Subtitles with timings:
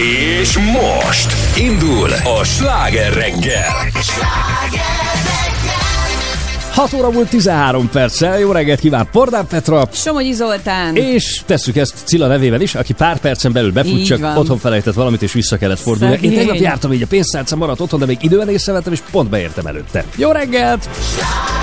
[0.00, 2.10] És most indul
[2.40, 3.66] a sláger reggel.
[6.72, 8.38] 6 óra volt 13 perccel.
[8.38, 9.88] Jó reggelt kíván Pordán Petra.
[9.92, 10.96] Somogyi Zoltán.
[10.96, 14.36] És tesszük ezt Cilla nevével is, aki pár percen belül befut, csak van.
[14.36, 16.18] otthon felejtett valamit, és vissza kellett fordulni.
[16.20, 19.66] Én tegnap jártam így a pénztárca maradt otthon, de még időben észrevettem, és pont beértem
[19.66, 20.04] előtte.
[20.16, 20.88] Jó reggelt!
[21.14, 21.59] Sláger!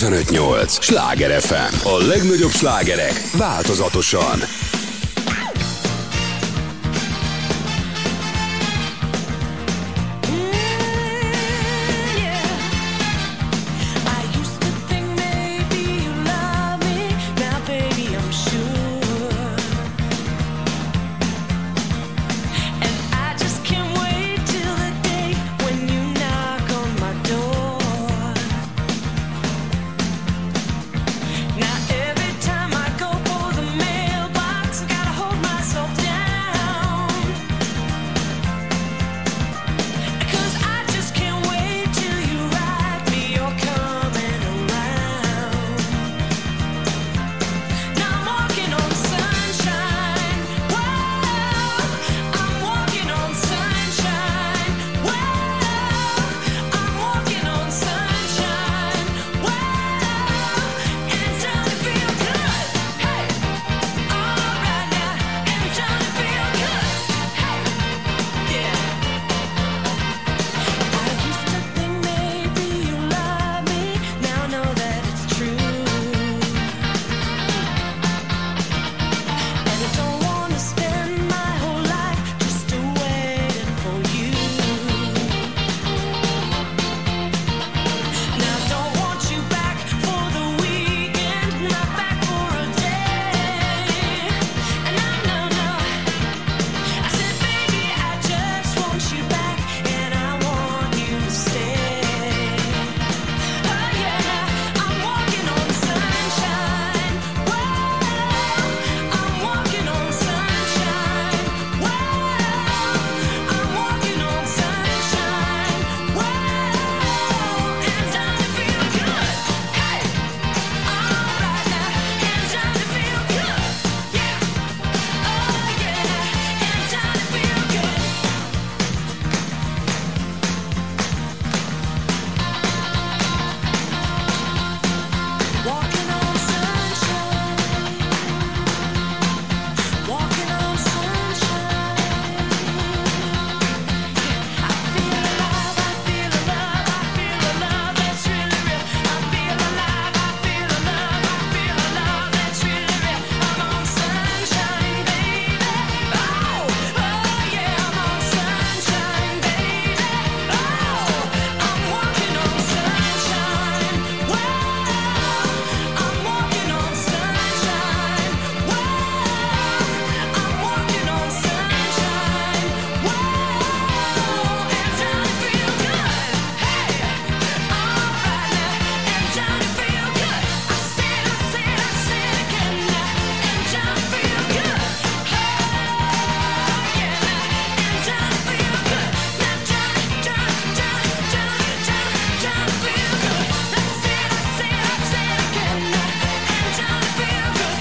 [0.00, 0.78] 958!
[0.80, 1.88] Sláger FM!
[1.88, 4.49] A legnagyobb slágerek változatosan!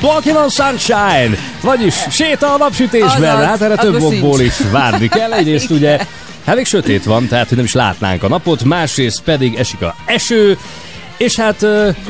[0.10, 5.08] Walking on Sunshine, vagyis séta a napsütésben, Azaz, hát erre az több okból is várni
[5.08, 5.34] kell.
[5.34, 6.00] Egyrészt ugye
[6.46, 10.58] elég sötét van, tehát hogy nem is látnánk a napot, másrészt pedig esik a eső,
[11.18, 11.60] és hát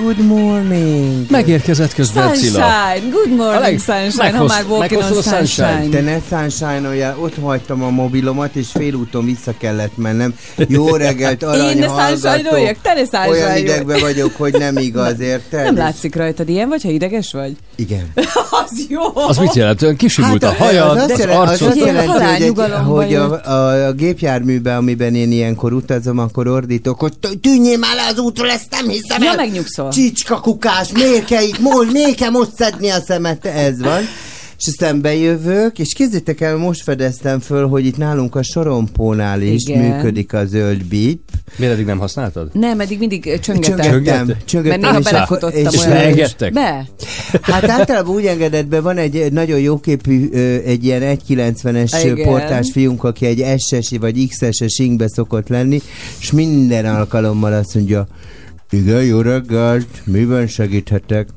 [0.02, 1.26] Good morning.
[1.30, 2.62] megérkezett közben Cilla.
[2.62, 5.46] Sunshine, good morning A leg- sunshine, ha meghoz- már walking on sunshine.
[5.46, 5.90] sunshine.
[5.90, 6.18] Te ne
[6.50, 10.34] sunshine ott hagytam a mobilomat, és félúton vissza kellett mennem.
[10.68, 13.60] Jó reggelt, arany Én ne sunshine-oljak, te ne sunshine Olyan jöjj.
[13.62, 15.64] idegben vagyok, hogy nem igaz, érted?
[15.64, 17.52] Nem látszik rajtad ilyen, vagy ha ideges vagy?
[17.80, 18.12] Igen.
[18.64, 19.02] Az jó.
[19.14, 19.82] Az mit jelent?
[19.82, 21.68] Olyan kisimult a hajad, az az, azt, jelenti, az arcod.
[21.68, 27.00] azt jelenti, hogy, egy, hogy a, a, a gépjárműben, amiben én ilyenkor utazom, akkor ordítok,
[27.00, 29.36] hogy tű- tűnjél már le az útról, ezt nem hiszem Ja, el.
[29.36, 29.90] megnyugszol.
[29.92, 34.02] Csicska kukás, miért kell itt most, miért kell most szedni a szemet, ez van.
[34.60, 39.66] És aztán bejövök, és kézzétek el, most fedeztem föl, hogy itt nálunk a sorompónál is
[39.66, 39.84] Igen.
[39.84, 41.20] működik a zöld bip.
[41.58, 42.50] Miért eddig nem használtad?
[42.54, 44.34] Nem, eddig mindig ö, csöngetem.
[44.46, 46.54] Csöngettem, Mert néha belefutottam és- És leengedtek?
[46.54, 46.86] Be.
[47.42, 50.30] Hát általában úgy engedett be, van egy nagyon jóképű,
[50.66, 52.26] egy ilyen 1,90-es Igen.
[52.28, 55.82] portás fiunk, aki egy SS-i vagy XS-es ingbe szokott lenni,
[56.20, 58.08] és minden alkalommal azt mondja,
[58.70, 61.28] igen, jó reggelt, miben segíthetek?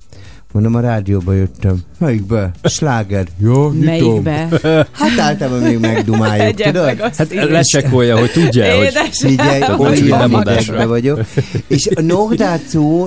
[0.53, 1.77] Mondom, a rádióba jöttem.
[1.99, 2.51] Melyikbe?
[2.63, 3.27] Sláger.
[3.39, 3.85] Jó, nyitom.
[3.85, 4.49] Melyikbe?
[4.93, 7.09] Hát általában még megdumáljuk, Egyen meg tudod?
[7.11, 7.51] azt Hát így.
[7.51, 9.09] lecsekkolja, hogy tudja, hogy Édes.
[9.19, 10.61] Figyelj, hogy lemondásra.
[10.75, 11.21] idegbe vagyok.
[11.67, 11.89] És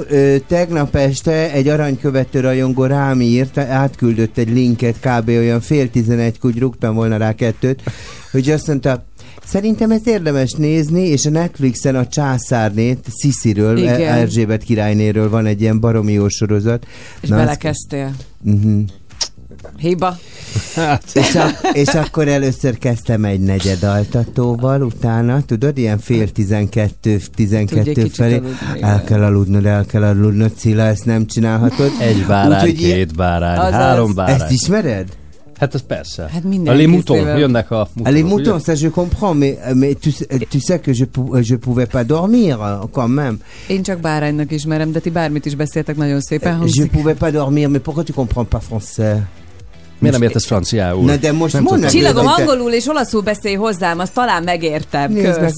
[0.10, 5.28] ö, tegnap este egy aranykövető rajongó rám írt, átküldött egy linket, kb.
[5.28, 7.82] olyan fél tizenegy, úgy rúgtam volna rá kettőt,
[8.32, 9.06] hogy azt mondta,
[9.48, 14.02] Szerintem ezt érdemes nézni, és a Netflixen a császárnét, Szisziről, Igen.
[14.02, 16.86] Erzsébet királynéről van egy ilyen baromi jó sorozat.
[17.20, 18.12] És Na, azt- belekezdtél.
[18.42, 18.80] Mhm.
[19.78, 20.18] Hiba.
[20.76, 27.20] hát, És, ak- és akkor először kezdtem egy negyed altatóval, utána, tudod, ilyen fél tizenkettő,
[27.36, 28.42] tizenkettő kicsit felé.
[28.82, 31.92] El kell aludnod, el kell aludnod, Cilla, ezt nem csinálhatod.
[32.00, 34.36] egy bárány, két bárány, három bárány.
[34.42, 35.08] Ezt ismered?
[35.60, 36.30] Hát ez persze.
[36.34, 37.40] Hát minden A limuton, készével.
[37.40, 40.94] jönnek a mutonok, Les moutons, ça je comprends, mais, mais tu, sais- tu sais que
[40.94, 42.58] je, pou- je pouvais pas dormir,
[42.92, 43.38] quand même.
[43.68, 46.92] Én csak báránynak ismerem, de ti bármit is beszéltek nagyon szépen Je hangzik.
[46.92, 49.18] pouvais pas dormir, mais pourquoi tu comprends pas français?
[50.06, 51.04] Miért nem értesz franciául?
[51.06, 55.12] Na de most Nem mondd meg, Csillagom, angolul és olaszul beszélj hozzám, azt talán megértem.
[55.12, 55.52] Nézd meg.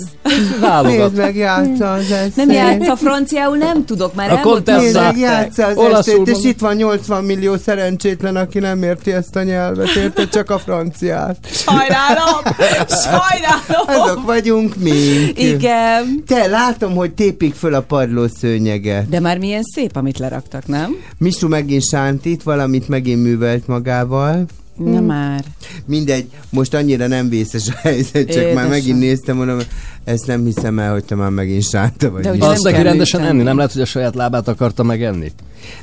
[0.98, 2.36] Nézd meg, játsza az eszét.
[2.36, 4.75] Nem játsz a franciául, nem tudok, már A elmondtam.
[4.75, 8.84] Contessa- Nézd meg, játsza az Olaszul eszét, és itt van 80 millió szerencsétlen, aki nem
[8.84, 10.30] érti ezt a nyelvet, érted?
[10.30, 11.38] Csak a franciát.
[11.51, 12.42] Sajnálom!
[13.06, 14.01] Sajnálom!
[14.04, 14.92] Azok vagyunk mi.
[15.36, 16.24] Igen.
[16.27, 19.10] Te, látom, hogy tépik föl a padlószőnyeget.
[19.10, 20.96] De már milyen szép, amit leraktak, nem?
[21.18, 24.37] Misu megint sántít, valamit megint művelt magával.
[24.77, 25.44] Na már.
[25.86, 28.53] Mindegy, most annyira nem vészes a helyzet, csak Édesem.
[28.53, 29.60] már megint néztem, mondom,
[30.03, 32.24] ezt nem hiszem el, hogy te már megint sánta vagy.
[32.24, 34.84] De ugye nem Azt neki kell rendesen enni, nem lehet, hogy a saját lábát akarta
[34.84, 35.32] megenni?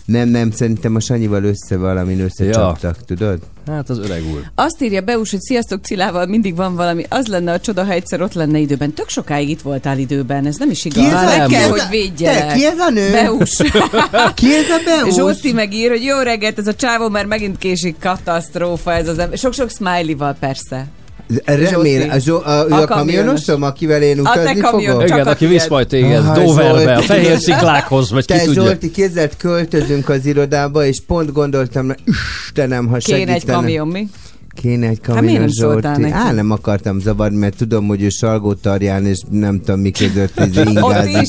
[0.04, 3.38] Nem, nem, szerintem a Sanyival össze valamin összecsaptak, tudod?
[3.66, 4.40] Hát az öreg úr.
[4.54, 7.04] Azt írja Beus, hogy sziasztok Cilával, mindig van valami.
[7.08, 8.92] Az lenne a csoda, ha egyszer ott lenne időben.
[8.92, 11.02] Tök sokáig itt voltál időben, ez nem is igaz.
[11.04, 12.48] Ki ez a- ki kell, ez hogy a- védjelek.
[12.48, 13.10] Te, ki ez a nő?
[13.10, 13.56] Beus.
[14.34, 15.14] Ki ez a Beus?
[15.14, 19.38] Zsolti megír, hogy jó reggelt, ez a csávó már megint késik, katasztrófa ez az ember.
[19.38, 20.86] Sok-sok smiley-val persze.
[21.44, 25.06] Remélem, a, Zsó, a, A a kamionosom, akivel én utazni kamion- fogok?
[25.06, 28.42] Csak Igen, a aki visz majd téged Ah, Doverbe, a fehér sziklákhoz, vagy ki Te
[28.44, 28.62] tudja.
[28.62, 31.94] Zsolti, kézzel költözünk az irodába, és pont gondoltam, na,
[32.46, 33.52] Istenem, ha Kéne egy segítene.
[33.58, 34.06] kamion, mi?
[34.54, 35.86] Kéne egy Hát kamion nem Zsolti.
[35.86, 36.12] neki?
[36.12, 40.56] Á, nem akartam zavarni, mert tudom, hogy ő Salgótarján, és nem tudom mi között ez
[40.68, 41.26] ingázik.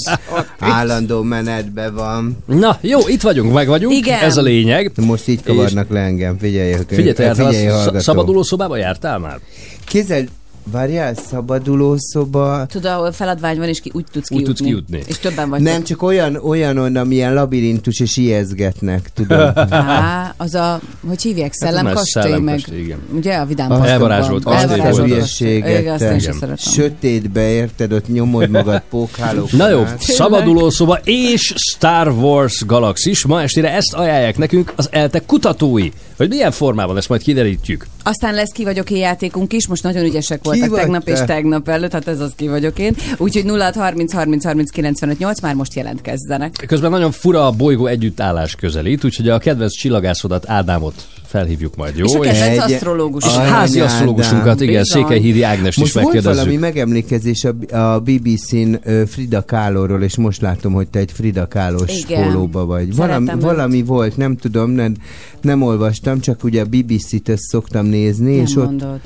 [0.59, 2.37] Állandó menetben van.
[2.45, 3.93] Na, jó, itt vagyunk, meg vagyunk.
[3.95, 4.19] Igen.
[4.19, 4.91] Ez a lényeg.
[5.05, 6.75] Most így kavarnak le engem, figyelj.
[6.87, 9.39] Figyelj, te figyelj, szabaduló szobába jártál már?
[9.85, 10.23] Kézzel,
[10.71, 12.65] várjál, szabaduló szoba.
[12.65, 14.53] Tudod, ahol feladvány van, és ki, úgy tudsz Úgy kijutni.
[14.53, 15.03] tudsz kijutni.
[15.07, 15.67] És többen vagytok.
[15.67, 19.57] Nem, csak olyan, olyan, amilyen labirintus, és ijeszgetnek, tudod.
[19.69, 22.99] Á, az a, hogy hívják, Hát szellemkastély, meg, szellemkastély, igen.
[23.13, 23.93] ugye, a vidám Passzokban.
[23.93, 26.55] Elvarázsolt kastély szeretem.
[26.55, 29.49] Sötétbe érted, ott nyomod magad pókhálókon.
[29.59, 30.01] Na jó, át.
[30.01, 33.25] szabaduló szoba és Star Wars Galaxis.
[33.25, 35.89] Ma estére ezt ajánlják nekünk az ELTE kutatói.
[36.17, 37.87] Hogy milyen formában, ezt majd kiderítjük.
[38.03, 41.11] Aztán lesz ki vagyok én játékunk is, most nagyon ügyesek voltak tegnap te?
[41.11, 42.95] és tegnap előtt, hát ez az ki vagyok én.
[43.17, 46.63] Úgyhogy 0 30 30 30 95 8 már most jelentkezzenek.
[46.67, 52.05] Közben nagyon fura a bolygó együttállás közelít, úgyhogy a kedvenc csillagászodat Ádámot felhívjuk majd, jó?
[52.05, 53.25] És a kedvenc Egy- asztrológus.
[53.25, 55.01] és házi asztrológusunkat, igen, Bizony.
[55.01, 56.59] Székelyhídi Ágnest is Most volt valami megkérdezzük.
[56.59, 58.73] megemlékezés a, a BBC-n
[59.07, 62.23] Frida Kahloról, és most látom, hogy te egy Frida Kahlos Igen.
[62.31, 62.95] pólóba vagy.
[62.95, 64.93] Valami, valami volt, nem tudom, nem,
[65.41, 68.99] nem olvastam, csak ugye a BBC-t ezt szoktam nézni, Nem és ott, mondod.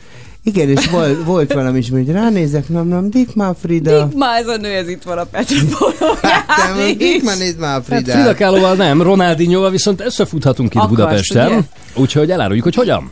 [0.43, 4.05] Igen, és volt, volt valami is, hogy ránézek, nem, nem, Dickmar Frida.
[4.05, 6.45] Digma, ez a nő, ez itt van a Petropolóján
[6.77, 8.15] Te, Dickmar, nézd már Hát Fridát.
[8.15, 11.47] Frida Kahloval nem, Ronaldinhoval viszont összefuthatunk itt Akarsz, Budapesten.
[11.47, 11.59] ugye?
[11.95, 13.11] Úgyhogy eláruljuk, hogy hogyan.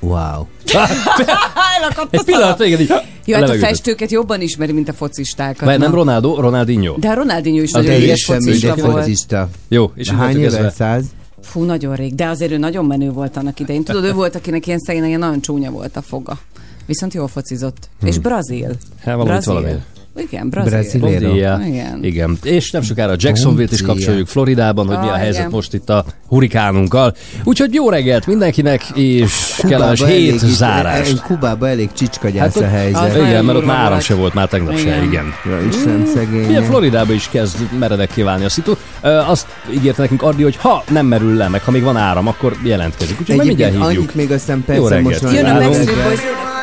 [0.00, 0.46] Wow.
[2.10, 2.92] Egy a pillanat, igen, így
[3.24, 5.68] Jó, hát a festőket jobban ismeri, mint a focistákat.
[5.68, 5.96] Vagy nem na.
[5.96, 6.94] Ronaldo, Ronaldinho.
[6.98, 8.98] De Ronaldinho is nagyon ügyes focista volt.
[8.98, 9.48] focista.
[9.68, 10.70] Jó, és Hány éve?
[10.70, 11.04] Száz?
[11.46, 12.14] Fú, nagyon rég.
[12.14, 13.84] De azért ő nagyon menő volt annak idején.
[13.84, 16.38] Tudod, ő volt, akinek ilyen szegény, ilyen nagyon csúnya volt a foga.
[16.86, 17.88] Viszont jól focizott.
[18.04, 18.76] És brazil.
[19.00, 19.82] Hát brazil.
[20.16, 20.48] Igen,
[21.32, 21.60] dia.
[21.66, 21.98] Igen.
[22.04, 22.38] Igen.
[22.42, 25.50] És nem sokára Jacksonville-t is kapcsoljuk Floridában, hogy mi a Ah, helyzet igen.
[25.50, 27.14] most itt a hurikánunkkal.
[27.44, 31.12] Úgyhogy jó reggelt mindenkinek, és kellemes Kubába hét zárást.
[31.12, 33.02] eh, Kubába elég csicskagyász Hát a ott- helyzet.
[33.02, 35.02] Az Igen, mert ott már áram se volt már tegnap se, Igen.
[35.02, 35.24] igen.
[35.44, 36.46] Ja, Isten szegény.
[36.48, 38.72] Ugye Floridában is kezd meredek kiválni a szitu.
[39.00, 42.26] Ö, azt ígérte nekünk Ardi, hogy ha nem merül le, meg ha még van áram,
[42.26, 43.20] akkor jelentkezik.
[43.20, 44.10] Úgyhogy majd mindjárt Egyébként hívjuk.
[44.14, 45.22] annyit még aztán persze most.
[45.32, 46.55] Jön a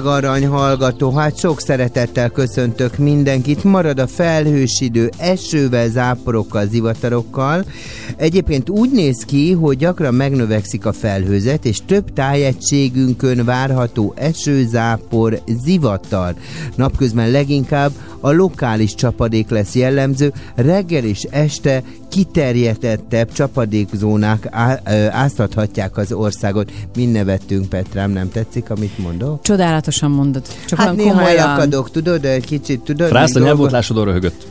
[0.00, 3.64] Drága hallgató, hát sok szeretettel köszöntök mindenkit.
[3.64, 7.64] Marad a felhős idő, esővel, záporokkal, zivatarokkal.
[8.16, 15.40] Egyébként úgy néz ki, hogy gyakran megnövekszik a felhőzet, és több tájegységünkön várható eső, zápor,
[15.64, 16.34] zivatar.
[16.74, 26.12] Napközben leginkább a lokális csapadék lesz jellemző, reggel és este kiterjedtebb csapadékzónák á, áztathatják az
[26.12, 26.72] országot.
[26.96, 29.42] Mi nevettünk, Petrám, nem tetszik, amit mondok?
[29.42, 30.42] Csodálatosan mondod.
[30.66, 31.38] Csak hát néha komolyan.
[31.38, 33.08] elakadok, tudod, egy kicsit tudod.
[33.08, 34.46] Frász, a nyelvótlásodon röhögött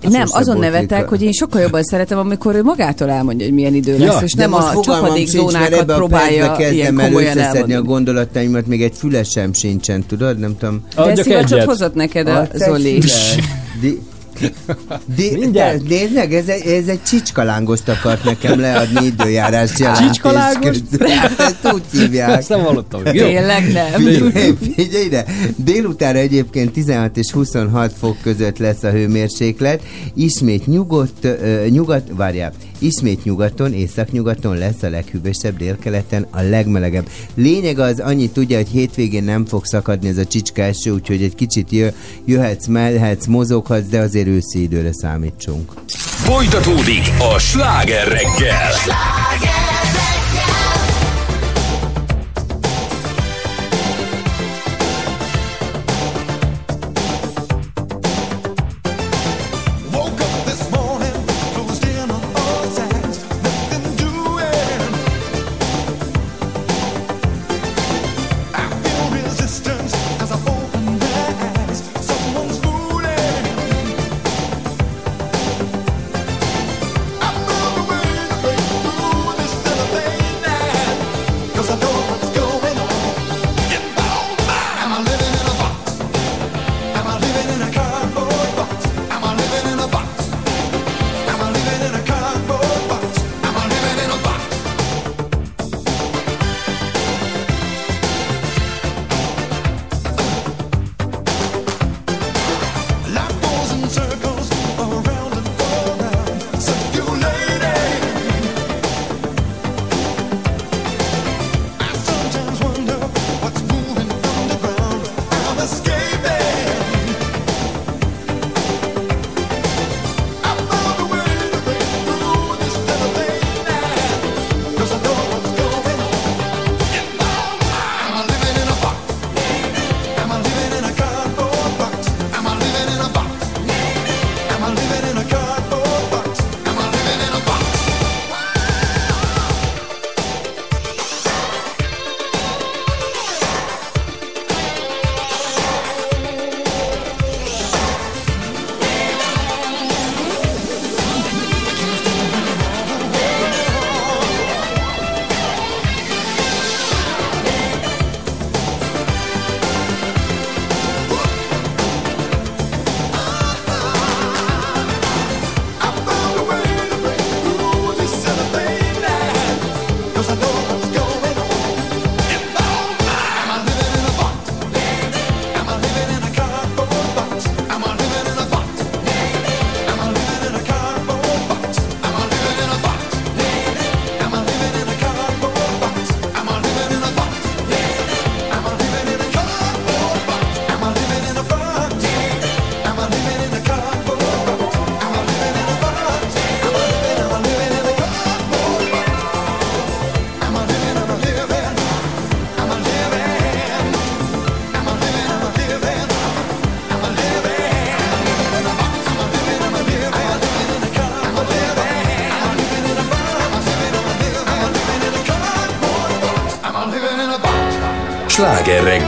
[0.00, 3.98] nem, azon nevetek, hogy én sokkal jobban szeretem, amikor ő magától elmondja, hogy milyen idő
[3.98, 7.74] lesz, ja, és nem a csapadékzónákat próbálja a ilyen el komolyan elmondani.
[7.74, 10.38] a gondolataimat, még egy füle sem sincsen, tudod?
[10.38, 10.82] Nem tudom.
[10.96, 13.02] De ezt hozott neked a, a Zoli.
[15.16, 20.08] De, de, nézd meg, ez egy, ez egy csicskalángost akart nekem leadni időjárás jelentést.
[20.08, 20.76] Csicskalángos?
[21.00, 22.36] Hát ezt úgy hívják.
[22.38, 23.00] Ezt nem hallottam.
[23.04, 23.12] Jó.
[23.12, 23.92] Tényleg nem.
[23.92, 25.24] Figyelj, figyelj ide.
[25.56, 29.82] Délután egyébként 16 és 26 fok között lesz a hőmérséklet.
[30.14, 37.08] Ismét nyugodt, uh, nyugat, várjál, Ismét nyugaton, északnyugaton lesz a leghűvösebb, délkeleten a legmelegebb.
[37.34, 41.70] Lényeg az, annyit tudja, hogy hétvégén nem fog szakadni ez a csicskás, úgyhogy egy kicsit
[41.70, 41.88] jö,
[42.24, 45.72] jöhetsz, mehetsz, mozoghatsz, de azért őszi időre számítsunk.
[45.88, 48.70] Folytatódik a sláger reggel!
[48.72, 49.57] Sláger!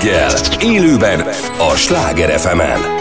[0.02, 1.20] reggel, élőben
[1.58, 2.99] a Sláger fm -en.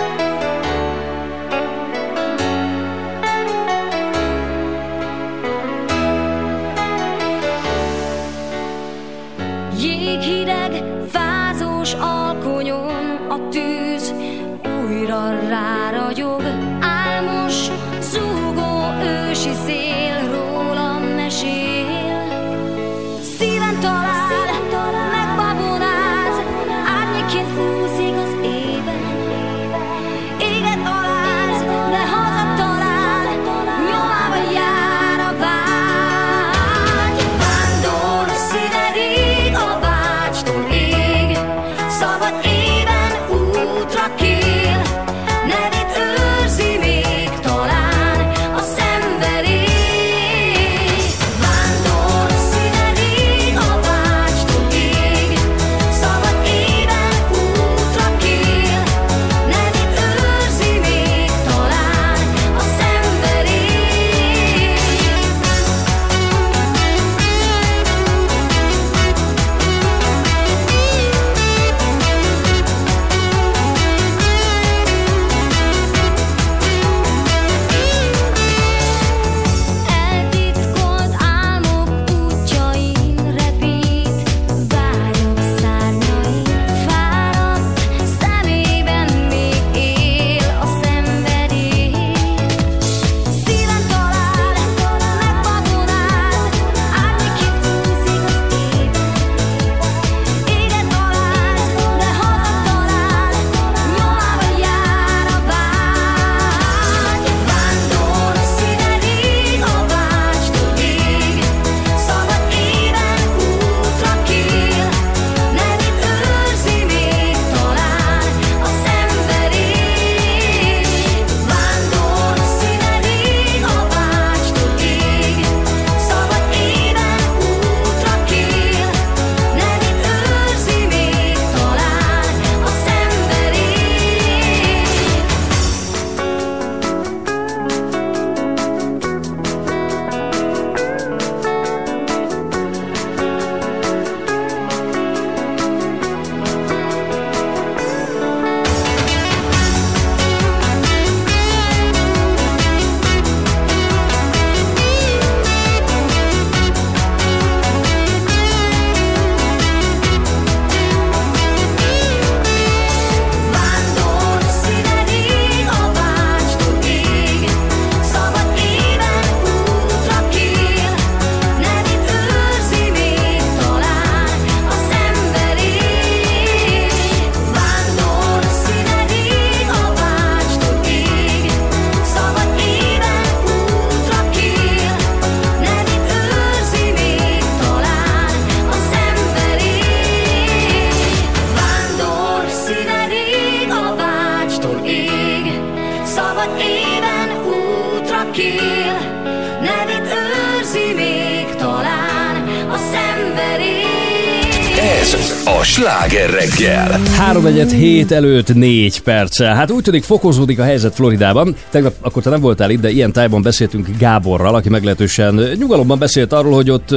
[208.10, 209.56] 7 előtt 4 perccel.
[209.56, 211.56] Hát úgy tűnik fokozódik a helyzet Floridában.
[211.70, 216.34] Tegnap akkor te nem voltál itt, de ilyen tájban beszéltünk Gáborral, aki meglehetősen nyugalomban beszélt
[216.34, 216.96] arról, hogy ott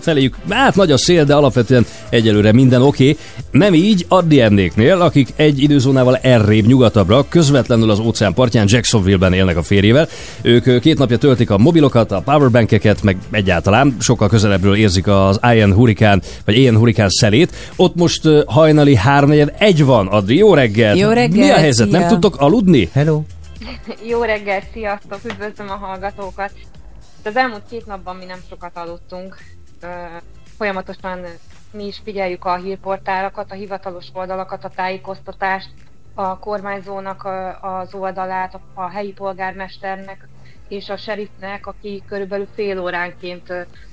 [0.00, 3.10] feléjük, hát nagy a szél, de alapvetően egyelőre minden oké.
[3.10, 3.18] Okay.
[3.52, 9.62] Nem így Addiennéknél, akik egy időzónával errébb nyugatabbra, közvetlenül az óceán partján Jacksonville-ben élnek a
[9.62, 10.08] férjével.
[10.42, 15.72] Ők két napja töltik a mobilokat, a powerbankeket, meg egyáltalán sokkal közelebbről érzik az Ian
[15.72, 17.54] hurikán, vagy Ian hurikán szelét.
[17.76, 20.98] Ott most hajnali 3 egy van, Adri, jó reggelt!
[20.98, 21.98] Jó reggelt, Mi a helyzet, szia.
[21.98, 22.88] nem tudtok aludni?
[22.92, 23.22] Hello?
[24.10, 26.52] Jó reggel, sziasztok, üdvözlöm a hallgatókat.
[27.24, 29.36] Az elmúlt két napban mi nem sokat aludtunk.
[30.58, 31.18] Folyamatosan
[31.72, 35.70] mi is figyeljük a hírportálakat, a hivatalos oldalakat, a tájékoztatást,
[36.14, 37.28] a kormányzónak
[37.60, 40.28] az oldalát, a- helyi polgármesternek
[40.68, 43.50] és a sheriffnek, aki körülbelül fél óránként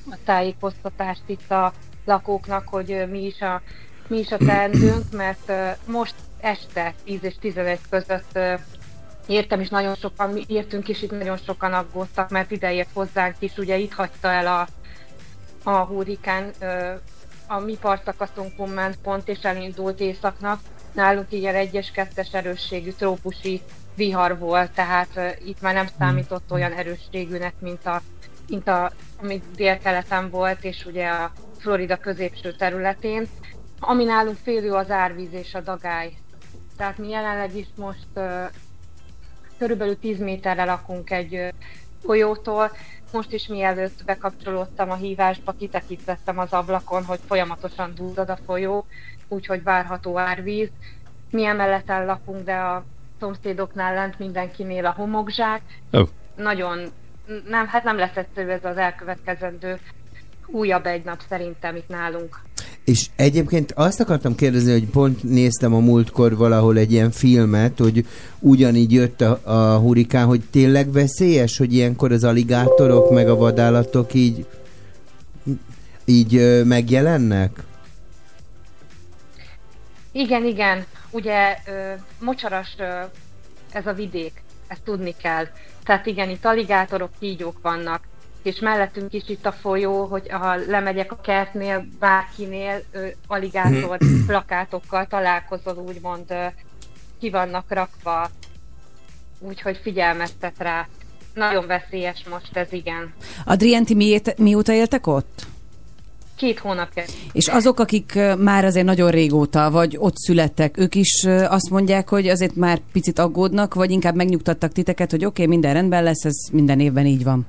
[0.10, 1.74] a tájékoztatást itt a
[2.06, 3.62] lakóknak, hogy mi is a,
[4.08, 5.52] mi is a teendőnk, mert
[5.86, 8.40] most este 10 és 11 között
[9.28, 13.58] értem is nagyon sokan, mi értünk is itt nagyon sokan aggódtak, mert ideért hozzánk is,
[13.58, 14.68] ugye itt hagyta el a,
[15.70, 16.52] a hurrikán
[17.52, 20.60] a mi partszakaszunkon ment pont, és elindult északnak.
[20.94, 23.62] Nálunk ilyen egyes kettes erősségű trópusi
[23.96, 28.02] vihar volt, tehát ö, itt már nem számított olyan erősségűnek, mint a,
[28.48, 33.28] mint a ami délkeleten volt, és ugye a Florida középső területén.
[33.80, 36.14] Ami nálunk félő az árvíz és a dagály.
[36.78, 38.44] Tehát mi jelenleg is most ö,
[39.58, 41.48] körülbelül 10 méterre lakunk egy ö,
[42.04, 42.72] folyótól.
[43.12, 48.86] Most is mielőtt bekapcsolódtam a hívásba, kitekintettem az ablakon, hogy folyamatosan duzzad a folyó,
[49.28, 50.70] úgyhogy várható árvíz.
[51.32, 52.84] Mi emeleten lakunk, de a
[53.20, 55.62] szomszédoknál lent mindenkinél a homokzsák.
[55.94, 56.02] Ó.
[56.36, 56.92] Nagyon,
[57.48, 59.80] nem, hát nem lesz egyszerű ez az elkövetkezendő
[60.52, 62.40] újabb egy nap szerintem itt nálunk.
[62.90, 68.06] És egyébként azt akartam kérdezni, hogy pont néztem a múltkor valahol egy ilyen filmet, hogy
[68.40, 74.14] ugyanígy jött a, a hurikán, hogy tényleg veszélyes, hogy ilyenkor az aligátorok meg a vadállatok
[74.14, 74.46] így
[76.06, 77.64] így ö, megjelennek?
[80.12, 80.86] Igen, igen.
[81.12, 82.84] Ugye ö, mocsaras ö,
[83.72, 85.46] ez a vidék, ezt tudni kell.
[85.84, 88.08] Tehát igen, itt aligátorok, kígyók vannak,
[88.50, 92.82] és mellettünk is itt a folyó, hogy ha lemegyek a kertnél, bárkinél
[93.28, 96.46] aligátor plakátokkal találkozol, úgymond ö,
[97.20, 98.30] ki vannak rakva,
[99.40, 100.88] úgyhogy figyelmeztet rá.
[101.34, 103.14] Nagyon veszélyes most ez, igen.
[103.46, 105.46] Adrienti, miért, mióta éltek ott?
[106.36, 107.04] Két hónapja.
[107.32, 112.28] És azok, akik már azért nagyon régóta, vagy ott születtek, ők is azt mondják, hogy
[112.28, 116.36] azért már picit aggódnak, vagy inkább megnyugtattak titeket, hogy oké, okay, minden rendben lesz, ez
[116.52, 117.48] minden évben így van.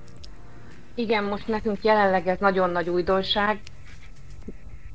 [1.00, 3.60] Igen, most nekünk jelenleg ez nagyon nagy újdonság.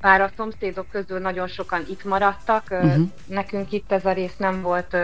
[0.01, 3.07] Bár a szomszédok közül nagyon sokan itt maradtak, uh-huh.
[3.27, 4.97] nekünk itt ez a rész nem volt,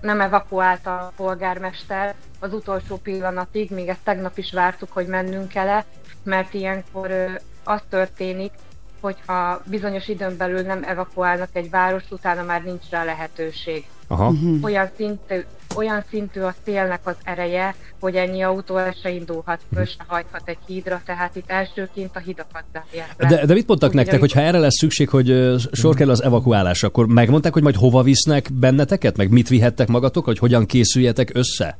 [0.00, 5.82] nem evakuálta a polgármester az utolsó pillanatig, még ezt tegnap is vártuk, hogy mennünk kell
[6.22, 8.52] mert ilyenkor az történik,
[9.00, 13.84] hogyha bizonyos időn belül nem evakuálnak egy várost, utána már nincs rá lehetőség.
[14.06, 14.32] Aha.
[14.62, 15.44] Olyan szintű,
[15.76, 20.42] olyan szintű a szélnek az ereje, hogy ennyi autó el se indulhat, föl se hajthat
[20.44, 23.14] egy hídra, tehát itt elsőként a hidakat zárják.
[23.16, 26.22] De, de mit mondtak Úgy, nektek, hogy ha erre lesz szükség, hogy sor kell az
[26.22, 31.30] evakuálásra, akkor megmondták, hogy majd hova visznek benneteket, meg mit vihettek magatok, hogy hogyan készüljetek
[31.34, 31.76] össze?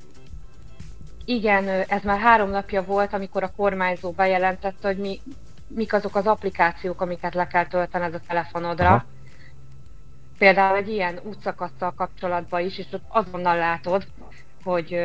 [1.24, 5.20] Igen, ez már három napja volt, amikor a kormányzó bejelentette, hogy mi,
[5.68, 8.86] mik azok az applikációk, amiket le kell töltened a telefonodra.
[8.86, 9.04] Aha.
[10.38, 14.06] Például egy ilyen útszakasztal kapcsolatban is, és ott azonnal látod,
[14.64, 14.96] hogy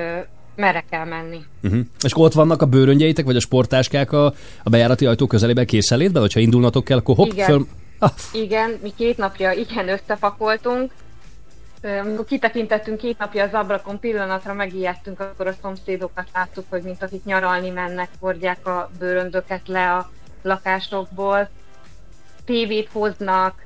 [0.55, 1.45] merre kell menni.
[1.63, 1.79] Uh-huh.
[2.03, 4.25] És akkor ott vannak a bőröngyeitek, vagy a sportáskák a,
[4.63, 7.45] a bejárati ajtó közelében készenlétben, hogyha indulnatok kell, akkor hopp, Igen.
[7.45, 7.67] föl...
[7.99, 10.91] Ah, Igen, mi két napja igen összepakoltunk.
[11.81, 17.03] Ö, Amikor kitekintettünk két napja az ablakon, pillanatra megijedtünk, akkor a szomszédokat láttuk, hogy mint
[17.03, 20.09] akik nyaralni mennek, hordják a bőröndöket le a
[20.41, 21.49] lakásokból,
[22.45, 23.65] tévét hoznak,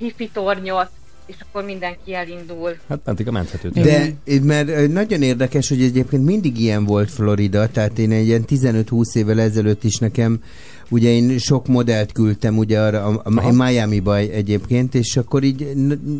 [0.00, 0.90] hifi tornyot,
[1.26, 2.76] és akkor mindenki elindul.
[2.88, 3.72] hát mentik a menthetőt.
[3.72, 9.16] De mert nagyon érdekes, hogy egyébként mindig ilyen volt Florida, tehát én egy ilyen 15-20
[9.16, 10.42] évvel ezelőtt is nekem,
[10.88, 15.74] ugye én sok modellt küldtem ugye arra, a, a, én Miami-ba egyébként, és akkor így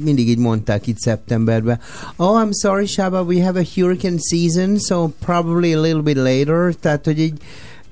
[0.05, 1.81] mindig így mondták itt szeptemberben,
[2.17, 6.75] oh, I'm sorry, Shaba, we have a hurricane season, so probably a little bit later,
[6.75, 7.39] tehát hogy így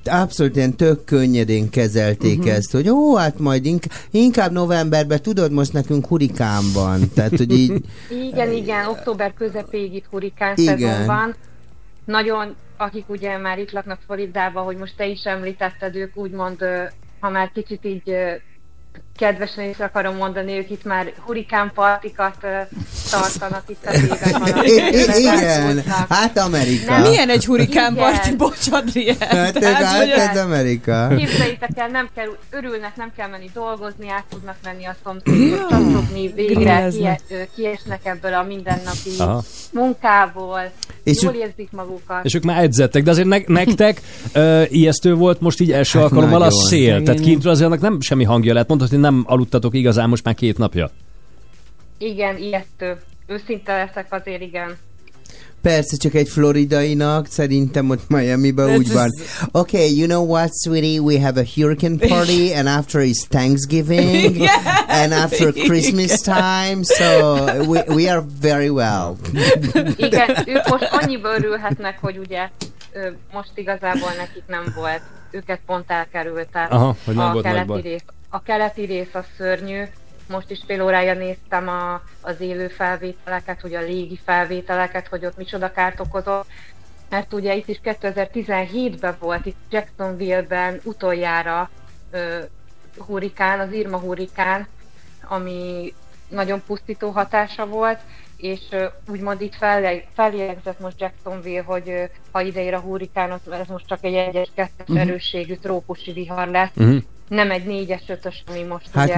[0.05, 2.55] abszolút ilyen tök könnyedén kezelték uh-huh.
[2.55, 7.53] ezt, hogy ó, hát majd ink- inkább novemberben, tudod, most nekünk hurikán van, tehát hogy
[7.53, 7.85] így
[8.31, 10.79] Igen, igen, október közepéig itt hurikán Igen.
[10.79, 11.35] szezon van.
[12.05, 16.59] nagyon, akik ugye már itt laknak Floridában, hogy most te is említetted, ők úgymond,
[17.21, 18.13] ha már kicsit így
[19.19, 22.37] kedvesen is akarom mondani, ők itt már hurikánpartikat
[23.11, 23.89] tartanak itt.
[24.65, 26.91] I- i- igen, hát Amerika.
[26.93, 27.03] Nem.
[27.03, 29.17] Milyen egy hurikánparti, bocs, Adrien?
[29.19, 31.09] Hát ez, Tehát, hát hogy- ez Amerika.
[31.17, 36.33] Képzeljétek el, nem kell, örülnek, nem kell menni dolgozni, át tudnak menni a szomszédot, csacsogni,
[36.35, 36.91] végre
[37.55, 39.43] kiesnek ebből a mindennapi Aha.
[39.73, 40.61] munkából,
[41.05, 42.25] És jól érzik magukat.
[42.25, 44.01] És ők már edzettek, de azért ne- nektek
[44.33, 47.03] ö, ijesztő volt most így első Hát alkalommal a szél.
[47.03, 48.69] Tehát kintről azért annak nem semmi hangja lehet.
[48.69, 50.91] Mondhatod, hogy nem aludtatok igazán most már két napja.
[51.99, 52.97] Igen, ijesztő.
[53.27, 54.77] Őszinte leszek azért, igen.
[55.63, 59.09] Persze, csak egy floridainak, szerintem ott Miami-ban Ez úgy van.
[59.53, 61.01] Okay, you know what, sweetie?
[61.01, 64.37] We have a hurricane party, and after is Thanksgiving,
[65.03, 69.17] and after Christmas time, so we, we are very well.
[69.97, 72.49] Igen, ők most annyiba örülhetnek, hogy ugye
[73.33, 75.03] most igazából nekik nem volt.
[75.31, 78.05] Őket pont elkerülte Aha, hogy nem a volt keleti rész.
[78.31, 79.83] A keleti rész az szörnyű.
[80.29, 85.37] Most is fél órája néztem a, az élő felvételeket, hogy a légi felvételeket, hogy ott
[85.37, 86.47] micsoda kárt okozott.
[87.11, 91.71] Mert ugye itt is 2017-ben volt, itt Jacksonville-ben utoljára
[92.11, 92.39] ö,
[93.07, 94.67] hurikán, az Irma hurikán,
[95.29, 95.93] ami
[96.29, 97.99] nagyon pusztító hatása volt,
[98.37, 103.53] és ö, úgymond itt fel, feljegyzett most Jacksonville, hogy ö, ha ideér a hurikán, az-
[103.53, 104.99] ez most csak egy egyes kettes Mhm.
[104.99, 107.03] erősségű trópusi vihar lesz, Uh-huh.
[107.29, 109.17] Nem egy négyes ötös, ami most Hát ugye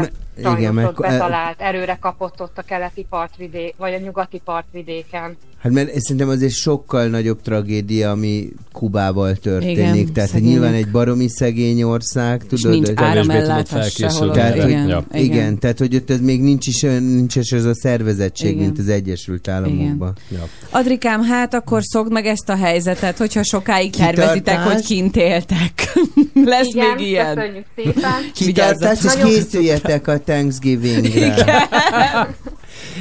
[0.48, 5.36] me- igen, mert- ott betalált, erőre kapott ott a keleti partvidék, vagy a nyugati partvidéken.
[5.58, 9.76] Hát mert szerintem azért sokkal nagyobb tragédia, ami Kubával történik.
[9.76, 10.50] Igen, Tehát hogy szegények.
[10.50, 12.80] nyilván egy baromi szegény ország, És tudod?
[12.80, 14.30] nincs áramellátás sehol.
[14.30, 15.04] Tehát, hogy, Igen, Ja.
[15.12, 15.24] igen.
[15.24, 18.62] igen, tehát hogy ott ez még nincs is, nincs is ez a szervezettség, Igen.
[18.64, 20.16] mint az Egyesült Államokban.
[20.28, 20.48] Ja.
[20.70, 24.14] Adrikám, hát akkor szokd meg ezt a helyzetet, hogyha sokáig Kitartás.
[24.14, 25.72] tervezitek, hogy kint éltek.
[26.44, 27.34] Lesz Igen, még ilyen.
[27.34, 27.99] köszönjük szépen.
[28.34, 31.68] Kitartás, és készüljetek a Thanksgivingre.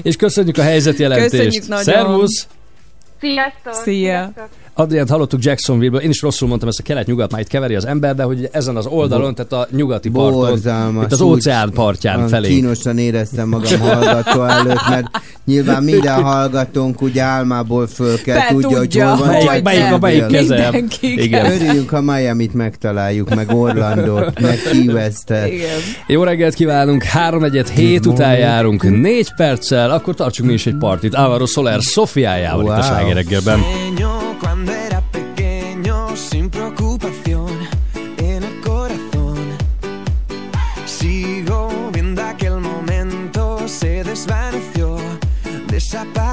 [0.01, 1.31] És köszönjük a helyzetjelentést.
[1.31, 1.83] Köszönjük nagyon.
[1.83, 2.47] Szervusz!
[3.19, 3.73] Sziasztok!
[3.73, 3.83] Szia.
[3.83, 4.49] Sziasztok.
[4.79, 8.15] Adriánt hallottuk Jacksonville-ből, én is rosszul mondtam ezt a kelet-nyugat, már itt keveri az ember,
[8.15, 10.57] de hogy ezen az oldalon, tehát a nyugati parton,
[11.03, 12.47] itt az óceán partján felé.
[12.47, 15.07] Kínosan éreztem magam hallgató előtt, mert
[15.45, 19.27] nyilván minden hallgatónk ugye álmából föl kell Be tudja, hogy hol van
[19.63, 20.55] Melyik, a melyik keze?
[20.55, 21.21] Mindenki.
[21.21, 21.51] Igen.
[21.51, 25.51] Örüljünk, ha Miami-t megtaláljuk, meg Orlandot, meg Key West-et.
[25.51, 25.79] Igen.
[26.07, 30.77] Jó reggelt kívánunk, 3 egyet hét után járunk, négy perccel, akkor tartsunk mi is egy
[30.77, 31.15] partit.
[31.15, 32.77] Álvaro Soler Szofiájával wow.
[32.77, 33.57] itt a
[33.99, 34.68] Wow.
[36.39, 37.49] Sin preocupación
[38.17, 39.37] en el corazón.
[40.85, 44.95] Sigo viendo aquel momento, se desvaneció,
[45.67, 46.28] desapareció.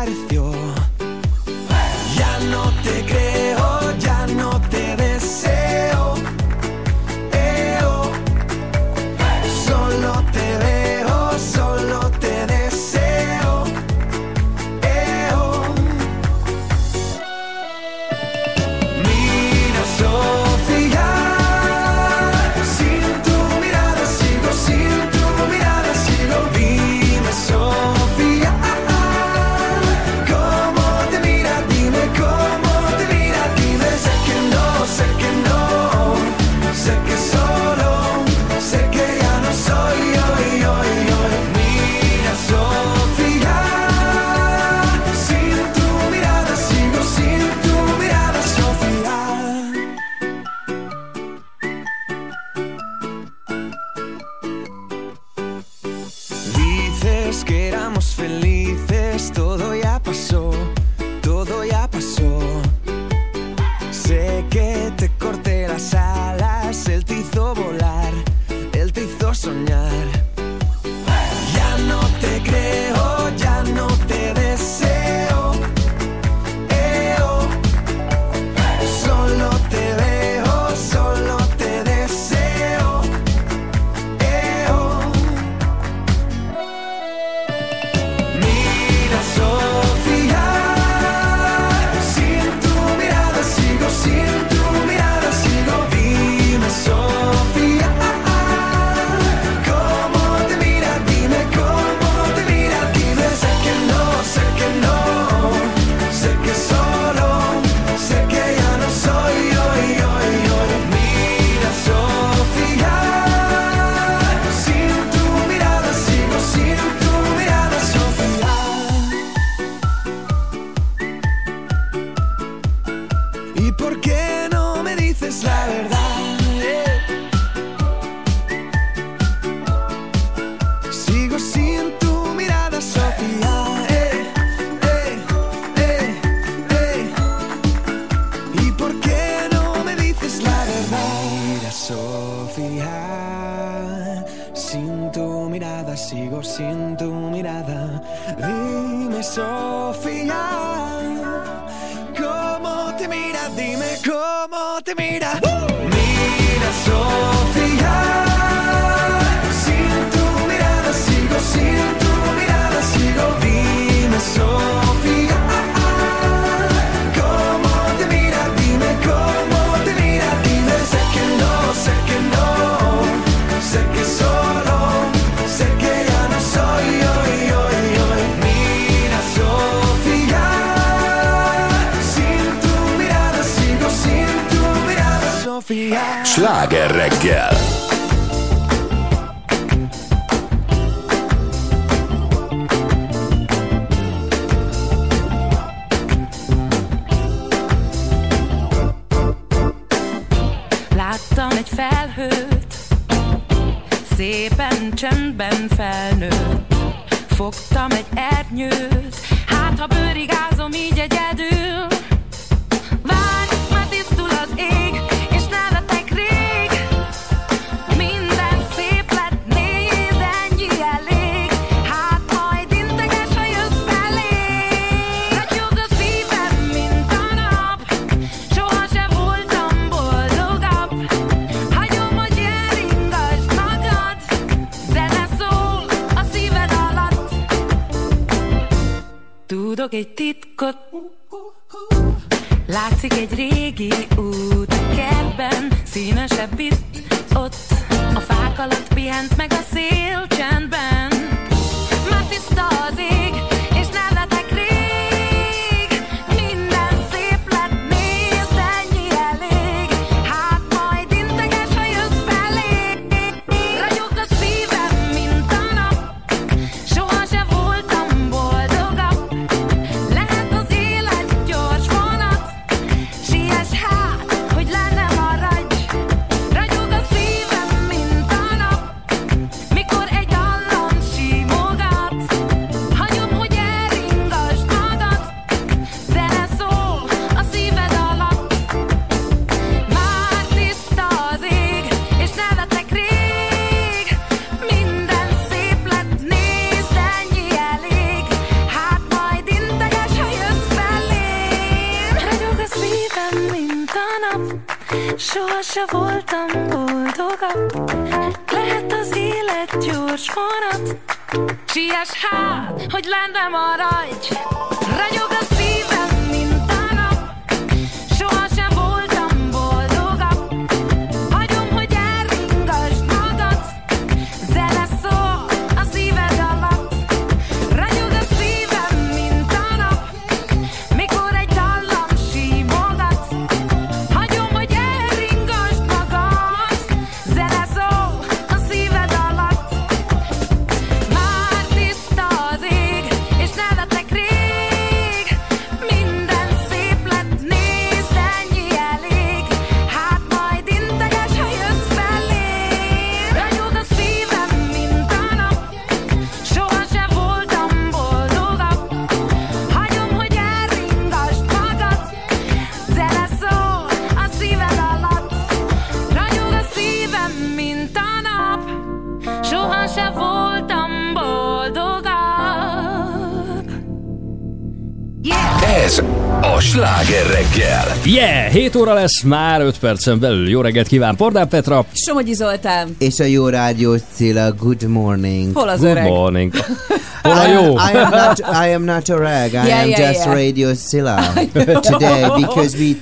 [378.67, 380.49] 7 óra lesz, már 5 percen belül.
[380.49, 381.85] Jó reggelt kíván Pordán Petra.
[381.93, 382.97] Somogyi Zoltán.
[382.99, 385.57] És a jó rádiós Cilla, good morning.
[385.57, 386.05] Hol az good öreg?
[386.05, 386.53] morning.
[387.23, 387.63] Hol a jó?
[387.63, 390.35] I am not, I am not a rag I yeah, am yeah, just yeah.
[390.35, 391.33] radio Cilla
[391.91, 392.97] today because we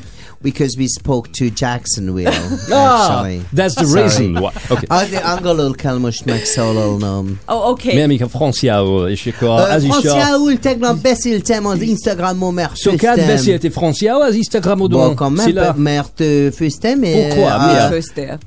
[0.44, 2.28] because we spoke to Jacksonville.
[2.70, 3.40] Ah, actually.
[3.52, 4.52] that's the reason why.
[4.70, 4.86] Okay.
[4.88, 7.40] Oh, Azért angolul kell most megszólalnom.
[7.46, 7.94] Oh, okay.
[7.94, 9.92] Mi amik a franciául, és akkor az is a...
[9.92, 15.06] Franciául tegnap beszéltem az Instagramon, mert Sokat beszéltél franciául az Instagramodon?
[15.06, 16.12] Bon, quand même, mert.
[16.14, 17.44] Pourquoi?
[17.44, 18.38] Euh, ah, euh,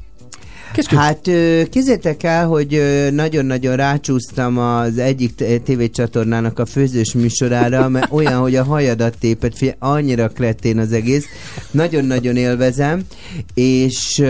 [0.78, 1.00] Kezdjük.
[1.00, 1.22] Hát
[1.70, 8.64] kézzétek el, hogy nagyon-nagyon rácsúsztam az egyik tévécsatornának a főzős műsorára, mert olyan, hogy a
[8.64, 11.26] hajadat tépet, figyelj, annyira kretén az egész.
[11.72, 13.04] Nagyon-nagyon élvezem,
[13.54, 14.24] és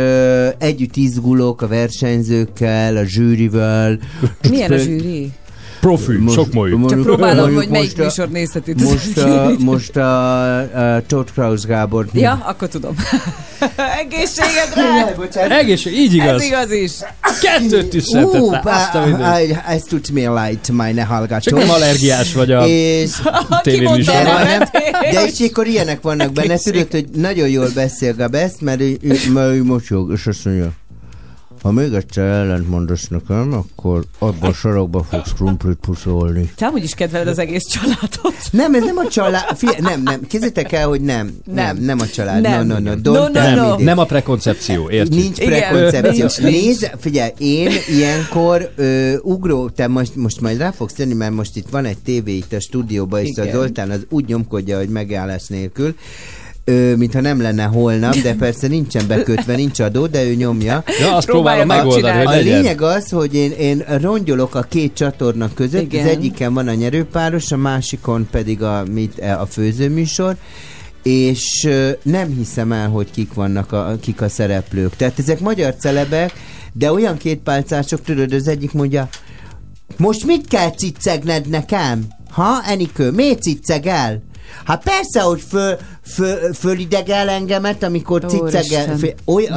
[0.58, 4.00] együtt izgulok a versenyzőkkel, a zsűrivel.
[4.50, 5.32] Milyen a zsűri?
[5.80, 6.71] Profi, sok mai.
[6.89, 8.73] Csak próbálom, hogy melyik most a- műsor nézheti.
[8.84, 12.05] Most a, most a, a Todd Kraus Gábor.
[12.13, 12.95] Ja, akkor tudom.
[13.99, 15.15] Egészségedre!
[15.57, 16.41] Egészség, így igaz.
[16.41, 16.91] Ez igaz is.
[17.41, 18.61] Kettőt is szedett Ú, le.
[18.63, 19.84] Azt a ez
[20.34, 21.59] leid, meine Csak hallgatók.
[21.59, 23.11] nem allergiás vagy a És
[23.61, 24.13] tévéműsor.
[24.13, 24.69] mondta?
[25.11, 29.15] de, és akkor ilyenek vannak benne, tudod, hogy nagyon jól beszél Gabesz, mert ő, ő,
[29.34, 30.71] mert ő mosolyog, és azt mondja,
[31.68, 36.51] ha még egyszer ellent mondasz nekem, akkor abban a sarokba fogsz krumplit puszolni.
[36.55, 38.36] Te amúgy is kedveled az egész családot.
[38.51, 39.57] Nem, ez nem a család.
[39.57, 40.22] Fie, nem, nem.
[40.28, 41.38] Kézzétek el, hogy nem.
[41.45, 42.41] Nem, nem, nem a család.
[42.41, 42.68] Nem.
[42.68, 43.01] No, no, no.
[43.01, 43.84] Don't No, no, no.
[43.84, 45.24] Nem a prekoncepció, értjük?
[45.24, 46.49] Nincs prekoncepció.
[46.49, 51.55] Nézd, figyelj, én ilyenkor ö, ugró, te most, most majd rá fogsz tenni, mert most
[51.55, 53.55] itt van egy tévé itt a stúdióban, és a Igen.
[53.55, 55.95] Zoltán az úgy nyomkodja, hogy megállás nélkül,
[56.70, 60.84] ö, mintha nem lenne holnap, de persze nincsen bekötve, nincs adó, de ő nyomja.
[60.99, 65.82] Ja, azt próbálom megoldani, A lényeg az, hogy én, én rongyolok a két csatorna között,
[65.82, 66.05] Igen.
[66.05, 70.36] az egyiken van a nyerőpáros, a másikon pedig a, mit, a főzőműsor,
[71.03, 71.70] és
[72.03, 74.95] nem hiszem el, hogy kik vannak, a, kik a szereplők.
[74.95, 76.34] Tehát ezek magyar celebek,
[76.74, 79.09] de olyan két pálcások, tudod, az egyik mondja,
[79.97, 82.05] most mit kell cicegned nekem?
[82.30, 84.22] Ha, Enikő, miért cicegel?
[84.66, 88.98] Hát persze, hogy föl, föl, fölidegel engemet, amikor cicegel.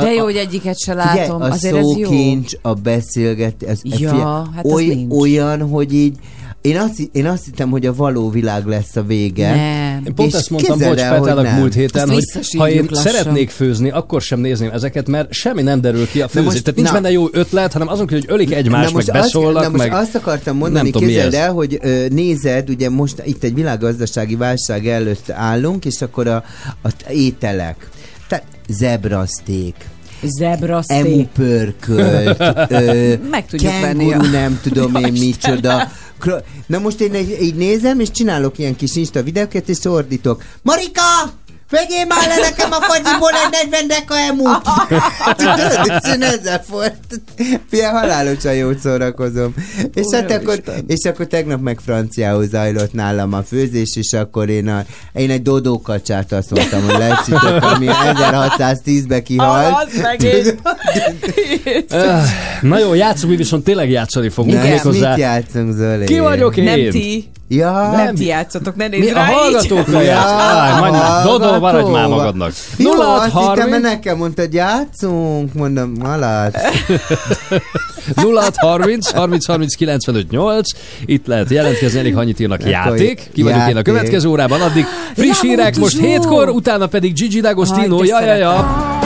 [0.01, 1.23] De jó, hogy egyiket se látom.
[1.23, 2.05] Figyelj, a Azért ez jó.
[2.05, 4.21] szókincs, a beszélgetés, ez, Ja, figyelj,
[4.55, 6.17] hát oly, olyan, hogy így,
[6.61, 9.55] én azt, én azt hittem, hogy a való világ lesz a vége.
[9.55, 10.03] Nem.
[10.07, 11.59] Én pont És ezt mondtam, bocs, el, hogy Petának nem.
[11.59, 13.13] múlt héten, Azt hogy ha én lassan.
[13.13, 16.45] szeretnék főzni, akkor sem nézném ezeket, mert semmi nem derül ki a főzés.
[16.51, 16.95] most- Tehát nincs na.
[16.95, 19.93] benne jó ötlet, hanem azon, hogy ölik egymást, meg azt, beszólnak, na most meg...
[19.93, 24.37] azt akartam mondani, nem tudom, képzeld el, hogy ö, nézed, ugye most itt egy világgazdasági
[24.37, 26.45] válság előtt állunk, és akkor a,
[26.83, 27.89] a ételek.
[28.29, 29.75] Tehát zebraszték,
[30.23, 30.97] Zebraszték.
[31.05, 35.89] emu pörkölt, ö, Meg tudjuk venni nem tudom én micsoda.
[36.67, 40.43] Na most én így, nézem, és csinálok ilyen kis Insta videókat, és ordítok.
[40.63, 41.03] Marika!
[41.71, 44.61] Vegyél már le nekem a fagyiból egy 40 deka emút!
[45.37, 47.21] Tudod, én ezzel fort.
[47.71, 49.55] Fia, halálosan jót szórakozom.
[49.95, 54.69] És hát akkor, és akkor tegnap meg franciául zajlott nálam a főzés, és akkor én,
[54.69, 59.75] a, én egy dodókacsát azt mondtam, hogy lecsitok, ami 1610-be kihalt.
[59.87, 60.63] Az megint.
[61.89, 62.23] Öh,
[62.61, 64.65] Na jó, játszunk, mi viszont tényleg játszani fogunk.
[64.65, 64.81] Igen.
[64.85, 66.05] Mit játszunk, Zoli?
[66.05, 66.65] Ki vagyok én?
[66.65, 67.31] Nem ti.
[67.53, 69.35] Ja, Nem ti játszotok, ne nézz Mi a rá így.
[69.35, 69.99] hallgatókra
[70.91, 72.53] már, Dodó, maradj már magadnak.
[72.77, 76.61] Jó, 0 azt hittem, mert 30 nekem mondtad, játszunk, mondom, malát.
[78.15, 80.71] 0 30 30 30 95 8
[81.05, 83.31] Itt lehet jelentkezni, elég annyit írnak játék.
[83.33, 84.85] Ki vagyok én a következő órában, addig
[85.17, 88.05] friss hírek most hétkor, utána pedig Gigi D'Agostino.
[88.05, 89.00] Ja, ja, ja.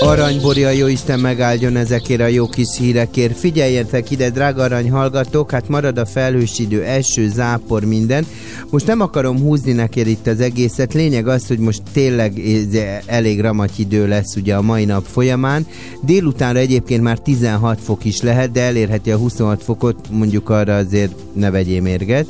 [0.00, 3.38] Aranyborja, jó Isten megáldjon ezekért a jó kis hírekért.
[3.38, 8.26] Figyeljetek ide, drága arany hallgatók, hát marad a felhős idő, eső, zápor, minden.
[8.70, 13.40] Most nem akarom húzni neked itt az egészet, lényeg az, hogy most tényleg ez elég
[13.40, 15.66] ramaty idő lesz ugye a mai nap folyamán.
[16.02, 21.12] Délutánra egyébként már 16 fok is lehet, de elérheti a 26 fokot, mondjuk arra azért
[21.32, 22.26] ne vegyél mérget.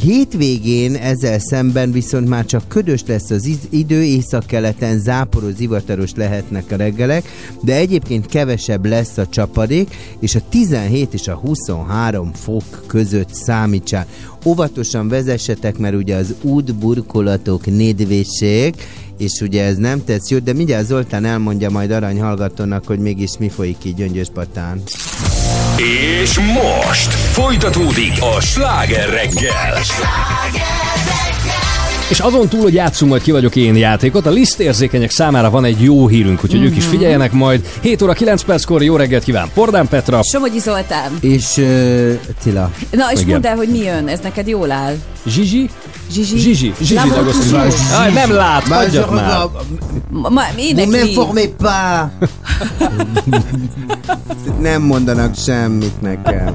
[0.00, 6.76] Hétvégén ezzel szemben viszont már csak ködös lesz az idő, északkeleten záporos, zivataros lehetnek a
[6.76, 7.28] reggelek,
[7.62, 14.06] de egyébként kevesebb lesz a csapadék, és a 17 és a 23 fok között számítsál.
[14.44, 18.74] Óvatosan vezessetek, mert ugye az útburkolatok nedvészség,
[19.18, 23.38] és ugye ez nem tesz jót, de mindjárt Zoltán elmondja majd arany hallgatónak, hogy mégis
[23.38, 24.82] mi folyik így Gyöngyös patán.
[25.78, 29.82] És most folytatódik a sláger reggel.
[32.08, 35.82] És azon túl, hogy játszunk majd ki vagyok én játékot, a lisztérzékenyek számára van egy
[35.82, 37.66] jó hírünk, úgyhogy ők is figyeljenek majd.
[37.80, 40.22] 7 óra 9 perckor jó reggelt kíván Pordán Petra.
[40.22, 41.12] Somogyi Zoltán.
[41.20, 42.70] És uh, Cilla.
[42.90, 43.30] Na, és Igen.
[43.30, 44.94] mondd el, hogy mi jön, ez neked jól áll.
[45.26, 45.68] Zsizsi?
[46.12, 46.38] Zsizsi?
[46.38, 46.72] Zsizsi.
[46.80, 47.08] Zsizsi.
[47.08, 47.58] D'Agostino.
[47.98, 49.38] Aj, nem lát, hagyjad már.
[50.10, 51.14] Ma, énekli.
[51.14, 52.28] m'informez pas!
[54.60, 56.54] Nem mondanak semmit nekem.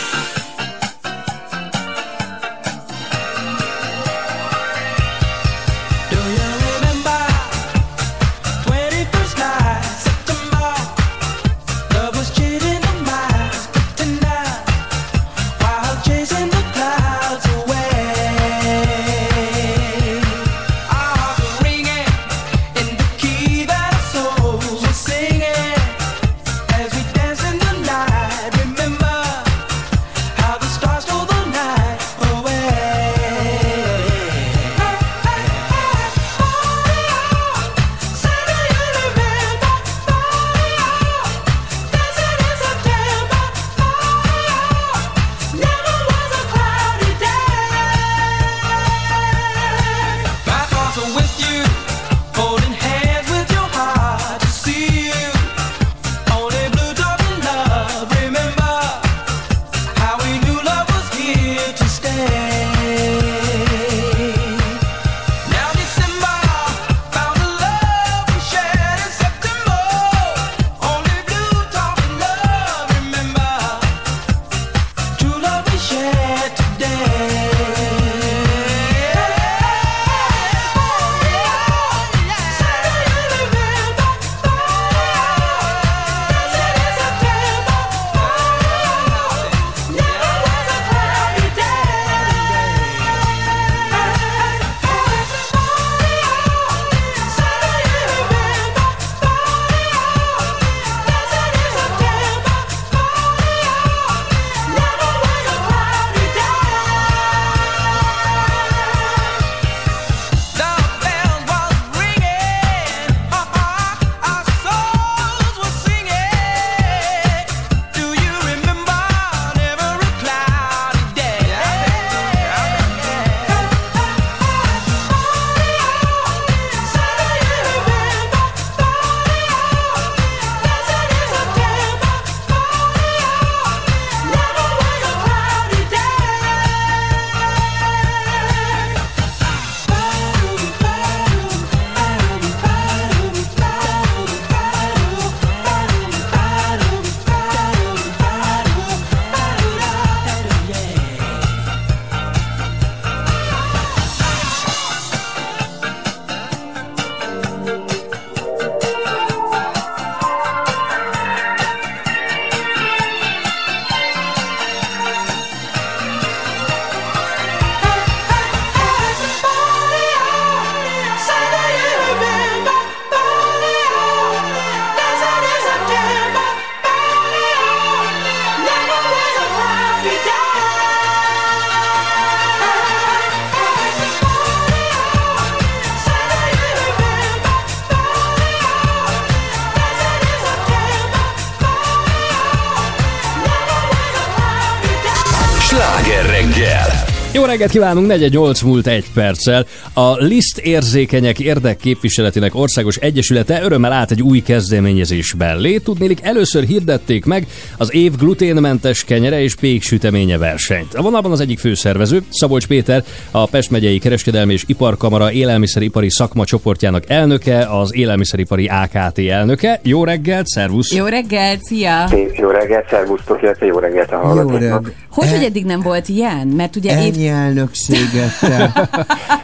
[197.51, 199.65] Reggelt kívánunk, 48 múlt egy perccel.
[199.93, 205.77] A Liszt érzékenyek érdekképviseletének országos egyesülete örömmel állt egy új kezdeményezés mellé.
[205.77, 210.93] Tudnélik, először hirdették meg az év gluténmentes kenyere és péksüteménye versenyt.
[210.93, 216.45] A vonalban az egyik főszervező, Szabolcs Péter, a Pest megyei Kereskedelmi és Iparkamara élelmiszeripari szakma
[216.45, 219.79] csoportjának elnöke, az élelmiszeripari AKT elnöke.
[219.83, 220.93] Jó reggelt, szervusz!
[220.93, 222.07] Jó reggelt, szia!
[222.07, 224.93] Szép jó reggelt, szervusztok, illetve jó reggelt a Jó hallgatóknak.
[225.09, 226.47] Hogy, hogy eddig nem volt ilyen?
[226.47, 228.71] Mert ugye év, Ennyi elnökséget te.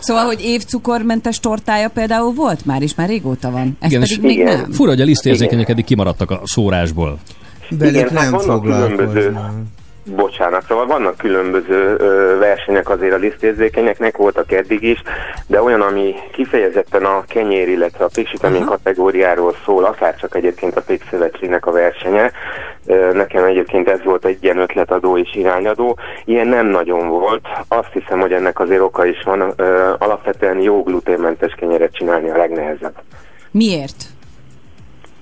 [0.00, 3.76] szóval, hogy év cukormentes tortája például volt már, és már régóta van.
[3.80, 4.58] Ez Igen, pedig még igen.
[4.58, 4.72] nem.
[4.72, 7.18] Fura, hogy a lisztérzékenyek eddig kimaradtak a szórásból.
[7.68, 9.36] Velük Igen, hát nem vannak különböző-.
[10.06, 15.02] Bocsánat, szóval vannak különböző ö, versenyek azért a lisztérzékenyeknek, voltak eddig is,
[15.46, 20.82] de olyan, ami kifejezetten a kenyér, illetve a péksütemény kategóriáról szól, akár csak egyébként a
[20.82, 22.30] Pékszövetségnek a versenye,
[22.86, 27.92] ö, nekem egyébként ez volt egy ilyen ötletadó és irányadó, ilyen nem nagyon volt, azt
[27.92, 32.94] hiszem, hogy ennek azért oka is van, ö, alapvetően jó gluténmentes kenyeret csinálni a legnehezebb.
[33.50, 34.13] Miért?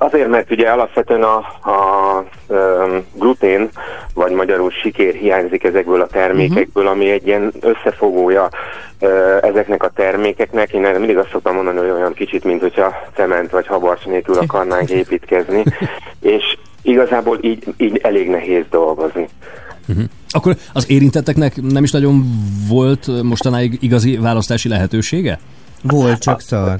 [0.03, 1.37] Azért, mert ugye alapvetően a,
[1.71, 3.69] a um, glutén,
[4.15, 8.49] vagy magyarul sikér hiányzik ezekből a termékekből, ami egy ilyen összefogója
[9.01, 9.11] uh,
[9.43, 10.73] ezeknek a termékeknek.
[10.73, 14.35] Én erre mindig azt szoktam mondani, hogy olyan kicsit, mint hogyha cement vagy habarcs nélkül
[14.35, 15.63] akarnánk építkezni,
[16.21, 19.29] és igazából így, így elég nehéz dolgozni.
[20.31, 22.25] Akkor az érintetteknek nem is nagyon
[22.69, 25.39] volt mostanáig igazi választási lehetősége?
[25.83, 26.79] Volt csak szar.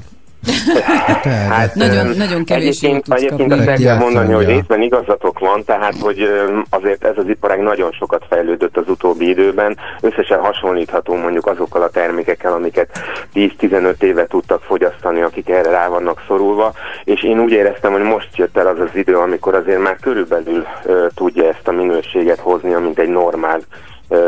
[1.49, 4.81] Hát, Nagyon- öm, nagyon kevés jót egyébként, egyébként azt el kell Ki mondani, hogy részben
[4.81, 9.77] igazatok van, tehát hogy öm, azért ez az iparág nagyon sokat fejlődött az utóbbi időben,
[10.01, 12.89] összesen hasonlítható mondjuk azokkal a termékekkel, amiket
[13.33, 16.73] 10-15 éve tudtak fogyasztani, akik erre rá vannak szorulva,
[17.03, 20.65] és én úgy éreztem, hogy most jött el az az idő, amikor azért már körülbelül
[20.85, 23.61] ö, tudja ezt a minőséget hozni, mint egy normál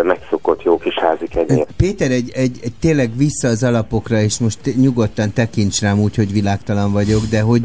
[0.04, 1.28] megszokott jó kis házi.
[1.78, 6.32] Péter, egy, egy, egy tényleg vissza az alapokra, és most nyugodtan tekints rám úgy, hogy
[6.32, 7.62] világtalan vagyok, de hogy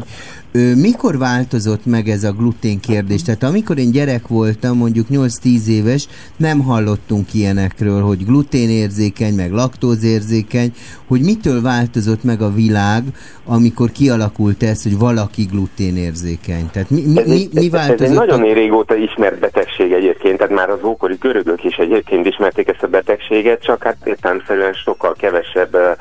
[0.75, 3.21] mikor változott meg ez a glutén kérdés?
[3.23, 10.71] Tehát amikor én gyerek voltam, mondjuk 8-10 éves, nem hallottunk ilyenekről, hogy gluténérzékeny, meg laktózérzékeny,
[11.07, 13.03] hogy mitől változott meg a világ,
[13.45, 16.69] amikor kialakult ez, hogy valaki gluténérzékeny.
[16.71, 18.15] Tehát mi, mi, mi, mi ez, ez egy változott?
[18.15, 22.83] nagyon a- régóta ismert betegség egyébként, tehát már az ókori görögök is egyébként ismerték ezt
[22.83, 25.91] a betegséget, csak hát értelemszerűen sokkal kevesebb ö,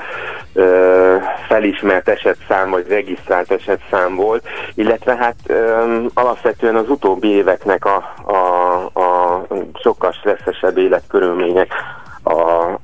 [0.52, 1.16] ö,
[1.48, 4.39] felismert esetszám, vagy regisztrált esetszám volt,
[4.74, 9.46] illetve hát ö, alapvetően az utóbbi éveknek a, a, a
[9.82, 11.72] sokkal stresszesebb életkörülmények,
[12.22, 12.32] a,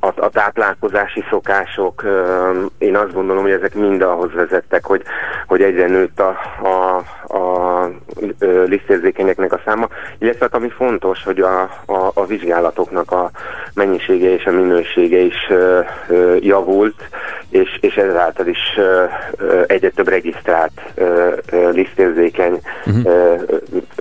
[0.01, 2.05] a, a táplálkozási szokások,
[2.79, 5.03] én azt gondolom, hogy ezek mind ahhoz vezettek, hogy,
[5.47, 6.97] hogy egyre nőtt a, a,
[7.37, 7.91] a
[8.65, 13.31] lisztérzékenyeknek a száma, illetve hát ami fontos, hogy a, a, a vizsgálatoknak a
[13.75, 15.51] mennyisége és a minősége is
[16.41, 17.09] javult,
[17.49, 18.79] és, és ezáltal is
[19.67, 20.73] egyre több regisztrált
[21.73, 22.61] lisztérzékeny
[23.05, 23.35] ö,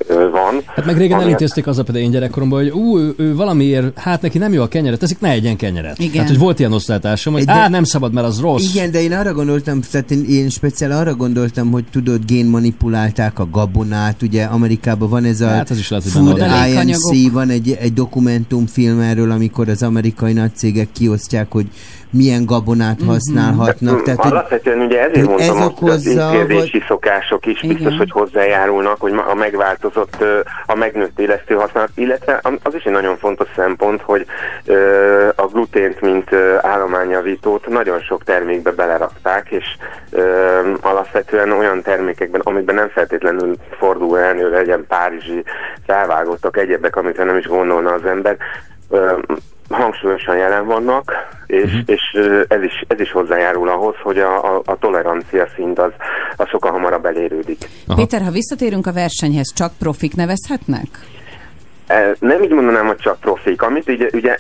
[0.07, 0.61] van.
[0.75, 3.99] Hát meg régen ami- elintézték az a például én gyerekkoromban, hogy ú, ő, ő valamiért,
[3.99, 5.99] hát neki nem jó a kenyeret, teszik, ne egyen kenyeret.
[5.99, 6.19] Igen.
[6.19, 8.73] Hát, hogy volt ilyen osztálytársam, hogy De- á, nem szabad, mert az rossz.
[8.73, 13.47] Igen, de én arra gondoltam, tehát én, én speciál arra gondoltam, hogy tudod, génmanipulálták a
[13.51, 16.43] gabonát, ugye Amerikában van ez a Hát az is lehet, Food.
[16.73, 21.67] INC, van egy, egy dokumentumfilm erről, amikor az amerikai nagy cégek kiosztják, hogy
[22.15, 23.07] milyen gabonát Mhm.
[23.07, 24.01] használhatnak.
[24.01, 27.97] Tehát, hogy Alapvetően ugye ezért mondtam ez hogy az okozza, étkezési szokások is biztos, Igen.
[27.97, 30.25] hogy hozzájárulnak, hogy a megváltozott,
[30.65, 34.25] a megnőtt élesztő használat, illetve az is egy nagyon fontos szempont, hogy
[35.35, 39.65] a glutént, mint állományjavítót nagyon sok termékbe belerakták, és
[40.81, 45.43] alapvetően olyan termékekben, amikben nem feltétlenül fordul elő, legyen párizsi
[45.85, 48.37] felvágottak, egyebek, amit nem is gondolna az ember,
[49.69, 51.11] hangsúlyosan jelen vannak,
[51.45, 51.79] és, uh-huh.
[51.85, 52.01] és
[52.47, 55.91] ez, is, ez is hozzájárul ahhoz, hogy a, a, a tolerancia szint az,
[56.35, 57.69] az sokkal hamarabb elérődik.
[57.87, 57.97] Aha.
[57.97, 60.87] Péter, ha visszatérünk a versenyhez, csak profik nevezhetnek?
[61.87, 63.61] E, Nem így mondanám, hogy csak profik.
[63.61, 64.37] Amit ugye, ugye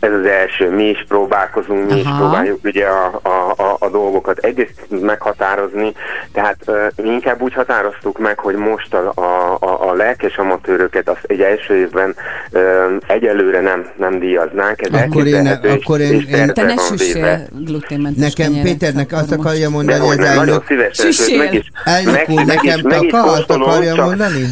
[0.00, 2.18] ez az első, mi is próbálkozunk, mi is Aha.
[2.18, 5.92] próbáljuk ugye a, a, a, a dolgokat egyrészt meghatározni,
[6.32, 11.08] tehát ö, mi inkább úgy határoztuk meg, hogy most a, a, a, a lelkes amatőröket
[11.08, 12.14] azt egy első évben
[12.50, 14.82] ö, egyelőre nem, nem díjaznánk.
[14.82, 19.22] Ez Akkor én- akkor én- és én- tervbe Te ne süssél gluténmentes nekem Péternek azt
[19.22, 19.48] akkor most.
[19.48, 21.38] akarja mondani, az nem, nagyon elnök, szívesen, Süssél!
[21.38, 24.44] meg is, elnök úr, is- nekem meg is taka, azt kóstolom, akarja mondani?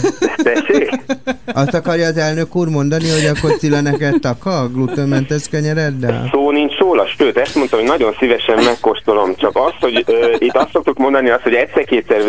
[0.43, 0.91] Tessék?
[1.55, 6.29] Azt akarja az elnök úr mondani, hogy akkor Cilla neked taka a glutenmentes kenyereddel?
[6.33, 6.76] Szó nincs
[7.07, 10.98] róla, sőt, ezt mondta, hogy nagyon szívesen megkóstolom, csak azt, hogy ö, itt azt szoktuk
[10.98, 12.20] mondani, azt, hogy egyszer-kétszer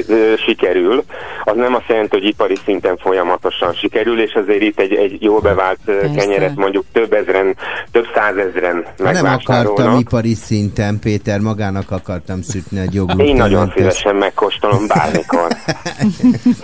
[0.45, 1.03] sikerül,
[1.43, 5.39] az nem azt jelenti, hogy ipari szinten folyamatosan sikerül, és azért itt egy, egy jól
[5.39, 6.15] bevált Persze.
[6.15, 7.55] kenyeret mondjuk több ezren,
[7.91, 9.99] több százezren Nem akartam megvásárolnak.
[9.99, 15.47] ipari szinten, Péter, magának akartam sütni egy Én nagyon szívesen megkóstolom bármikor.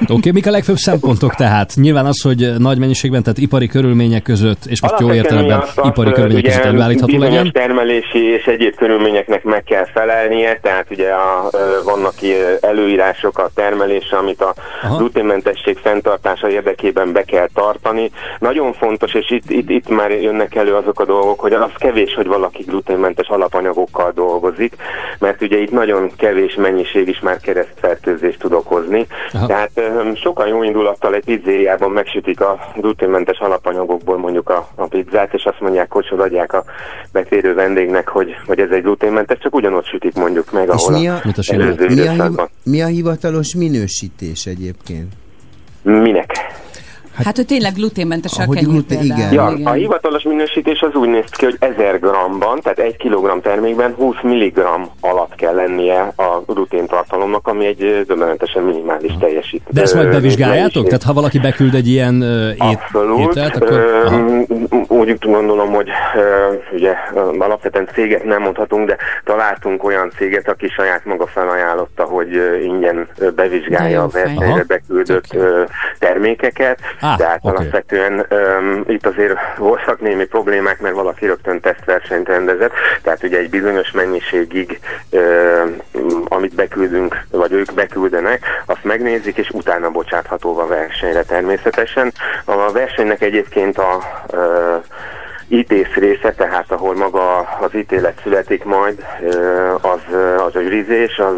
[0.04, 1.72] Oké, okay, mik a legfőbb szempontok tehát?
[1.76, 6.44] Nyilván az, hogy nagy mennyiségben, tehát ipari körülmények között, és most jó értelemben ipari körülmények
[6.44, 7.52] között előállítható legyen.
[8.12, 11.50] Termelési és egyéb körülményeknek meg kell felelnie, tehát ugye a,
[11.84, 12.14] vannak
[12.62, 14.54] előírások a termelésre, amit a
[14.98, 18.12] gluténmentesség fenntartása érdekében be kell tartani.
[18.40, 22.14] Nagyon fontos, és itt, itt, itt már jönnek elő azok a dolgok, hogy az kevés,
[22.14, 24.76] hogy valaki gluténmentes alapanyagokkal dolgozik,
[25.20, 29.08] mert ugye itt nagyon kevés mennyiség is már keresztfertőzést tud okozni.
[29.34, 29.46] Aha.
[29.46, 29.72] Tehát
[30.16, 35.60] sokan jó indulattal egy pizzériában megsütik a gluténmentes alapanyagokból mondjuk a, a pizzát, és azt
[35.60, 36.64] mondják, hogy adják a
[37.12, 37.54] betérő
[37.94, 41.16] vendégnek, hogy, hogy ez egy gluténmentes, csak ugyanott sütik mondjuk meg, És ahol mi a,
[41.16, 45.14] a Mint a előző mi, a, mi a hivatalos minősítés egyébként?
[45.82, 46.32] Minek?
[47.16, 49.34] Hát, hogy tényleg gluténmentes a kenyér glutén- igen.
[49.34, 53.94] Ja, a hivatalos minősítés az úgy néz ki, hogy 1000 g-ban, tehát 1 kg termékben
[53.94, 54.66] 20 mg
[55.02, 59.74] alatt kell lennie a gluténtartalomnak, ami egy döbbenetesen minimális teljesítmény.
[59.74, 60.86] De ezt majd bevizsgáljátok?
[60.86, 63.36] Tehát ha valaki beküld egy ilyen ö, ét, Abszolút.
[63.36, 63.80] ételt, akkor...
[64.06, 64.20] Aha.
[64.88, 66.94] úgy gondolom, hogy ö, ugye
[67.40, 72.30] alapvetően céget nem mondhatunk, de találtunk olyan céget, aki saját maga felajánlotta, hogy
[72.64, 75.38] ingyen bevizsgálja a versenyre beküldött
[76.00, 76.80] termékeket.
[77.04, 83.24] Á, Tehát alapvetően öm, itt azért voltak némi problémák, mert valaki rögtön tesztversenyt rendezett, tehát
[83.24, 84.80] ugye egy bizonyos mennyiségig,
[85.10, 85.76] öm,
[86.28, 92.14] amit beküldünk, vagy ők beküldenek, azt megnézik, és utána bocsátható a versenyre természetesen.
[92.46, 94.76] A versenynek egyébként a ö,
[95.48, 99.06] ítész része, tehát ahol maga az ítélet születik majd,
[99.82, 100.02] az,
[100.48, 101.38] az a jürizés, az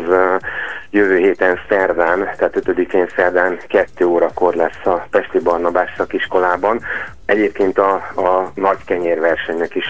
[0.95, 6.81] jövő héten szerdán, tehát 5-én szerdán 2 órakor lesz a Pesti Barnabás szakiskolában.
[7.25, 9.85] Egyébként a, a nagy kenyérversenynek is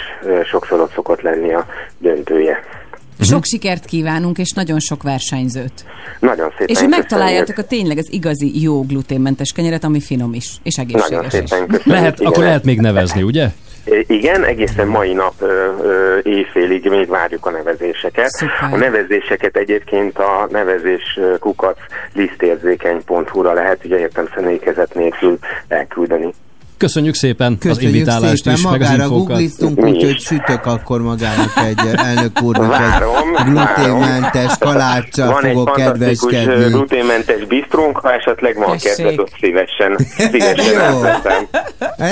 [0.50, 1.66] sokszor ott szokott lenni a
[1.98, 2.64] döntője.
[3.20, 5.86] Sok sikert kívánunk, és nagyon sok versenyzőt.
[6.20, 10.52] Nagyon szépen És hogy megtaláljátok a tényleg az igazi jó gluténmentes kenyeret, ami finom is,
[10.64, 11.50] és Nagyon egészséges is.
[11.50, 11.84] szépen köszönjük.
[11.86, 12.32] Lehet, Igen.
[12.32, 13.48] akkor lehet még nevezni, ugye?
[14.08, 18.30] Igen, egészen mai nap ö, ö, éjfélig még várjuk a nevezéseket.
[18.30, 18.70] Szuper.
[18.72, 21.78] A nevezéseket egyébként a nevezés kukac
[22.14, 26.34] lisztérzékeny.hu-ra lehet ugye értem személykezet nélkül elküldeni.
[26.78, 29.28] Köszönjük szépen az Köszönjük invitálást szépen, is, meg az magára infókat.
[29.28, 35.74] googliztunk, úgyhogy sütök akkor magának egy elnök úrnak Várom, egy gluténmentes kaláccsal Van egy fogok
[35.76, 36.70] kedveskedni.
[36.70, 39.98] gluténmentes bistrónk, ha esetleg van kedved, ott szívesen,
[40.32, 41.02] szívesen Jó.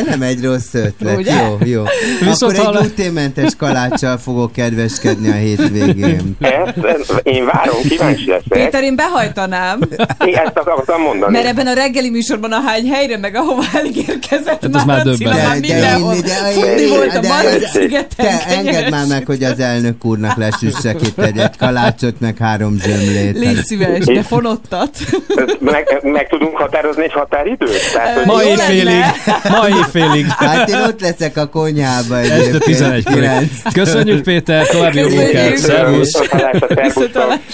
[0.09, 1.33] nem egy rossz ötlet, Ugye?
[1.41, 1.83] jó, jó.
[2.19, 6.35] Viszont Akkor egy hallá- gluténmentes kaláccsal fogok kedveskedni a hétvégén.
[6.39, 8.47] Ezt, ezt, én várom, kíváncsi leszek.
[8.49, 9.79] Péter, én behajtanám,
[10.25, 11.31] Én ezt akartam mondani.
[11.31, 15.03] mert ebben a reggeli műsorban a hány helyre, meg ahova elérkezett Hát az már már
[15.03, 15.15] De-
[15.59, 18.07] de én- de- Futni volt a de- Marad de- szigeten.
[18.15, 23.37] Te engedd már meg, hogy az elnök úrnak lesüssek itt egy, kalácsot, meg három zsömlét.
[23.37, 24.89] Légy szíves, de fonottat.
[25.59, 27.91] Meg, meg tudunk határozni egy határidőt?
[27.93, 29.13] Tehát, hogy Ma Jó éjfélig, lenne.
[29.49, 30.25] ma éjfélig.
[30.27, 32.63] Hát én ott leszek a konyhába Este egyébként.
[32.63, 33.13] 11 kor.
[33.13, 33.49] kilenc.
[33.73, 36.21] Köszönjük Péter, további jó munkát, szervusz!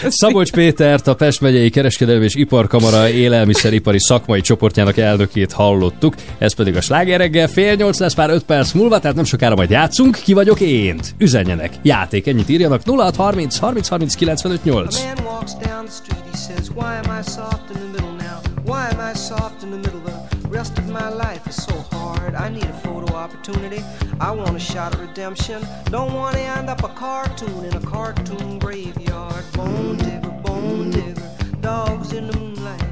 [0.07, 6.13] Szabolcs Pétert, a Pest megyei kereskedelmi és iparkamara élelmiszeripari szakmai csoportjának elnökét hallottuk.
[6.37, 9.55] Ez pedig a sláger reggel fél nyolc lesz már 5 perc múlva, tehát nem sokára
[9.55, 10.15] majd játszunk.
[10.15, 10.99] Ki vagyok én?
[11.17, 11.73] Üzenjenek.
[11.81, 14.95] Játék, ennyit írjanak 0630 30 30 95 8.
[14.95, 18.15] A man walks down the street, he says, Why am I soft in the middle
[18.27, 18.37] now?
[18.65, 20.01] Why am I soft in the middle?
[20.41, 22.33] The rest of my life is so hard.
[22.45, 23.81] I need a photo opportunity.
[24.19, 25.61] I want a shot at redemption.
[25.83, 29.43] Don't want to end up a cartoon in a cartoon graveyard.
[29.53, 31.29] Bone digger, bone digger,
[31.61, 32.89] dogs in the moonlight.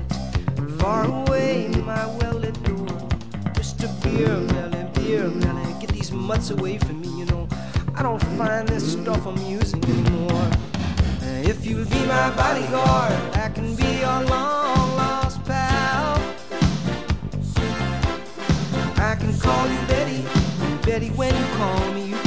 [0.80, 1.27] Far away,
[4.18, 7.48] Beer Belly, Beer Belly, get these mutts away from me, you know.
[7.94, 10.50] I don't find this stuff amusing anymore.
[11.22, 16.20] If you'll be my bodyguard, I can be your long lost pal.
[18.98, 20.26] I can call you Betty,
[20.84, 22.27] Betty, when you call me, you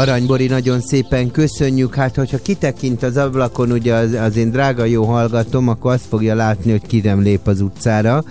[0.00, 1.94] Aranybori, nagyon szépen köszönjük.
[1.94, 6.34] Hát, hogyha kitekint az ablakon, ugye az, az én drága jó hallgatom, akkor azt fogja
[6.34, 8.24] látni, hogy ki nem lép az utcára.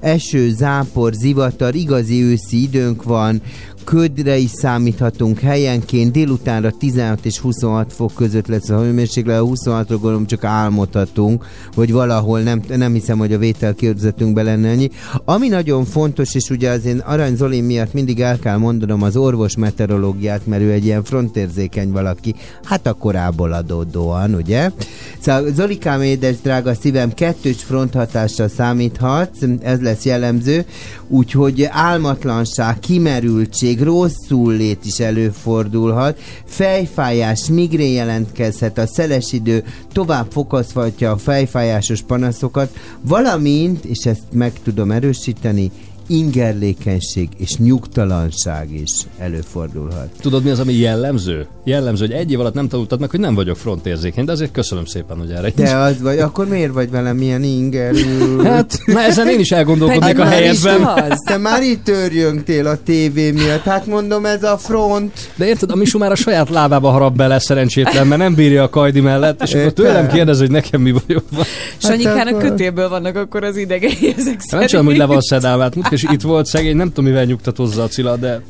[0.00, 3.42] Eső, zápor, zivatar, igazi őszi időnk van,
[3.84, 9.86] ködre is számíthatunk helyenként, délutánra 16 és 26 fok között lesz a hőmérséklet, a 26-ról
[9.88, 14.90] gondolom csak álmodhatunk, hogy valahol nem, nem hiszem, hogy a vételkérzetünkben lenne ennyi.
[15.24, 19.16] Ami nagyon fontos, és ugye az én Arany Zoli miatt mindig el kell mondanom az
[19.16, 24.70] orvos meteorológiát, mert ő egy ilyen frontérzékeny valaki, hát a korából adódóan, ugye?
[25.18, 30.64] Szóval Zolikám édes drága szívem, kettős fronthatásra számíthatsz, ez lesz jellemző,
[31.08, 41.10] úgyhogy álmatlanság, kimerültség, rosszul lét is előfordulhat, fejfájás, migrén jelentkezhet, a szeles idő tovább fokozhatja
[41.10, 45.70] a fejfájásos panaszokat, valamint, és ezt meg tudom erősíteni,
[46.06, 50.08] ingerlékenység és nyugtalanság is előfordulhat.
[50.20, 51.46] Tudod, mi az, ami jellemző?
[51.64, 54.84] Jellemző, hogy egy év alatt nem tanultad meg, hogy nem vagyok frontérzékeny, de azért köszönöm
[54.84, 58.38] szépen, hogy erre Te az vagy, akkor miért vagy velem ilyen ingerű?
[58.42, 60.88] Hát, na ezen én is elgondolkodnék a helyedben.
[61.26, 65.30] Te már itt örjöngtél a tévé miatt, hát mondom, ez a front.
[65.36, 68.68] De érted, a Misu már a saját lábába harap bele szerencsétlen, mert nem bírja a
[68.68, 70.16] kajdi mellett, és akkor tőlem Értem.
[70.16, 71.44] kérdez, hogy nekem mi bajom van.
[71.76, 75.62] Sanyikának akkor- kötélből vannak akkor az idegei ezek Hát Nem tudom, hogy le van szedálva,
[75.62, 78.40] hát is itt volt szegény, nem tudom, mivel nyugtatozza a Cilla, de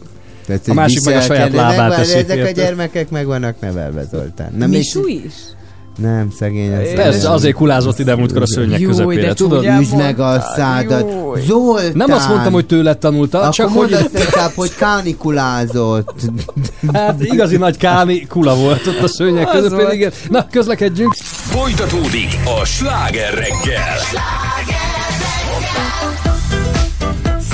[0.47, 4.05] Tehát, A másik meg a saját lábát Megvan, teszi, Ezek a gyermekek meg vannak nevelve,
[4.11, 4.53] Zoltán.
[4.57, 5.33] Nem, Misu is?
[5.99, 6.73] Nem, szegény.
[6.73, 9.65] az- persze azért kulázott ide múltkor a szőnyeg Jó, közepére, de tudod?
[9.81, 11.11] Üsd meg a szádat.
[11.47, 11.91] Zoltán!
[11.95, 16.15] Nem azt mondtam, hogy tőled tanulta, Akkor csak hogy azt inkább, hogy kánikulázott.
[16.93, 20.13] hát igazi nagy káni kula volt ott a szőnyeg Az közepén, igen.
[20.31, 21.15] Na, közlekedjünk.
[21.23, 23.99] Folytatódik a sláger reggel.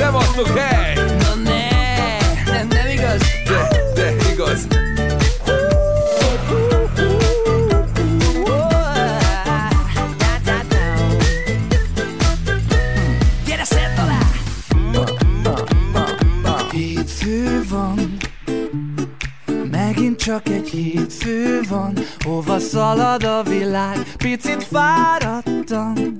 [0.01, 0.95] Szevasztok, hely!
[0.95, 1.69] Na ne,
[2.53, 3.21] nem, nem igaz?
[3.45, 4.67] De, de igaz.
[16.71, 18.17] Hétfő van
[19.71, 26.17] Megint csak egy hétfő van Hova szalad a világ Picit fáradtam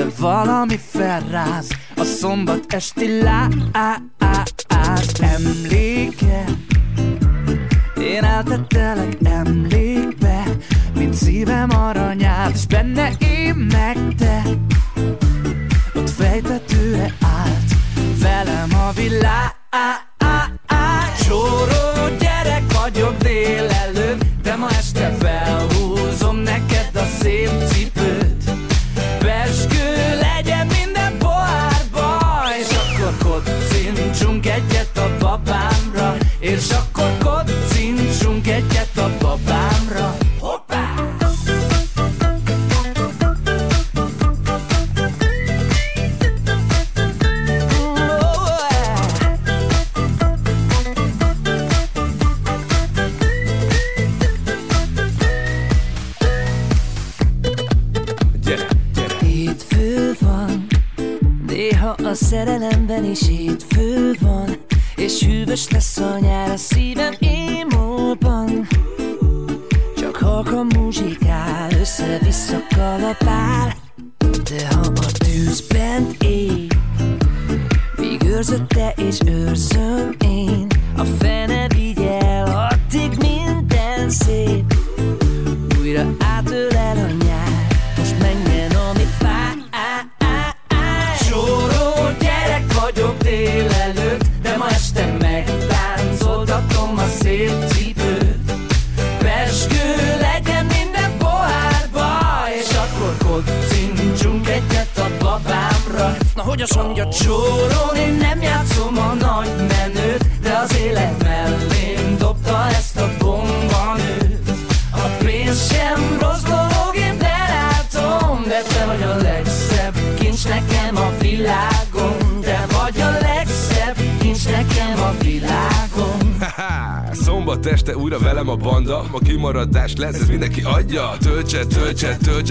[0.00, 3.52] De valami felráz A szombat esti láz
[5.20, 6.44] Emléke?
[8.00, 10.42] Én eltettelek emlékbe
[10.94, 14.42] Mint szívem aranyát És benne én meg te.
[15.94, 17.70] Ott fejtetőre állt
[18.20, 19.54] velem a világ.
[21.24, 22.19] Csóró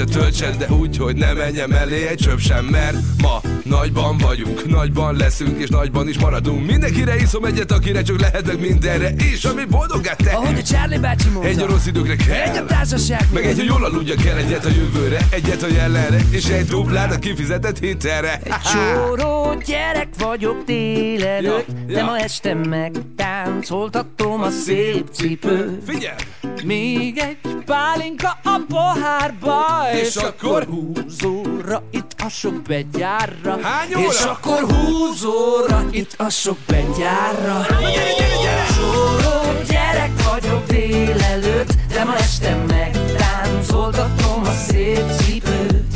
[0.04, 4.70] töltse, töltse, De úgy, hogy ne menjem elé egy csöp sem Mert ma nagyban vagyunk
[4.70, 9.46] Nagyban leszünk és nagyban is maradunk Mindenkire iszom egyet, akire csak lehet meg mindenre És
[9.46, 12.66] ami boldogát te Ahogy a Charlie bácsi mondta, Egy a rossz időkre kell egy a
[12.66, 16.66] társaság Meg egy, hogy jól aludja kell egyet a jövőre Egyet a jelenre És egy
[16.66, 18.42] duplát a kifizetett hitelre
[18.74, 22.06] Csóró gyerek vagyok délelőtt, Ja, de ja.
[22.06, 25.80] ma este megtáncoltatom a szép szép cipő.
[25.86, 26.16] Figyelj!
[26.64, 30.62] Még egy pálinka a pohárba, És és, akkor?
[30.62, 33.60] akkor húzóra itt a sok begyárra.
[33.62, 34.06] Hány óra?
[34.08, 37.66] És akkor húzóra itt a sok begyárra.
[37.80, 38.66] Gyere, gyere, gyere!
[38.76, 45.94] Csóró gyerek vagyok délelőtt, de ma este megtáncoltatom a szép cipőt.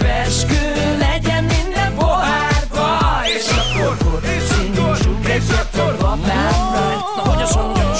[0.00, 2.98] Veskő legyen minden pohárba,
[3.36, 7.12] és akkor kocincsunk egyet a babámra.
[7.16, 7.99] Na, hogy azt mondjam, csórón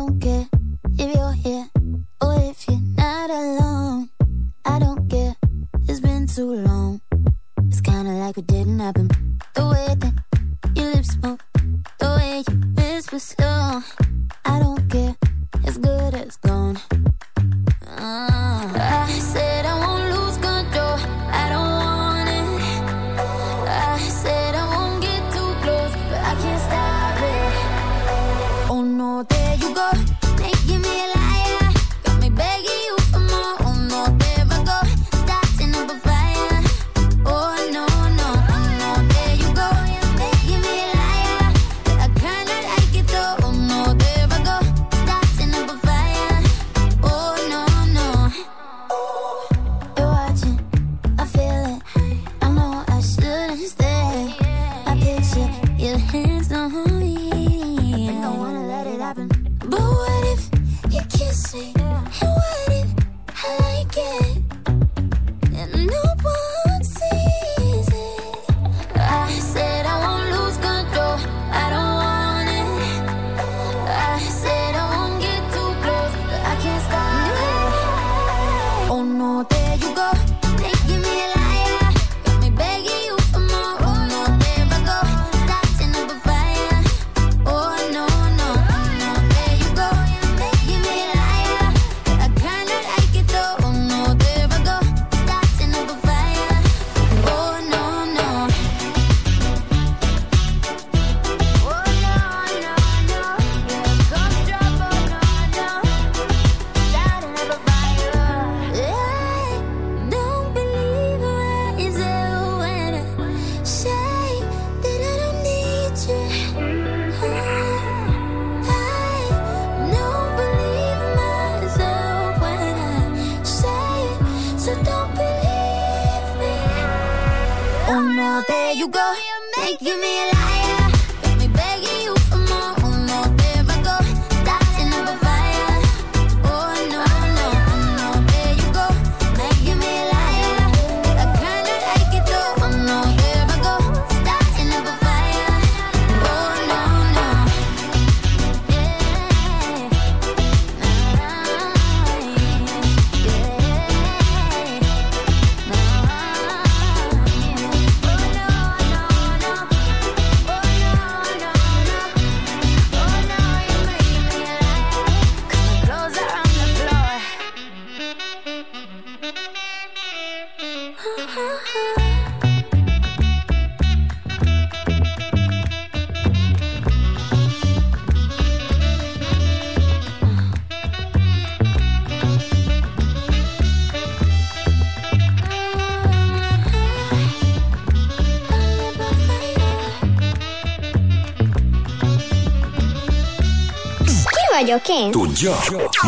[194.71, 195.11] vagyok én?
[195.11, 195.51] Tudja?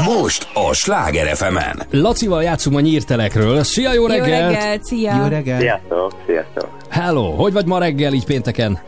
[0.06, 1.81] Most a Sláger FM-en.
[1.91, 3.64] Lacival játszunk a nyírtelekről.
[3.64, 4.53] Szia, jó Jó reggelt!
[4.53, 5.15] reggelt, szia!
[5.15, 5.60] Jó reggel!
[5.60, 6.68] Sziasztok, sziasztok.
[6.90, 8.80] Hello, hogy vagy ma reggel így pénteken?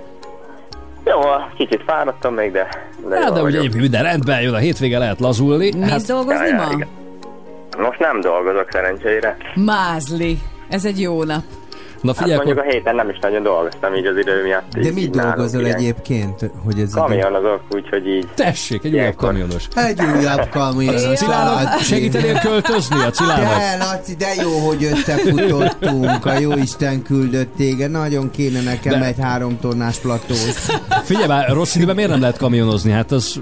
[1.05, 1.19] Jó,
[1.57, 2.67] kicsit fáradtam még, de...
[3.09, 5.71] de Hát, de ugye épp minden rendben jön, a hétvége lehet lazulni.
[5.77, 6.61] Mész Hát, dolgozni Ja, ma?
[6.61, 6.87] ja, igen.
[7.77, 9.37] Most nem dolgozok szerencsére.
[9.55, 10.39] Mázli.
[10.69, 11.41] Ez egy jó nap.
[12.05, 14.77] Na Hát figyelj, mondjuk akkor a héten nem is nagyon dolgoztam így az idő miatt.
[14.79, 18.27] De mit dolgozol ilyen egyébként, hogy ez Kamionozok, úgyhogy így...
[18.35, 19.67] tessék, egy újabb kamionos.
[19.75, 20.95] Egy újabb kamion.
[20.95, 23.57] A Cilának segítenél költözni a Cilának?
[23.57, 26.25] De, Laci, de jó, hogy összefutottunk.
[26.25, 27.91] A jó Isten küldött téged.
[27.91, 30.65] Nagyon kéne nekem De- egy három tonnás platós.
[31.03, 32.91] Figyelj már, rossz időben miért nem lehet kamionozni?
[32.91, 33.41] Hát az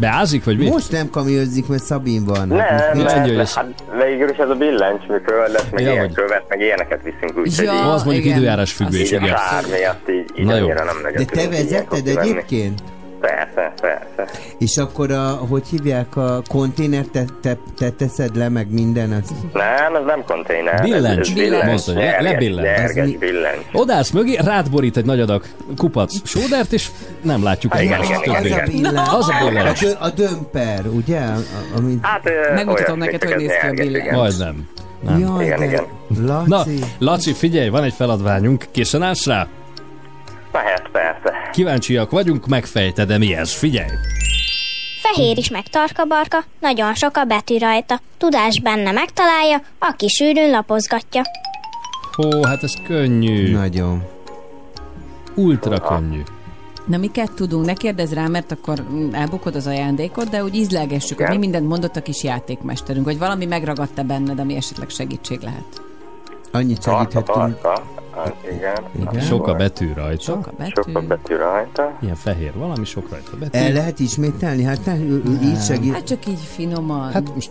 [0.00, 0.68] Beázik, vagy mi?
[0.68, 2.48] Most nem kamiozik, mert Szabin van.
[2.48, 2.58] Nem,
[2.92, 3.66] Nincs mert, egy mert hát
[4.02, 7.64] végül is ez a billencsműkövet lesz, meg Ja, ilyen vagy- követ, meg ilyeneket viszünk, úgyhogy
[7.64, 8.36] Ja, így- Az mondjuk igen.
[8.36, 9.36] időjárás függő is, így a igen.
[9.36, 10.64] sár miatt így, így Na jó.
[10.64, 12.18] annyira nem nagyon De te kivenni.
[12.28, 12.82] egyébként?
[13.22, 14.32] Persze, persze.
[14.58, 19.30] És akkor a, hogy hívják, a konténert te, te, te teszed le, meg minden az...
[19.52, 20.82] Nem, ez nem konténer.
[20.82, 21.34] Billencs.
[21.34, 21.86] Billencs.
[21.86, 22.78] Le- gyerges, lebillenc.
[22.88, 23.64] Az Gyerges mi- billencs.
[23.72, 25.44] Odász mögé, rád borít egy nagy adag
[25.76, 26.88] kupac sódert, és
[27.22, 28.76] nem látjuk igen, egymást igen, többé.
[28.76, 29.08] igen, Az a billencs.
[29.12, 29.80] Az a A, billencs.
[29.80, 31.18] dö, a dömper, ugye?
[31.20, 31.36] A,
[31.76, 31.98] amit...
[32.06, 32.22] Hát,
[32.54, 34.04] Megmutatom neked, hogy néz ki a billencs.
[34.04, 34.14] igen.
[34.14, 34.68] Majdnem.
[35.00, 35.18] Nem.
[35.18, 35.84] Jaj, Igen, igen.
[36.08, 39.46] Na, Laci, Laci, figyelj, van egy feladványunk, készen állsz rá?
[40.52, 41.50] Mehet, persze.
[41.52, 43.52] Kíváncsiak vagyunk, megfejted, de mi ez?
[43.52, 43.90] Figyelj!
[45.02, 48.00] Fehér is meg tarka-barka, nagyon sok a betű rajta.
[48.18, 51.22] Tudás benne megtalálja, aki sűrűn lapozgatja.
[52.18, 53.52] Ó, hát ez könnyű.
[53.52, 54.02] nagyon.
[55.34, 56.22] Ultra könnyű.
[56.86, 57.66] Na miket tudunk?
[57.66, 61.96] Ne kérdezz rá, mert akkor elbukod az ajándékot, de úgy ízlelgessük, hogy mi mindent mondott
[61.96, 65.82] a kis játékmesterünk, vagy valami megragadta benned, ami esetleg segítség lehet.
[66.52, 67.26] Annyit segíthetünk.
[67.26, 67.82] tarka.
[68.16, 68.82] Hát, igen.
[69.10, 69.20] Igen.
[69.22, 70.22] Sok a betű rajta.
[70.22, 70.70] Sok a betű.
[70.74, 71.92] Sok a betű rajta.
[72.00, 73.58] Ilyen fehér valami, sok rajta betű.
[73.58, 74.62] El lehet ismételni?
[74.62, 75.92] Hát ne, ő- ő így segít.
[75.92, 77.12] Hát csak így finoman.
[77.12, 77.50] Hát most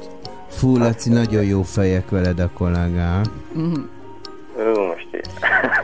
[0.49, 3.25] Fú, Laci, nagyon jó fejek veled a kollégák.
[3.55, 5.29] Ú, most így.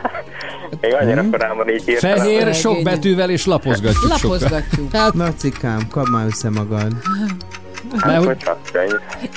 [0.81, 2.17] Még annyira korábban így hirtelen.
[2.17, 4.09] fehér, sok betűvel, és lapozgatjuk.
[4.09, 4.91] Lapozgatjuk.
[4.95, 6.93] Hát, Lacikám, kapd már össze magad.
[7.91, 9.29] mert Hát, hogy hogy.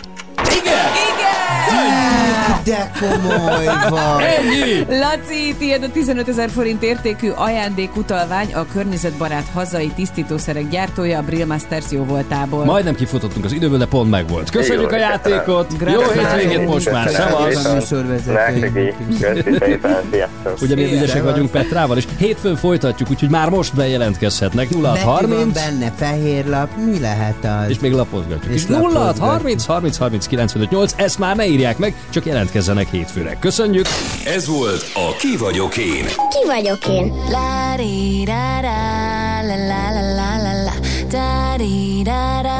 [2.64, 4.24] De komoly vagy!
[4.24, 4.98] ennyi!
[4.98, 11.46] Laci, tiéd a 15 ezer forint értékű ajándékutalvány a környezetbarát hazai tisztítószerek gyártója a Brill
[11.46, 12.64] Masters jó voltából.
[12.64, 14.50] Majdnem kifutottunk az időből, de pont megvolt.
[14.50, 15.66] Köszönjük a Jó, játékot!
[15.70, 16.40] Jó Gratulálunk.
[16.40, 17.92] hétvégét most már, szevasz!
[20.60, 24.68] Ugye mi ügyesek vagyunk Petrával, és hétfőn folytatjuk, úgyhogy már most bejelentkezhetnek.
[24.68, 27.68] Betű van 0630 benne, fehér lap, mi lehet az?
[27.70, 28.54] és még lapozgatjuk.
[28.54, 29.26] És És 06 lapozgatjuk.
[29.26, 33.38] 30 30 30 95 8, ezt már ne írják meg, csak jelentkezzenek hétfőre.
[33.38, 33.86] Köszönjük!
[34.24, 36.04] Ez volt a Ki vagyok én.
[36.06, 37.06] Ki vagyok én?
[37.30, 38.78] La di da da
[39.46, 40.72] la la la la la la
[41.10, 42.59] da di da da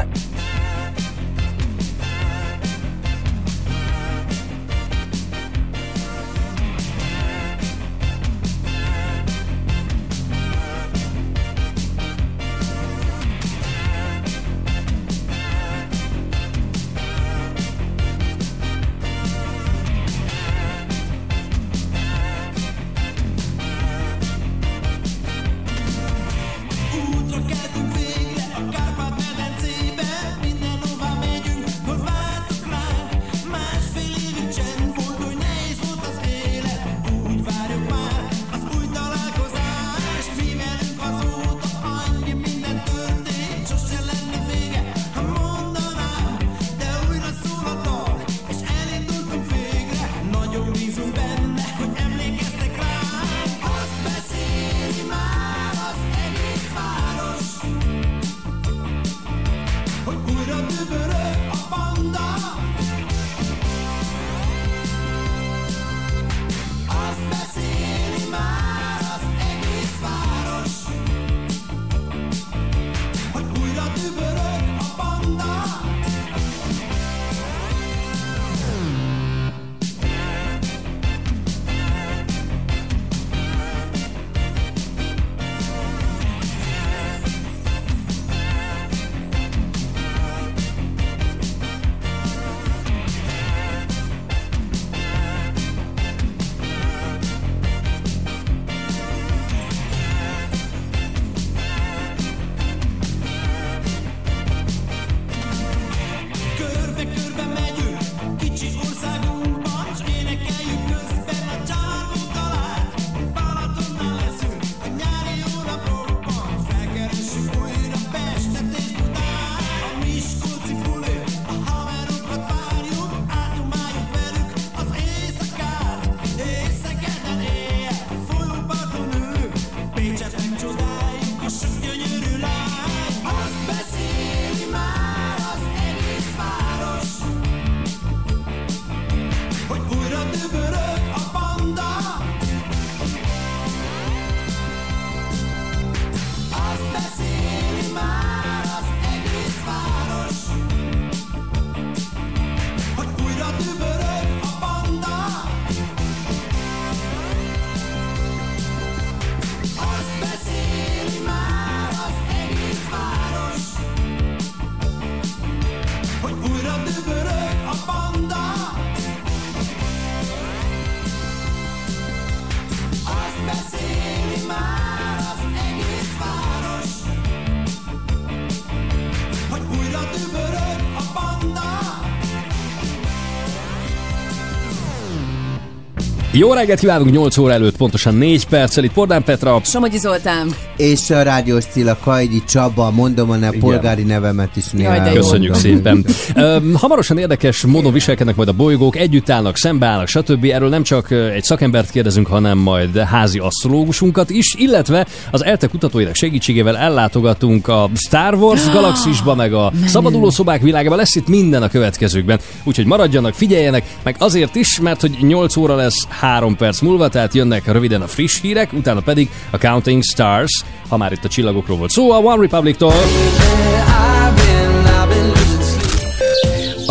[186.33, 189.59] Jó reggelt kívánunk 8 óra előtt, pontosan 4 perccel itt Pordán Petra.
[189.63, 190.55] Somogyi Zoltán.
[190.81, 195.13] És a rádiós Cilla Kajdi Csaba, mondom a ne polgári nevemet is néha Jaj.
[195.13, 196.05] Köszönjük szépen.
[196.73, 200.45] Hamarosan érdekes módon viselkednek majd a bolygók, együtt állnak, szembeállnak, stb.
[200.45, 206.15] Erről nem csak egy szakembert kérdezünk, hanem majd házi asztrológusunkat is, illetve az ELTE kutatóinak
[206.15, 210.95] segítségével ellátogatunk a Star Wars galaxisba, meg a szabadulószobák világába.
[210.95, 212.39] Lesz itt minden a következőkben.
[212.63, 217.33] Úgyhogy maradjanak, figyeljenek, meg azért is, mert hogy 8 óra lesz 3 perc múlva, tehát
[217.33, 221.77] jönnek röviden a friss hírek, utána pedig a Counting Stars, ha már itt a csillagokról
[221.77, 222.93] volt szó, a One Republic-tól.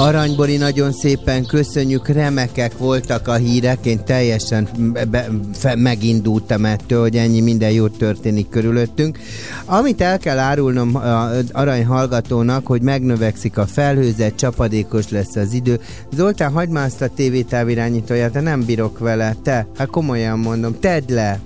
[0.01, 4.69] Aranybori, nagyon szépen köszönjük, remekek voltak a hírek, én teljesen
[5.11, 9.19] be, fe, megindultam ettől, hogy ennyi minden jó történik körülöttünk.
[9.65, 15.81] Amit el kell árulnom az arany hallgatónak, hogy megnövekszik a felhőzet, csapadékos lesz az idő.
[16.13, 21.13] Zoltán, hagyd már azt a tévétávirányítóját, de nem bírok vele, te, hát komolyan mondom, tedd
[21.13, 21.41] le!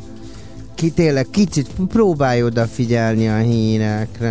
[0.74, 4.28] Ki tényleg kicsit próbálj odafigyelni a hírekre.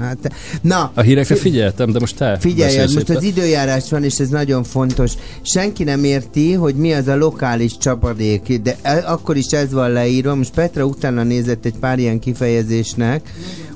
[0.00, 3.16] Hát, na, A hírekre figyeltem, de most te Figyelj, most éppen.
[3.16, 5.12] az időjárás van, és ez nagyon fontos.
[5.42, 9.90] Senki nem érti, hogy mi az a lokális csapadék, de e- akkor is ez van
[9.90, 10.34] leírva.
[10.34, 13.32] Most Petra utána nézett egy pár ilyen kifejezésnek,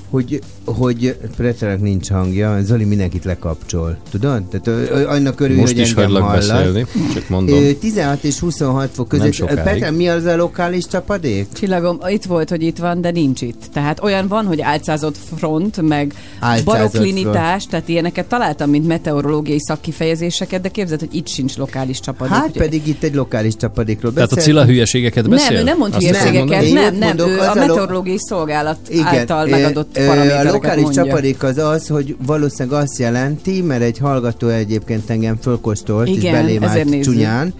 [0.09, 0.41] hogy,
[0.77, 3.97] hogy Petranak nincs hangja, Zoli mindenkit lekapcsol.
[4.09, 4.43] Tudod?
[4.43, 6.47] Tehát annak örülj, Most hogy is engem hallasz.
[6.47, 7.63] beszélni, csak mondom.
[7.63, 9.45] Ö, 16 és 26 fok között.
[9.63, 11.47] Petra, mi az a lokális csapadék?
[11.53, 13.61] Csillagom, itt volt, hogy itt van, de nincs itt.
[13.73, 20.61] Tehát olyan van, hogy álcázott front, meg Álcázott baroklinitás, tehát ilyeneket találtam, mint meteorológiai szakkifejezéseket,
[20.61, 22.33] de képzeld, hogy itt sincs lokális csapadék.
[22.33, 22.59] Hát ugye?
[22.59, 24.35] pedig itt egy lokális csapadékról Tehát a.
[24.35, 25.51] Cilla hülyeségeket beszél?
[25.51, 30.83] Nem, ő nem mond hülyeségeket, nem, nem, ő a meteorológiai szolgálat által megadott paramétereket lokális
[30.83, 31.03] mondja.
[31.03, 36.33] csapadék az az, hogy valószínűleg azt jelenti, mert egy hallgató egyébként engem fölkostolt, és Igen,
[36.33, 37.53] belém ezért állt csúnyán,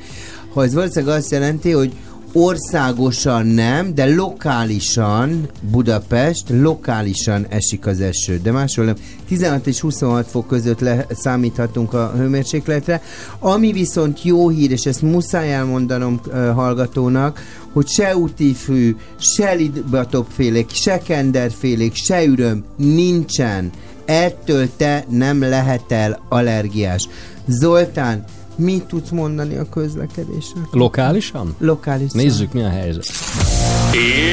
[0.53, 1.91] hogy valószínűleg azt jelenti, hogy
[2.33, 8.39] országosan nem, de lokálisan Budapest, lokálisan esik az eső.
[8.43, 8.95] De máshol nem.
[9.27, 13.01] 16 és 26 fok között le, számíthatunk a hőmérsékletre.
[13.39, 17.41] Ami viszont jó hír, és ezt muszáj elmondanom uh, hallgatónak,
[17.73, 23.69] hogy se útifű, se libatopfélék, se kenderfélék, se üröm nincsen.
[24.05, 27.07] Ettől te nem lehetel allergiás.
[27.47, 28.23] Zoltán,
[28.59, 30.59] mit tudsz mondani a közlekedésre?
[30.71, 31.55] Lokálisan?
[31.59, 32.11] Lokális.
[32.11, 33.05] Nézzük, mi a helyzet.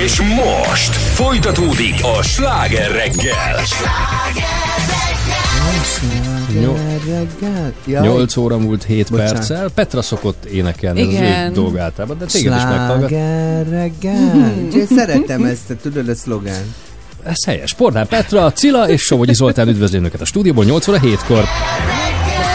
[0.05, 3.57] És most folytatódik a sláger reggel.
[7.07, 7.73] Reggel?
[7.87, 8.07] Jaj.
[8.07, 9.33] 8 óra múlt 7 Bocsánat.
[9.33, 9.69] perccel.
[9.75, 11.51] Petra szokott énekelni, ez az Igen.
[11.51, 13.09] ő dolga általában, de téged is meghallgat.
[13.09, 14.55] Sláger reggel.
[14.75, 16.75] Én szeretem ezt, tudod a szlogán.
[17.23, 17.75] Ez helyes.
[17.75, 21.45] Pordán Petra, Cilla és Somogyi Zoltán üdvözli önöket a stúdióból 8 óra 7-kor.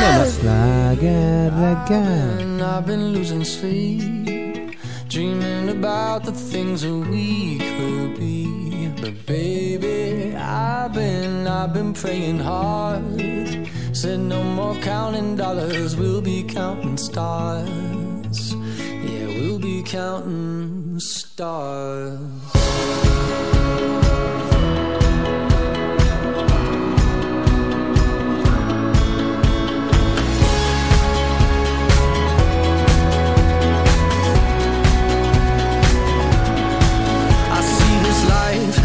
[0.02, 2.40] Sláger reggel.
[2.40, 4.76] And I've been losing sleep,
[5.07, 8.90] dreaming about the things that we could be.
[9.02, 13.03] But baby, I've been, I've been praying hard.
[13.94, 18.53] Said no more counting dollars, we'll be counting stars.
[18.53, 22.18] Yeah, we'll be counting stars.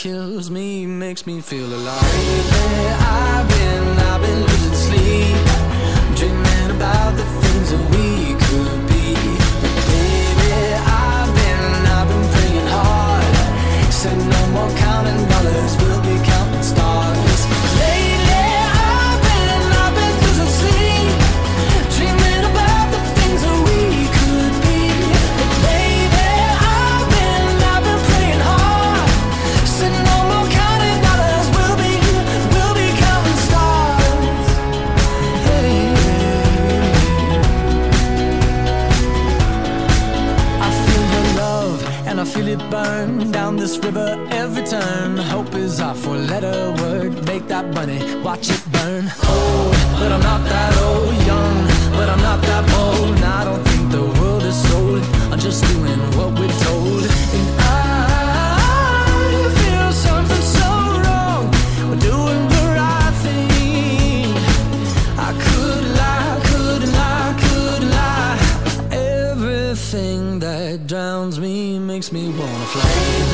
[0.00, 2.02] Kills me makes me feel alive.
[2.02, 7.39] Lately, I've been, I've been losing sleep, dreaming about the
[43.70, 45.16] this river every turn.
[45.16, 47.24] Hope is our four-letter word.
[47.26, 49.04] Make that money, watch it burn.
[49.28, 51.14] Old, but I'm not that old.
[51.30, 51.56] Young,
[51.96, 53.14] but I'm not that bold.
[53.16, 55.02] And I don't think the world is sold.
[55.32, 57.04] I'm just doing what we're told.
[57.36, 57.80] And I
[59.60, 60.70] feel something so
[61.04, 61.42] wrong.
[61.88, 64.34] We're doing the right thing.
[65.28, 68.38] I could lie, could lie, could lie.
[69.30, 73.29] Everything that drowns me makes me wanna fly.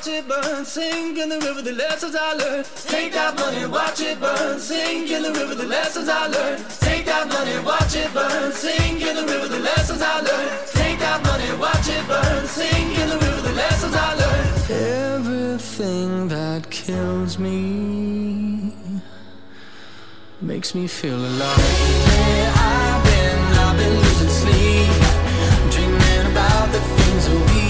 [0.00, 2.64] watch it burn, sink in the river, the lessons I learned.
[2.88, 6.64] Take that money, watch it burn, sink in the river, the lessons I learned.
[6.80, 10.66] Take that money, watch it burn, sink in the river, the lessons I learned.
[10.72, 14.70] Take that money, watch it burn, sink in the river, the lessons I learned.
[14.70, 18.72] Everything that kills me
[20.40, 21.58] makes me feel alive.
[21.58, 24.90] Where I've been, I've been losing sleep,
[25.70, 27.69] dreaming about the things that we.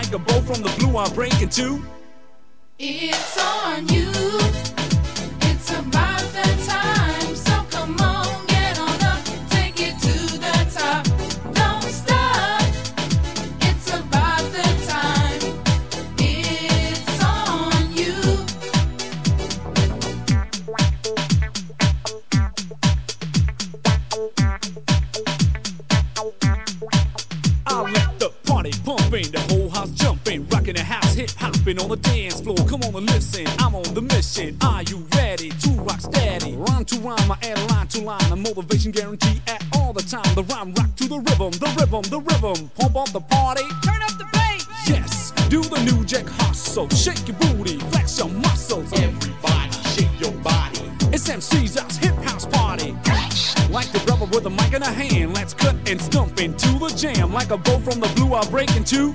[0.00, 1.84] Like a bow from the blue, I'm breaking two.
[57.50, 59.14] a bow from the blue, I break in two.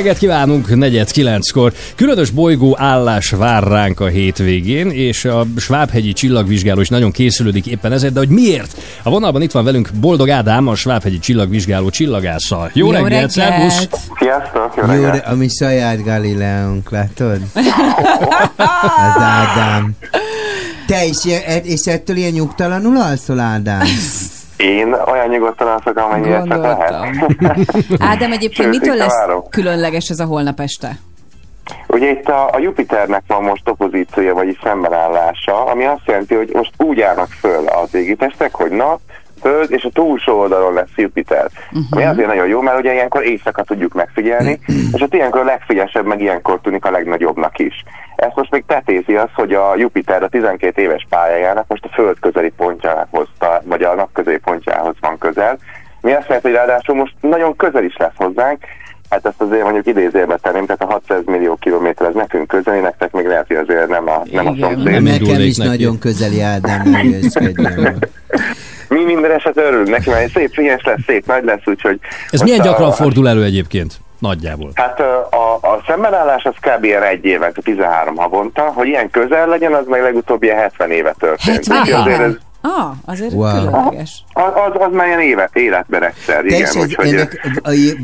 [0.00, 1.72] Reggelt kívánunk, negyed kilenckor.
[1.94, 7.92] Különös bolygó állás vár ránk a hétvégén, és a Svábhegyi csillagvizsgáló is nagyon készülődik éppen
[7.92, 8.76] ezért, de hogy miért?
[9.02, 12.70] A vonalban itt van velünk Boldog Ádám, a Svábhegyi csillagvizsgáló csillagásszal.
[12.74, 13.30] Jó, Jó reggelt, reggelt!
[13.30, 13.88] szervusz!
[14.18, 15.12] Sziasztok, jó Jó, reggelt!
[15.12, 17.40] de, ami saját Galileónk, látod?
[19.16, 19.96] Az Ádám.
[20.86, 21.18] Te is,
[21.62, 23.86] és ettől ilyen nyugtalanul alszol, Ádám?
[24.60, 26.94] Én olyan nyugodtan alszok, amennyire csak lehet.
[28.10, 29.42] Ádám, egyébként Sőt, mitől lesz várom.
[29.50, 30.98] különleges ez a holnap este?
[31.86, 36.72] Ugye itt a, a Jupiternek van most opozíciója, vagyis szembenállása, ami azt jelenti, hogy most
[36.76, 39.00] úgy állnak föl az égitestek, hogy nap,
[39.40, 41.46] föld, és a túlsó oldalon lesz Jupiter.
[41.66, 41.84] Uh-huh.
[41.90, 44.60] Ami azért nagyon jó, mert ugye ilyenkor éjszaka tudjuk megfigyelni,
[44.92, 47.84] és ott ilyenkor a legfigyesebb, meg ilyenkor tűnik a legnagyobbnak is.
[48.16, 52.18] Ezt most még tetézi az, hogy a Jupiter a 12 éves pályájának most a föld
[52.20, 53.28] közeli pontjához,
[53.64, 55.58] vagy a nap közeli pontjához van közel.
[56.00, 58.64] Mi azt jelenti, hogy ráadásul most nagyon közel is lesz hozzánk,
[59.10, 63.12] Hát ezt azért mondjuk idézőjelbe tenném, tehát a 600 millió kilométer ez nekünk közeli, nektek
[63.12, 65.02] még lehet, hogy azért nem a, nem a szomszéd.
[65.02, 67.00] Nekem is nagyon közeli Ádám, ne.
[68.88, 71.98] Mi minden eset örülünk neki, mert szép fényes lesz, szép nagy lesz, úgyhogy...
[72.30, 73.94] Ez milyen a- gyakran fordul elő egyébként?
[74.18, 74.70] Nagyjából.
[74.74, 76.84] Hát a, a szembenállás az kb.
[76.84, 81.14] ilyen egy évet, 13 havonta, hogy ilyen közel legyen, az meg legutóbb ilyen 70 éve
[81.18, 81.66] történt.
[81.66, 82.32] 70 Úgyhogy azért ez,
[82.62, 83.50] Ah, azért Wow.
[83.58, 84.24] különleges.
[84.32, 86.60] az, az, az már ilyen évet, életben egyszer, Te igen.
[86.60, 87.50] és ez, úgyhogy, ennek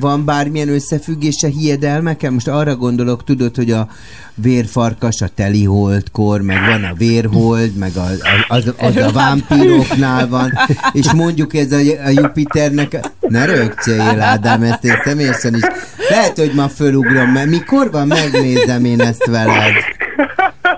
[0.01, 2.31] van bármilyen összefüggése hiedelmekkel?
[2.31, 3.89] Most arra gondolok, tudod, hogy a
[4.35, 10.53] vérfarkas a teliholdkor, meg van a vérhold, meg a, a, az, az a vámpíroknál van,
[10.93, 15.63] és mondjuk ez a, a Jupiternek, ne rögcsél Ádám, ezt én személyesen is,
[16.09, 19.73] lehet, hogy ma fölugrom, mert mikor van, megnézem én ezt veled.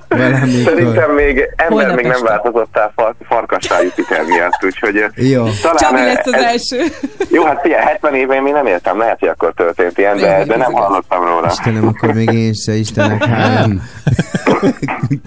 [0.09, 0.72] Valamikor.
[0.72, 2.28] Szerintem még ember Holnap még nem este.
[2.28, 5.44] változottál far, farkassá Jupiter miatt, úgyhogy Jó.
[5.62, 6.85] talán Csabi ö, lesz az ez- első.
[7.30, 10.44] Jó, hát figyelj, 70 éve én még nem éltem, lehet, hogy akkor történt ilyen, de,
[10.44, 11.47] de nem hallottam róla.
[11.51, 13.82] Istenem, akkor még én se, Istenek hálam.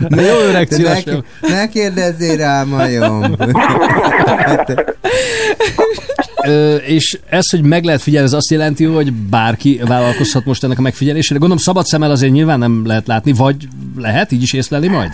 [0.08, 0.94] Na jó öreg, ne,
[1.42, 3.36] ne kérdezzél rá, majom.
[6.46, 10.78] Ö, és ez, hogy meg lehet figyelni, ez azt jelenti, hogy bárki vállalkozhat most ennek
[10.78, 11.40] a megfigyelésére.
[11.40, 15.12] Gondolom szabad szemmel azért nyilván nem lehet látni, vagy lehet így is észlelni majd?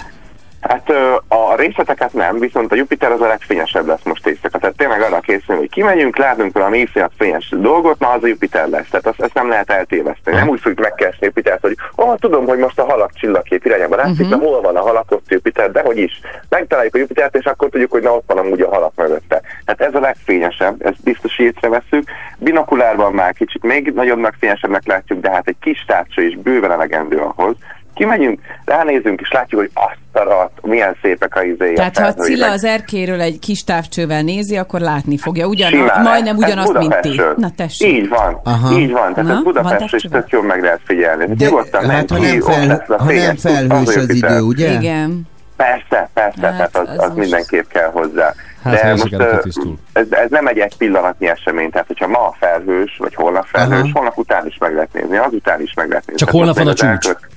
[0.67, 0.89] Hát
[1.27, 4.57] a részleteket nem, viszont a Jupiter az a legfényesebb lesz most éjszaka.
[4.57, 8.67] Tehát tényleg arra készülünk, hogy kimegyünk, látunk valami éjszaka fényes dolgot, na az a Jupiter
[8.69, 8.87] lesz.
[8.89, 10.37] Tehát azt, ezt nem lehet eltéveszteni.
[10.37, 14.25] Nem úgy fogjuk megkeresni Jupitert, hogy oh, tudom, hogy most a halak csillagkép irányába látszik,
[14.25, 14.39] uh-huh.
[14.39, 16.19] de hol van a halak, ott Jupiter, de hogy is.
[16.49, 19.41] Megtaláljuk a Jupitert, és akkor tudjuk, hogy na ott van amúgy a halak mögötte.
[19.65, 22.09] Hát ez a legfényesebb, ezt biztos észreveszünk.
[22.37, 27.17] Binokulárban már kicsit még nagyobbnak, fényesebbnek látjuk, de hát egy kis tárcsa is bőven elegendő
[27.17, 27.55] ahhoz.
[27.97, 31.73] Kimegyünk, ránézünk, és látjuk, hogy azt a rohadt, milyen szépek a izéje.
[31.73, 35.47] Tehát ha a Cilla az erkéről egy kis távcsővel nézi, akkor látni fogja.
[35.47, 37.21] Ugyan, Simán, majdnem ugyanazt, mint ti.
[37.37, 37.91] Na tessék.
[37.93, 38.77] Így van, Aha.
[38.79, 39.13] így van.
[39.13, 40.21] Tehát Aha, ez Budapest távcsővel?
[40.21, 41.25] tök jól meg lehet figyelni.
[41.35, 44.71] De, Nyugodtan hát ha nem, fel, a ha nem felhős az idő, ugye?
[44.71, 45.21] Igen.
[45.55, 48.33] Persze, persze, Hát, tehát az, az az mindenképp kell hozzá.
[48.63, 49.13] Hát, De most
[49.93, 53.89] ez, ez nem egy egy pillanatnyi esemény, tehát hogyha ma felhős, vagy holnap felhős, Aha.
[53.93, 56.25] holnap után is meg lehet nézni, azután is meg lehet nézni.
[56.25, 57.07] Csak Tehát holnap van a csúcs?
[57.07, 57.35] elkö-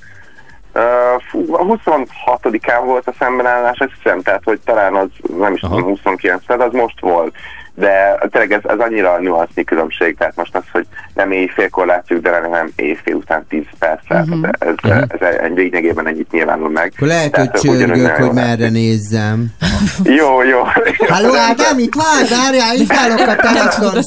[1.29, 5.07] fú, a 26-án volt a szembenállás, azt hiszem, tehát hogy talán az
[5.37, 7.35] nem is tudom, 29 tehát az most volt.
[7.75, 12.47] De tényleg ez, ez annyira nüansznyi különbség, tehát most az, hogy nem éjfélkor látjuk, de
[12.51, 14.33] nem éjfél után 10 perccel, Mhm.
[14.33, 14.49] uh-huh.
[14.59, 16.91] ez, ez, ez, egy lényegében ennyit nyilvánul meg.
[16.95, 19.45] Akkor lehet, Tehát, hogy csörgök, hogy jó merre nézzem.
[20.03, 20.59] Jó, jó.
[21.07, 22.39] Halló, Ádám, itt van?
[22.39, 24.03] Várjál, itt állok a telefon.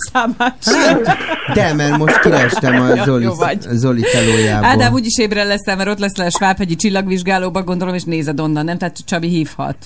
[1.54, 3.60] De, mert most kirestem a Zoli, vagy.
[3.60, 4.68] Zoli telójából.
[4.68, 8.78] Ádám úgyis ébren leszel, mert ott leszel a Svábhegyi csillagvizsgálóba, gondolom, és nézed onnan, nem?
[8.78, 9.76] Tehát Csabi hívhat.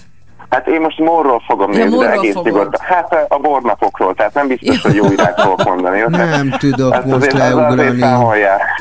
[0.51, 2.53] Hát én most morról fogom Ja, nézni, de egész fogod.
[2.53, 2.81] nyugodtan.
[2.87, 5.99] Hát a bornapokról, tehát nem biztos, hogy jó irányt fogok mondani.
[5.99, 6.07] jó?
[6.09, 8.05] Nem tudok Ezt most leugrani.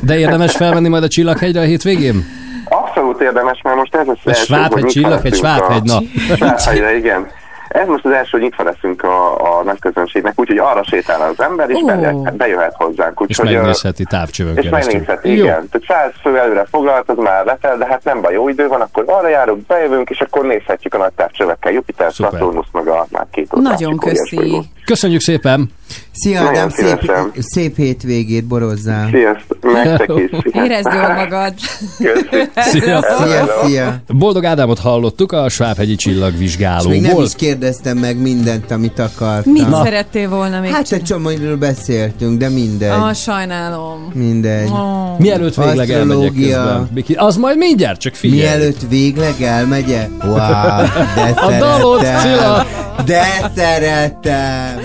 [0.01, 2.25] De érdemes felmenni majd a Csillaghegyre a hétvégén?
[2.69, 5.99] Abszolút érdemes, mert most ez A Svábhegy, Csillaghegy, Svábhegy, na.
[6.35, 7.27] Svábhegyre, igen.
[7.77, 11.43] Ez most az első, hogy nyitva leszünk a, a nagy közönségnek, úgyhogy arra sétál az
[11.43, 11.85] ember, és Ó.
[11.85, 13.23] bejöhet, bejöhet hozzánk.
[13.27, 14.93] És Úgyhogy, ö, megnézheti távcsövön és keresztül.
[14.99, 15.69] megnézheti, igen.
[15.69, 18.81] Tehát 100 fő előre foglalt, az már letel, de hát nem baj, jó idő van,
[18.81, 23.25] akkor arra járunk, bejövünk, és akkor nézhetjük a nagy távcsövekkel, Jupiter, Saturnus, meg a már
[23.31, 24.61] két Nagyon köszi.
[24.85, 25.71] Köszönjük szépen!
[26.19, 27.31] Szia, Nagyon Ádám, szép, szívesen.
[27.39, 29.09] szép hétvégét borozzál.
[29.11, 30.29] Sziasztok, nektek is.
[30.63, 31.53] Érezd jól magad.
[32.55, 33.01] Szia.
[33.01, 33.95] Szia, szia.
[34.07, 37.23] Boldog Ádámot hallottuk a Svábhegyi És még nem csillagvizsgálóból.
[37.23, 39.51] is kérdeztem meg mindent, amit akartam.
[39.51, 42.89] Mit szerettél volna még Hát egy csomóról beszéltünk, de mindegy.
[42.89, 44.11] Ah, sajnálom.
[44.13, 44.69] Mindegy.
[44.69, 45.19] Oh.
[45.19, 46.89] Mielőtt végleg elmegyek közben.
[47.15, 48.41] Az majd mindjárt, csak figyelj.
[48.57, 50.09] Mielőtt végleg elmegyek?
[50.23, 52.31] Wow, de A dalot, szeretem.
[52.31, 52.65] Cilla.
[53.05, 54.79] De szeretem.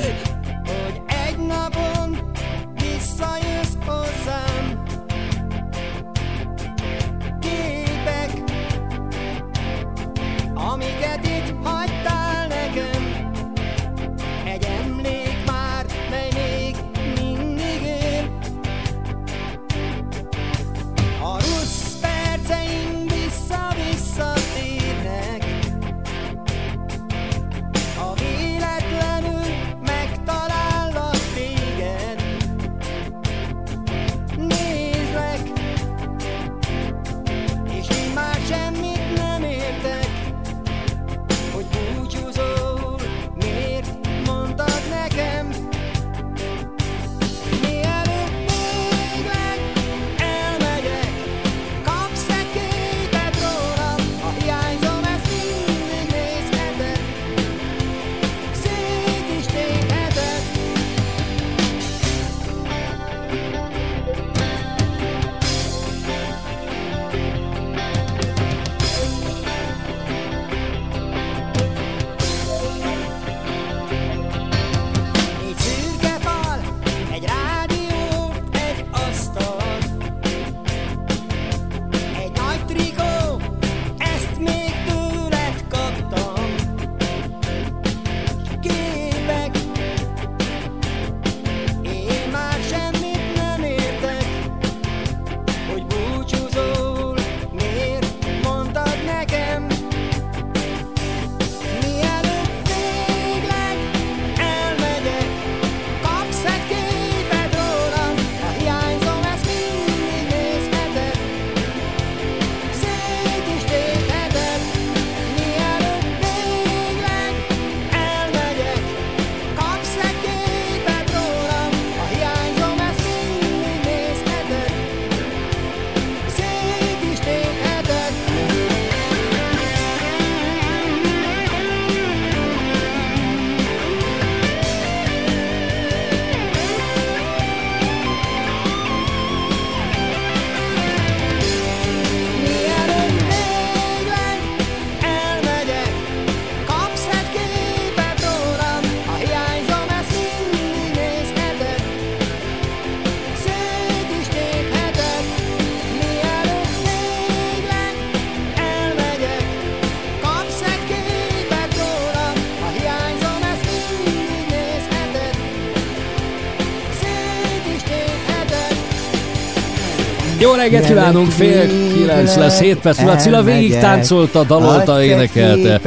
[170.62, 173.16] Reggelt kívánunk, fél kilenc lesz, 7 perc múlva.
[173.16, 175.80] Cilla végig táncolta, dalolta, énekelte,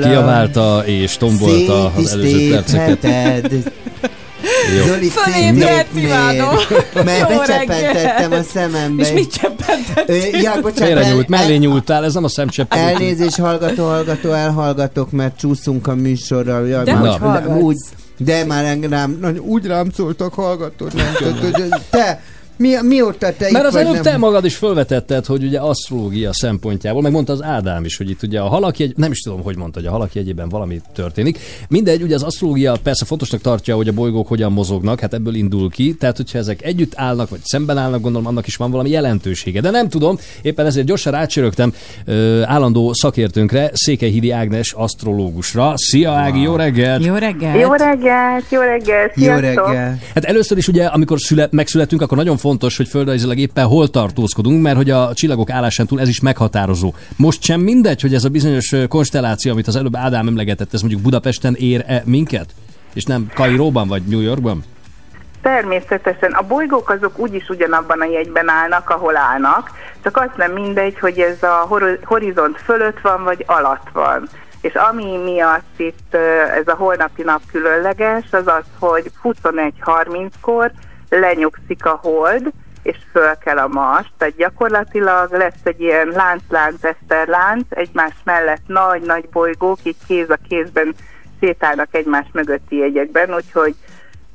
[0.00, 3.52] kiabálta és tombolta az előző perceket.
[4.76, 4.84] Jó.
[4.94, 6.54] Zoli Fölébredt, imádom.
[7.04, 9.02] Mert Jó becseppentettem a szemembe.
[9.02, 10.40] És mit cseppentettél?
[10.40, 12.86] Ja, bocsánat, Félre nyúlt, mellé el- nyúltál, ez nem a szemcseppezés.
[12.86, 16.68] Elnézést, hallgató, hallgató, elhallgatok, mert csúszunk a műsorral.
[16.68, 17.76] Jaj, De már- hogy úgy,
[18.18, 22.22] de már engem rám, úgy rám szóltak hallgatod, nem tudod, hogy te,
[22.62, 24.02] mi, mióta te Mert itt az előbb nem...
[24.02, 28.22] te magad is felvetetted, hogy ugye asztrológia szempontjából, meg mondta az Ádám is, hogy itt
[28.22, 31.38] ugye a halaki, nem is tudom, hogy mondta, hogy a halaki egyében valami történik.
[31.68, 35.70] Mindegy, ugye az asztrológia persze fontosnak tartja, hogy a bolygók hogyan mozognak, hát ebből indul
[35.70, 39.60] ki, tehát hogyha ezek együtt állnak, vagy szemben állnak, gondolom annak is van valami jelentősége.
[39.60, 41.72] De nem tudom, éppen ezért gyorsan rácsörögtem
[42.04, 45.72] ö, állandó szakértőnkre, Székelyhidi Ágnes asztrológusra.
[45.76, 47.04] Szia Ági, jó reggelt!
[47.04, 47.60] Jó reggelt!
[47.60, 49.66] Jó reggelt, jó reggelt, Jó sziasztok!
[49.66, 49.98] reggel.
[50.14, 54.62] Hát először is ugye, amikor szüle, megszületünk, akkor nagyon fontos, hogy földrajzilag éppen hol tartózkodunk,
[54.62, 56.94] mert hogy a csillagok állásán túl ez is meghatározó.
[57.16, 61.02] Most sem mindegy, hogy ez a bizonyos konstelláció, amit az előbb Ádám emlegetett, ez mondjuk
[61.02, 62.46] Budapesten ér-e minket?
[62.94, 64.64] És nem Kairóban vagy New Yorkban?
[65.42, 69.70] Természetesen a bolygók azok úgyis ugyanabban a jegyben állnak, ahol állnak,
[70.02, 74.28] csak az nem mindegy, hogy ez a hor- horizont fölött van, vagy alatt van.
[74.60, 76.14] És ami miatt itt
[76.58, 80.72] ez a holnapi nap különleges, az az, hogy 21.30-kor
[81.20, 82.52] lenyugszik a hold,
[82.82, 84.12] és föl kell a mars.
[84.18, 90.94] Tehát gyakorlatilag lesz egy ilyen lánc-lánc, eszterlánc, egymás mellett nagy-nagy bolygók, így kéz a kézben
[91.40, 93.74] sétálnak egymás mögötti jegyekben, úgyhogy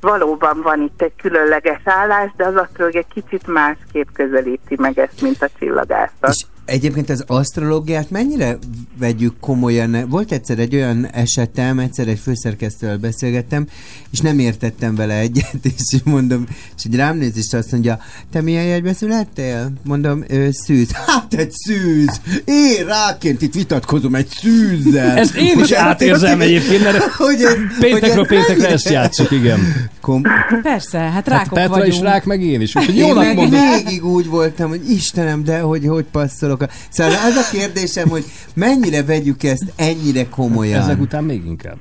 [0.01, 5.41] valóban van itt egy különleges állás, de az asztrológia kicsit másképp közelíti meg ezt, mint
[5.41, 6.29] a csillagászat.
[6.29, 8.57] És egyébként az asztrológiát mennyire
[8.99, 10.06] vegyük komolyan?
[10.10, 13.68] Volt egyszer egy olyan esetem, egyszer egy főszerkesztővel beszélgettem,
[14.11, 16.45] és nem értettem vele egyet, és mondom,
[16.77, 17.99] és egy rám néz, és azt mondja,
[18.31, 19.72] te milyen jegybe születtél?
[19.84, 20.91] Mondom, ő, szűz.
[21.07, 22.22] Hát egy szűz!
[22.45, 25.18] Én ráként itt vitatkozom egy szűzzel!
[25.18, 28.89] Ezt én is Hogy- átérzem egyébként, mert hogy ez, péntekről hogy ez péntekre mennyire- ezt
[28.89, 29.60] játszuk, igen.
[30.02, 30.27] Kom-
[30.61, 31.94] Persze, hát Hát rákok Petra vagyunk.
[31.94, 32.76] is rák, meg én is.
[32.76, 33.60] Úgyhogy Én meg mondom.
[33.73, 36.56] végig úgy voltam, hogy Istenem, de hogy, hogy passzolok.
[36.61, 36.67] A...
[36.89, 38.25] Szóval az a kérdésem, hogy
[38.55, 40.81] mennyire vegyük ezt ennyire komolyan?
[40.81, 41.77] Ezek után még inkább.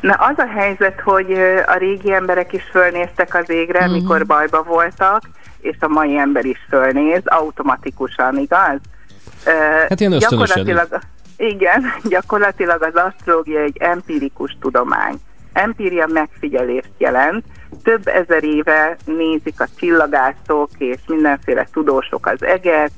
[0.00, 1.32] Na az a helyzet, hogy
[1.66, 3.92] a régi emberek is fölnéztek az égre, Mhm.
[3.92, 5.22] mikor bajba voltak,
[5.60, 8.78] és a mai ember is fölnéz, automatikusan, igaz?
[9.88, 10.18] Hát ilyen.
[10.18, 10.98] Gyakorlatilag,
[11.36, 11.84] igen,
[12.14, 15.14] gyakorlatilag az asztrológia egy empirikus tudomány.
[15.52, 17.44] Empíria megfigyelést jelent.
[17.82, 22.90] Több ezer éve nézik a csillagászok és mindenféle tudósok az eget,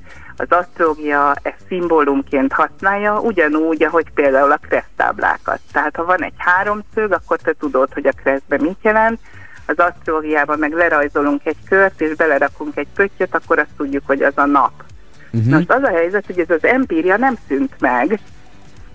[0.43, 5.61] az asztrológia ezt szimbólumként használja, ugyanúgy, ahogy például a kresztáblákat.
[5.73, 9.21] Tehát ha van egy háromszög, akkor te tudod, hogy a kreszben mit jelent,
[9.67, 14.33] az asztrológiában meg lerajzolunk egy kört, és belerakunk egy pöttyöt, akkor azt tudjuk, hogy az
[14.37, 14.73] a nap.
[15.33, 15.53] Uh-huh.
[15.53, 18.21] Most az a helyzet, hogy ez az empíria nem szűnt meg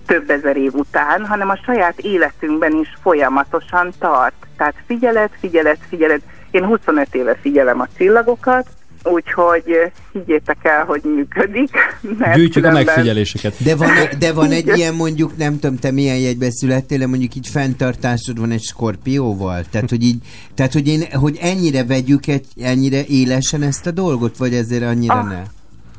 [0.05, 4.47] több ezer év után, hanem a saját életünkben is folyamatosan tart.
[4.57, 6.21] Tehát figyelet, figyelet, figyelet.
[6.51, 8.67] Én 25 éve figyelem a csillagokat,
[9.11, 11.69] úgyhogy eh, higgyétek el, hogy működik.
[12.19, 13.63] Mert Gyűjtjük a különben- megfigyeléseket.
[13.63, 13.89] De van,
[14.19, 18.39] de van egy ilyen mondjuk, nem tudom, te milyen jegybe születtél, de mondjuk így fenntartásod
[18.39, 19.63] van egy skorpióval?
[19.71, 20.17] Tehát, hogy így,
[20.55, 25.13] tehát, hogy, én, hogy ennyire vegyük egy, ennyire élesen ezt a dolgot, vagy ezért annyira
[25.13, 25.41] Ah, ne?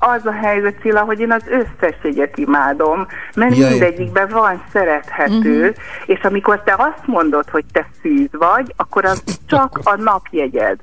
[0.00, 5.60] Az a helyzet, Cilla, hogy én az összes jegyet imádom, mert Ja, mindegyikben van szerethető,
[5.60, 6.12] Mhm.
[6.12, 10.78] és amikor te azt mondod, hogy te szűz vagy, akkor az csak a napjegyed.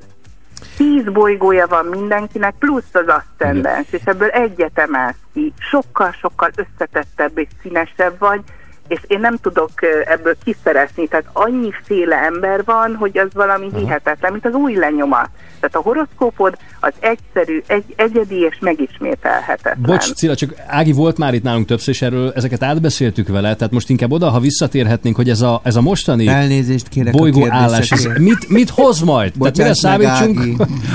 [0.78, 5.54] Tíz bolygója van mindenkinek, plusz az aszcendens, és ebből egyet emelsz ki.
[5.58, 8.42] Sokkal-sokkal összetettebb és színesebb vagy,
[8.88, 9.72] és én nem tudok
[10.06, 15.30] ebből kiszerezni, tehát annyiféle ember van, hogy az valami hihetetlen, mint az új lenyomat.
[15.60, 19.78] Tehát a horoszkópod az egyszerű, egy, egyedi és megismételhetetlen.
[19.82, 23.74] Bocs, Cilla, csak Ági volt már itt nálunk többször, és erről ezeket átbeszéltük vele, tehát
[23.74, 27.48] most inkább oda, ha visszatérhetnénk, hogy ez a, ez a mostani Elnézést kérek a bolygó
[27.50, 29.34] állás, ez mit, mit hoz majd?
[29.40, 30.40] Tehát mire számítsunk?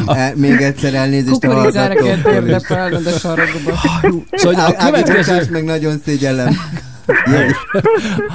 [0.06, 0.20] Ági.
[0.20, 2.60] E, még egyszer elnézést a hallgatóktól.
[4.30, 6.56] Szóval a következő, meg, nagyon szégyellem.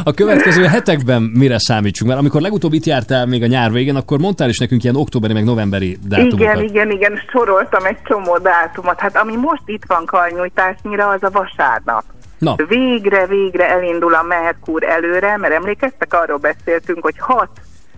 [0.03, 2.09] A következő hetekben mire számítsunk?
[2.09, 5.33] Mert amikor legutóbb itt jártál még a nyár végén, akkor mondtál is nekünk ilyen októberi,
[5.33, 6.39] meg novemberi dátumokat.
[6.39, 8.99] Igen, igen, igen, soroltam egy csomó dátumot.
[8.99, 12.03] Hát ami most itt van karnyújtásnyira, az a vasárnap.
[12.37, 12.55] Na.
[12.67, 17.49] Végre, végre elindul a Merkur előre, mert emlékeztek, arról beszéltünk, hogy hat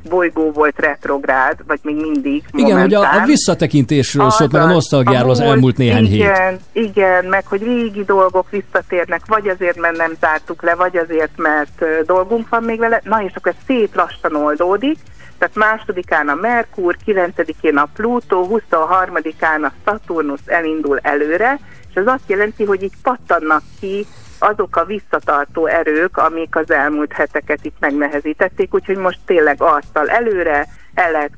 [0.09, 3.27] bolygó volt retrográd, vagy még mindig Igen, hogy a, a momentán.
[3.27, 6.19] visszatekintésről szólt, meg a nosztalgiáról az múlt- elmúlt néhány hét.
[6.19, 11.31] igen, Igen, meg hogy régi dolgok visszatérnek, vagy azért, mert nem zártuk le, vagy azért,
[11.35, 13.01] mert dolgunk van még vele.
[13.03, 14.97] Na és akkor ez szép lassan oldódik,
[15.37, 21.59] tehát másodikán a Merkur, 9-én a Plutó, 23-án a Saturnus elindul előre,
[21.89, 24.05] és ez azt jelenti, hogy így pattannak ki
[24.39, 30.67] azok a visszatartó erők, amik az elmúlt heteket itt megnehezítették, úgyhogy most tényleg arccal előre
[30.93, 31.31] el lehet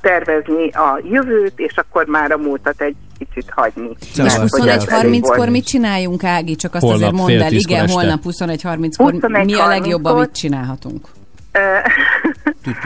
[0.00, 3.90] tervezni a jövőt, és akkor már a múltat egy kicsit hagyni.
[4.00, 5.50] És Mert hogy ez elég 21.30-kor volt.
[5.50, 6.56] mit csináljunk, Ági?
[6.56, 7.52] Csak azt Holnap azért mondd el.
[7.52, 7.92] Igen, este.
[7.92, 9.12] holnap 21.30-kor.
[9.44, 10.16] Mi a legjobb, 21.30-kor?
[10.16, 11.06] amit csinálhatunk?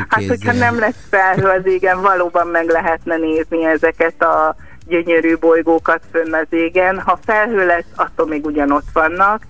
[0.09, 4.57] Hát, hogyha nem lesz felhő az égen, valóban meg lehetne nézni ezeket a
[4.89, 7.01] gyönyörű bolygókat fönn az égen.
[7.01, 9.43] Ha felhő lesz, attól még ugyanott vannak.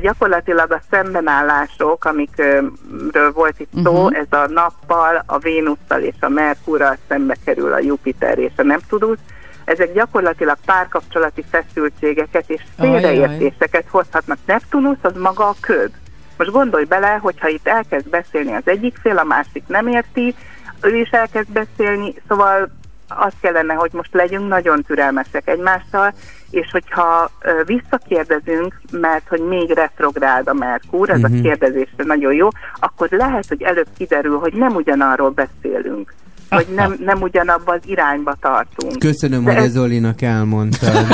[0.00, 4.14] Gyakorlatilag a szembenállások, amikről volt itt szó, Mhm.
[4.14, 9.18] ez a nappal, a Vénusszal és a Merkurral szembe kerül a Jupiter és a Neptunus.
[9.64, 14.38] Ezek gyakorlatilag párkapcsolati feszültségeket és félreértéseket hozhatnak.
[14.46, 15.90] Neptunus az maga a köd.
[16.36, 20.34] Most gondolj bele, hogyha itt elkezd beszélni az egyik fél, a másik nem érti,
[20.80, 22.68] ő is elkezd beszélni, szóval
[23.08, 26.14] azt kellene, hogy most legyünk nagyon türelmesek egymással,
[26.50, 27.30] és hogyha
[27.64, 31.38] visszakérdezünk, mert hogy még retrográd a Merkur, ez Mhm.
[31.38, 32.48] a kérdezésre nagyon jó,
[32.80, 36.14] akkor lehet, hogy előbb kiderül, hogy nem ugyanarról beszélünk,
[36.48, 38.98] vagy nem, nem ugyanabba az irányba tartunk.
[38.98, 41.06] Köszönöm, De hogy ez- Zolinak elmondtad.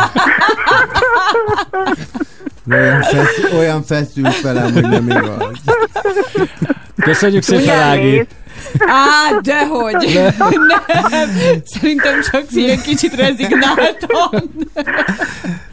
[2.70, 5.50] Olyan, fesz, olyan feszült velem, hogy nem igaz.
[7.00, 8.26] Köszönjük szépen, Ági!
[8.78, 10.20] Á, dehogy!
[10.38, 11.62] Nem.
[11.64, 14.30] Szerintem csak ilyen kicsit rezignáltam.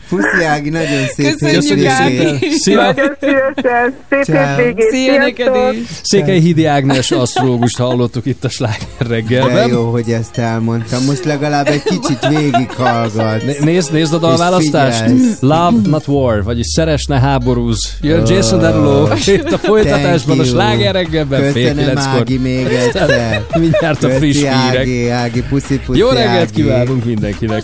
[0.10, 2.38] Puszi Ági, nagyon szép Köszönjük, Ági.
[2.52, 2.82] Szia!
[2.82, 3.94] Nagyon szívesen.
[4.22, 4.90] Szép hétvégét.
[4.92, 5.88] Szia neked is.
[6.02, 9.68] Székely Hidi Ágnes asztrológust hallottuk itt a sláger De reggelben.
[9.70, 11.04] jó, hogy ezt elmondtam.
[11.06, 13.44] Most legalább egy kicsit végighallgat.
[13.46, 15.04] Né- Nézd, nézd a dalválasztást.
[15.40, 17.94] Love, not war, vagyis szeres, ne háborúz.
[18.02, 21.98] Jön Jason Derulo itt a folytatásban a sláger reggelben Köszönöm.
[21.98, 23.42] Ági, még egyszer.
[23.60, 24.78] Mindjárt a friss Köszi, hírek.
[24.80, 26.52] Ági, Ági, puszi, puszi, Jó reggelt Ági.
[26.54, 27.64] kívánunk mindenkinek.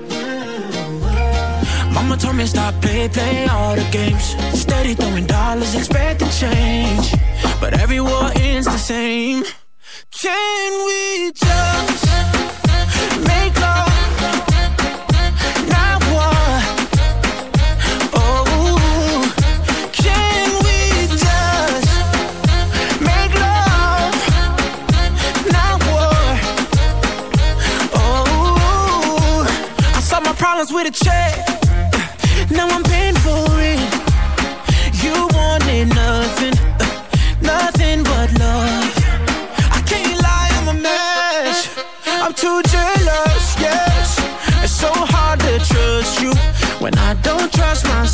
[1.93, 4.35] Mama told me stop play, play all the games.
[4.59, 7.13] Steady throwing dollars, expecting change.
[7.59, 9.43] But every war ends the same.
[10.21, 12.05] Can we just
[13.27, 13.55] make?
[13.59, 13.93] Oh love?
[15.67, 16.43] Not war.
[18.13, 18.61] Oh,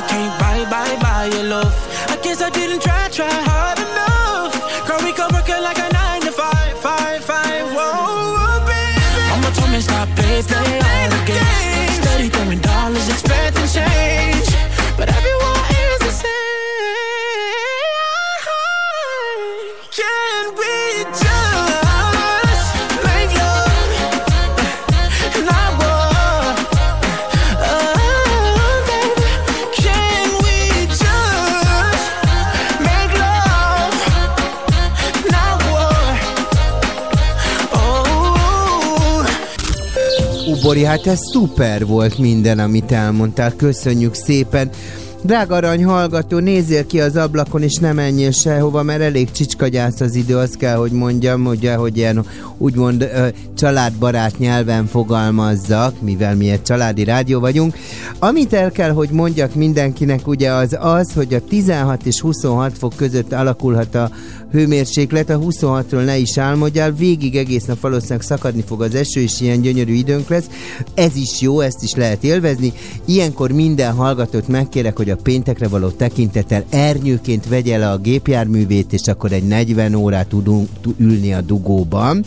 [0.00, 0.39] it can't
[40.62, 43.56] Ubori, hát ez szuper volt minden, amit elmondtál.
[43.56, 44.70] Köszönjük szépen.
[45.22, 50.14] Drága arany hallgató, nézzél ki az ablakon, és nem menjél sehova, mert elég csicskagyász az
[50.14, 52.24] idő, azt kell, hogy mondjam, ugye, hogy ilyen
[52.58, 53.26] úgymond ö,
[53.56, 57.74] családbarát nyelven fogalmazzak, mivel mi egy családi rádió vagyunk.
[58.18, 62.92] Amit el kell, hogy mondjak mindenkinek, ugye az az, hogy a 16 és 26 fok
[62.96, 64.10] között alakulhat a
[64.52, 69.40] hőmérséklet, a 26-ról ne is álmodjál, végig egész nap valószínűleg szakadni fog az eső, és
[69.40, 70.46] ilyen gyönyörű időnk lesz.
[70.94, 72.72] Ez is jó, ezt is lehet élvezni.
[73.04, 79.06] Ilyenkor minden hallgatót megkérek, hogy a péntekre való tekintettel ernyőként vegye le a gépjárművét, és
[79.06, 82.24] akkor egy 40 órát tudunk tu- ülni a dugóban.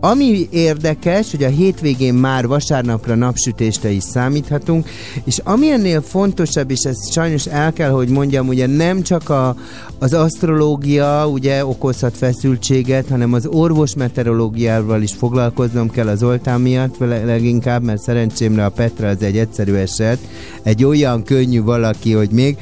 [0.00, 4.88] Ami érdekes, hogy a hétvégén már vasárnapra napsütésre is számíthatunk,
[5.24, 9.56] és ami ennél fontosabb, és ezt sajnos el kell, hogy mondjam, ugye nem csak a,
[9.98, 16.98] az asztrológia ugye okozhat feszültséget, hanem az orvos meteorológiával is foglalkoznom kell az oltán miatt
[16.98, 20.18] leginkább, mert szerencsémre a Petra az egy egyszerű eset,
[20.62, 22.56] egy olyan könnyű valaki, hogy még.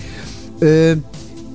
[0.58, 0.92] Ö,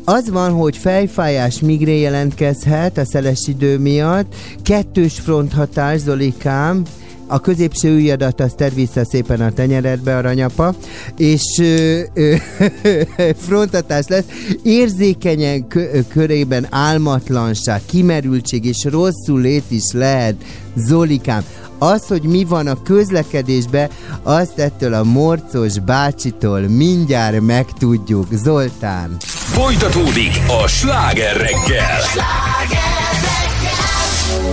[0.06, 6.84] az van, hogy fejfájás migrén jelentkezhet a szeles idő miatt, kettős fronthatás, Zolikám,
[7.28, 10.76] a középső ujjadat azt tedd vissza szépen a tenyeredbe, aranyapa,
[11.18, 12.36] és ö, ö,
[13.48, 14.26] frontatás lesz,
[14.64, 20.36] érzékenyen kö, körében álmatlanság, kimerültség és rosszul lét is lehet,
[20.76, 21.44] Zolikám.
[21.84, 23.90] Az, hogy mi van a közlekedésbe,
[24.24, 28.28] azt ettől a morcos bácsitól mindjárt megtudjuk.
[28.32, 29.16] Zoltán.
[29.28, 32.02] Folytatódik a sláger reggel.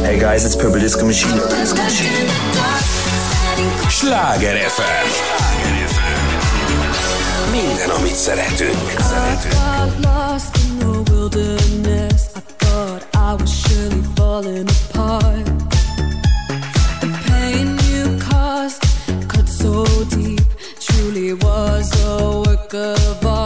[0.02, 1.40] Hey guys, it's Purple Disco Machine.
[3.88, 5.38] Sláger FM
[7.50, 8.94] minden, amit szeretünk.
[8.98, 9.60] szeretünk.
[21.12, 23.39] truly was a work of art.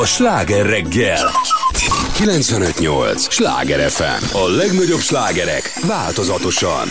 [0.00, 1.30] a sláger reggel.
[2.18, 3.26] 958!
[3.30, 4.36] Sláger FM!
[4.36, 6.88] A legnagyobb slágerek változatosan!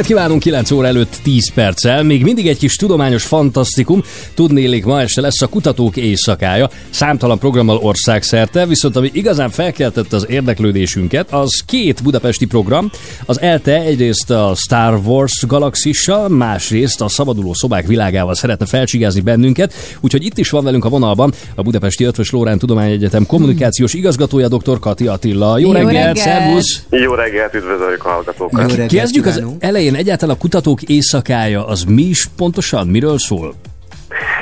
[0.00, 2.02] Reggelt kívánunk 9 óra előtt 10 perccel.
[2.02, 4.02] Még mindig egy kis tudományos fantasztikum.
[4.34, 6.70] Tudnélik, ma este lesz a kutatók éjszakája.
[6.90, 12.90] Számtalan programmal országszerte, viszont ami igazán felkeltette az érdeklődésünket, az két budapesti program.
[13.30, 19.72] Az ELTE egyrészt a Star Wars galaxissal, másrészt a szabaduló szobák világával szeretne felcsigázni bennünket.
[20.00, 24.78] Úgyhogy itt is van velünk a vonalban a Budapesti Ötvös Lórán Tudományegyetem kommunikációs igazgatója, dr.
[24.78, 25.58] Kati Attila.
[25.58, 26.16] Jó, Jó reggelt, reggelt!
[26.16, 26.82] szervusz!
[26.90, 28.86] Jó reggelt, üdvözöljük a hallgatókat!
[28.86, 33.54] Kezdjük az elején egyáltalán a kutatók éjszakája, az mi is pontosan, miről szól?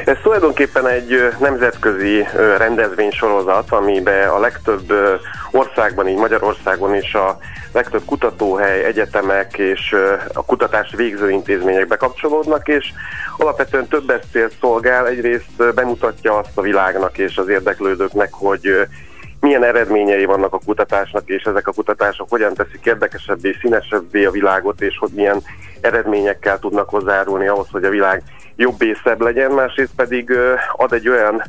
[0.05, 2.27] Ez tulajdonképpen egy nemzetközi
[2.59, 4.93] rendezvénysorozat, amiben a legtöbb
[5.79, 7.39] országban, így Magyarországon is a
[7.73, 9.97] legtöbb kutatóhely, egyetemek és
[10.33, 12.93] a kutatást végző intézmények bekapcsolódnak, és
[13.37, 15.07] alapvetően több célt szolgál.
[15.07, 18.87] Egyrészt bemutatja azt a világnak és az érdeklődőknek, hogy
[19.41, 24.81] milyen eredményei vannak a kutatásnak, és ezek a kutatások hogyan teszik érdekesebbé, színesebbé a világot,
[24.81, 25.43] és hogy milyen
[25.81, 28.23] eredményekkel tudnak hozzárulni ahhoz, hogy a világ
[28.57, 30.33] jobb és szebb legyen, másrészt pedig
[30.77, 31.43] ad egy olyan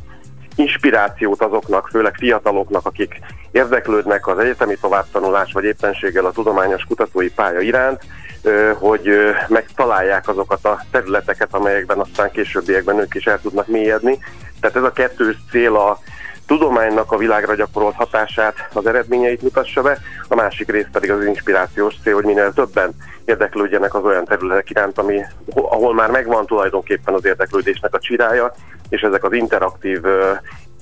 [0.59, 3.19] inspirációt azoknak, főleg fiataloknak, akik
[3.51, 8.01] érdeklődnek az egyetemi továbbtanulás, vagy éppenséggel a tudományos kutatói pálya iránt,
[8.75, 9.09] hogy
[9.47, 14.19] megtalálják azokat a területeket, amelyekben aztán későbbiekben ők is el tudnak mélyedni.
[14.59, 15.99] Tehát ez a kettős cél a
[16.49, 19.97] tudománynak a világra gyakorolt hatását, az eredményeit mutassa be,
[20.27, 22.91] a másik rész pedig az inspirációs cél, hogy minél többen
[23.25, 25.21] érdeklődjenek az olyan területek iránt, ami,
[25.53, 28.53] ahol már megvan tulajdonképpen az érdeklődésnek a csirája,
[28.89, 30.01] és ezek az interaktív,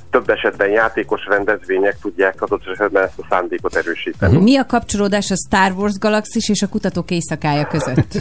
[0.09, 4.37] több esetben játékos rendezvények tudják adott esetben ezt a szándékot erősíteni.
[4.37, 8.13] Mi a kapcsolódás a Star Wars galaxis és a kutatók éjszakája között?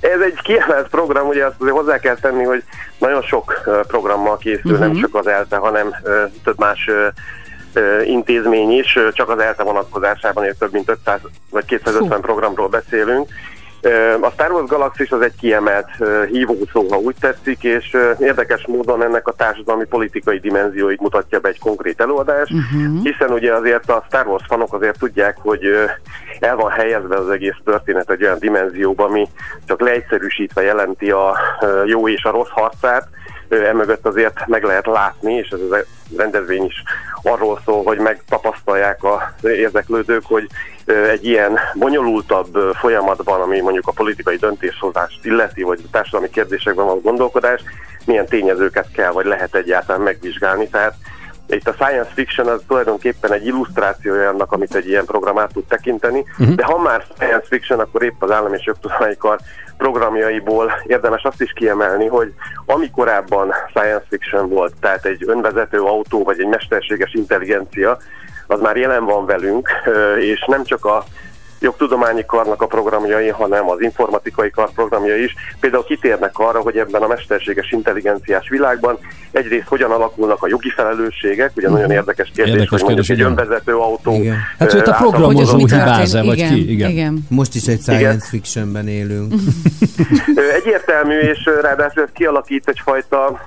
[0.00, 2.62] Ez egy kiemelt program, ugye azt azért hozzá kell tenni, hogy
[2.98, 4.80] nagyon sok programmal készül, Mhm.
[4.80, 5.94] nem csak az ELTE, hanem
[6.44, 6.90] több más
[8.04, 11.20] intézmény is, csak az ELTE vonatkozásában ér több mint 500
[11.50, 13.28] vagy 250 programról beszélünk.
[14.20, 15.88] A Star Wars Galaxis az egy kiemelt
[16.30, 21.58] hívószó, ha úgy tetszik, és érdekes módon ennek a társadalmi politikai dimenzióit mutatja be egy
[21.58, 22.98] konkrét előadás, Mhm.
[23.02, 25.62] hiszen ugye azért a Star Wars fanok azért tudják, hogy
[26.40, 29.28] el van helyezve az egész történet egy olyan dimenzióba, ami
[29.66, 31.36] csak leegyszerűsítve jelenti a
[31.84, 33.08] jó és a rossz harcát,
[33.48, 35.84] emögött azért meg lehet látni, és ez a
[36.16, 36.82] rendezvény is
[37.22, 40.46] arról szól, hogy megtapasztalják az érdeklődők, hogy
[40.88, 47.00] egy ilyen bonyolultabb folyamatban, ami mondjuk a politikai döntéshozást illeti, vagy a társadalmi kérdésekben való
[47.00, 47.62] gondolkodás,
[48.04, 50.68] milyen tényezőket kell, vagy lehet egyáltalán megvizsgálni.
[50.68, 50.94] Tehát
[51.48, 55.64] itt a science fiction az tulajdonképpen egy illusztrációja annak, amit egy ilyen program át tud
[55.64, 56.54] tekinteni, Mhm.
[56.54, 59.38] de ha már science fiction, akkor épp az Állam és Jogtudományi Kar
[59.76, 62.32] programjaiból érdemes azt is kiemelni, hogy
[62.66, 67.98] ami korábban science fiction volt, tehát egy önvezető autó vagy egy mesterséges intelligencia,
[68.46, 69.68] az már jelen van velünk,
[70.18, 71.04] és nem csak a
[71.60, 77.02] jogtudományi karnak a programjai, hanem az informatikai kar programjai is például kitérnek arra, hogy ebben
[77.02, 78.98] a mesterséges intelligenciás világban
[79.30, 83.18] egyrészt hogyan alakulnak a jogi felelősségek, ugye nagyon érdekes kérdés, Érdekes hogy mondjuk kérdés, egy
[83.18, 83.30] igen.
[83.30, 84.36] önvezető autó Igen.
[84.58, 86.70] Hát, hogy a programozó hibáz-e, vagy ki?
[86.72, 87.26] Igen.
[87.28, 89.32] Most is egy science fictionben élünk.
[90.58, 93.40] Egyértelmű, és ráadásul ez kialakít egyfajta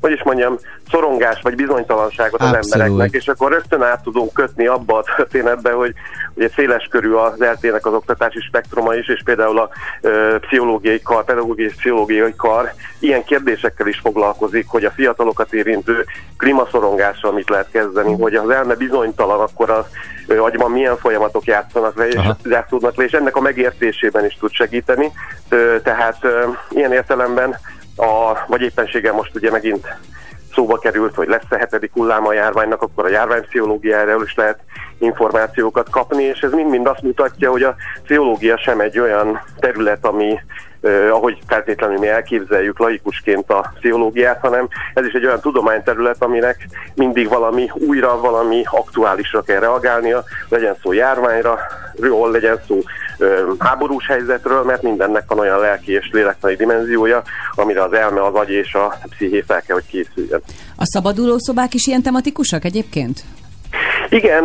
[0.00, 0.58] hogy is mondjam,
[0.90, 2.72] szorongás vagy bizonytalanságot az Abszolút.
[2.72, 5.94] embereknek, és akkor rögtön át tudunk kötni abba a történetbe, hogy
[6.34, 9.68] ugye széles körű az eltének az oktatási spektruma is, és például a
[10.00, 16.04] ö, pszichológiai kar, pedagógiai és pszichológiai kar ilyen kérdésekkel is foglalkozik, hogy a fiatalokat érintő
[16.36, 19.84] klímaszorongással mit lehet kezdeni, hogy az elme bizonytalan, akkor az
[20.26, 22.36] ö, agyban milyen folyamatok játszanak le, és Aha.
[22.44, 25.12] játszódnak le, és ennek a megértésében is tud segíteni.
[25.48, 27.56] Ö, tehát ö, ilyen értelemben
[28.00, 29.86] a, vagy éppenséggel most ugye megint
[30.54, 34.58] szóba került, hogy lesz a hetedik hullám a járványnak, akkor a járványpszichológiáról is lehet
[34.98, 40.38] információkat kapni, és ez mind-mind azt mutatja, hogy a pszichológia sem egy olyan terület, ami
[40.82, 46.66] Uh, ahogy feltétlenül mi elképzeljük laikusként a pszichológiát, hanem ez is egy olyan tudományterület, aminek
[46.94, 51.58] mindig valami újra, valami aktuálisra kell reagálnia, legyen szó járványra,
[51.98, 52.78] ról legyen szó
[53.58, 57.22] háborús helyzetről, mert mindennek van olyan lelki és lélektani dimenziója,
[57.54, 60.40] amire az elme, az agy és a psziché fel kell, hogy készüljön.
[60.76, 63.24] A szabadulószobák is ilyen tematikusak egyébként?
[64.08, 64.44] Igen,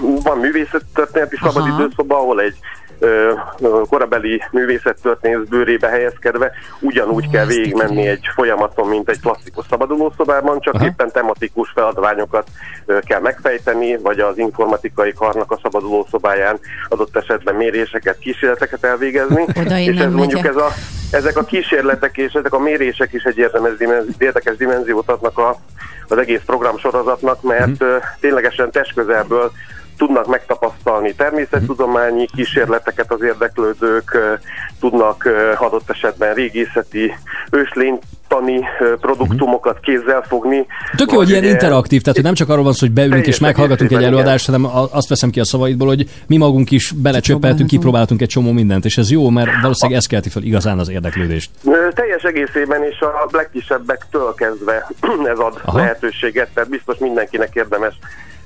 [0.00, 2.56] van művészettörténeti szabadidőszoba, ahol egy
[3.88, 10.84] korabeli művészettörténész bőrébe helyezkedve ugyanúgy kell végigmenni egy folyamaton, mint egy klasszikus szabadulószobában, csak Aha.
[10.84, 12.48] éppen tematikus feladványokat
[13.00, 16.58] kell megfejteni, vagy az informatikai karnak a szabadulószobáján
[16.88, 19.44] adott esetben méréseket, kísérleteket elvégezni.
[19.60, 20.56] Oda és ez mondjuk megyek.
[20.56, 20.68] ez a,
[21.10, 25.56] ezek a kísérletek és ezek a mérések is egy dimenzi, érdekes dimenziót adnak a,
[26.08, 28.02] az egész program sorozatnak, mert uh-huh.
[28.20, 29.52] ténylegesen testközelből
[29.96, 34.18] tudnak megtapasztalni természettudományi kísérleteket az érdeklődők,
[34.80, 37.14] tudnak adott esetben régészeti
[37.50, 40.66] őslénytani ö, produktumokat kézzel fogni.
[40.96, 43.38] Tök jó, hogy ilyen interaktív, tehát hogy nem csak arról van szó, hogy beülünk és
[43.38, 48.22] meghallgatunk egy előadást, hanem azt veszem ki a szavaidból, hogy mi magunk is belecsöppeltünk, kipróbáltunk
[48.22, 51.50] egy csomó mindent, és ez jó, mert valószínűleg ez kelti fel igazán az érdeklődést.
[51.94, 54.88] Teljes egészében és a legkisebbektől kezdve
[55.32, 55.60] ez ad.
[55.64, 55.78] Aha.
[55.78, 57.94] lehetőséget, tehát biztos mindenkinek érdemes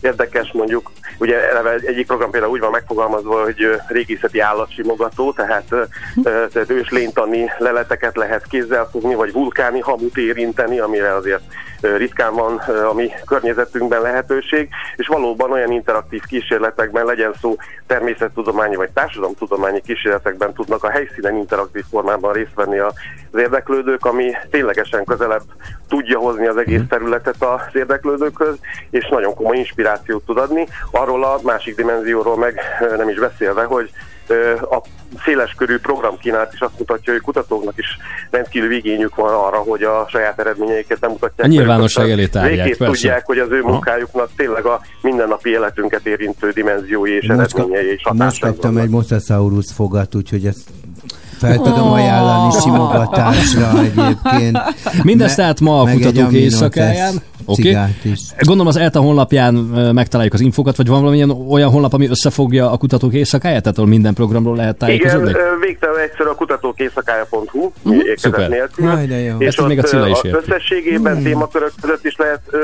[0.01, 5.75] érdekes mondjuk, ugye eleve egyik program például úgy van megfogalmazva, hogy régészeti állatsimogató, tehát,
[6.23, 11.43] tehát őslénytani leleteket lehet kézzel fogni, vagy vulkáni hamut érinteni, amire azért
[11.81, 12.57] ritkán van
[12.91, 17.57] a mi környezetünkben lehetőség, és valóban olyan interaktív kísérletekben legyen szó
[17.87, 22.95] természettudományi vagy társadalomtudományi kísérletekben tudnak a helyszínen interaktív formában részt venni az
[23.35, 25.43] érdeklődők, ami ténylegesen közelebb
[25.89, 28.57] tudja hozni az egész területet az érdeklődőkhöz,
[28.91, 29.57] és nagyon komoly
[29.89, 30.66] inspirációt tud adni.
[30.90, 32.60] Arról a másik dimenzióról meg
[32.97, 33.90] nem is beszélve, hogy
[34.70, 34.82] a
[35.24, 37.86] széleskörű programkínálat is azt mutatja, hogy kutatóknak is
[38.31, 41.47] rendkívül igényük van arra, hogy a saját eredményeiket bemutatják.
[41.47, 42.93] A nyilvánosság elé tárják, Végképp persze.
[42.94, 43.70] tudják, hogy az ő Aha.
[43.70, 48.86] munkájuknak tényleg a mindennapi életünket érintő dimenziói és Most, eredményei és most kaptam vannak.
[48.86, 50.69] egy Mosasaurus fogat, úgyhogy ezt
[51.39, 51.93] fel tudom Oh.
[51.94, 54.59] ajánlani simogatásra egyébként.
[55.02, 57.15] Mindezt Me- tehát ma a kutatók éjszakáján.
[57.51, 57.62] Oké.
[57.62, 58.20] cigát is.
[58.39, 59.55] Gondolom az ELTA honlapján
[59.95, 63.91] megtaláljuk az infokat, vagy van valamilyen olyan honlap, ami összefogja a kutatók éjszakáját, tehát ahol
[63.91, 65.33] minden programról lehet Igen, tájékozódni?
[65.33, 68.49] ö, végtelen egyszerű a kutatókészszakája.hu, uh-huh, Mhm, ékezet szuper.
[68.49, 68.85] nélkül.
[68.87, 69.37] Jaj, de jó.
[69.39, 70.39] És Ezt még a Cilla is érti.
[70.39, 71.23] összességében Hmm.
[71.25, 72.59] témakörök között is lehet ö,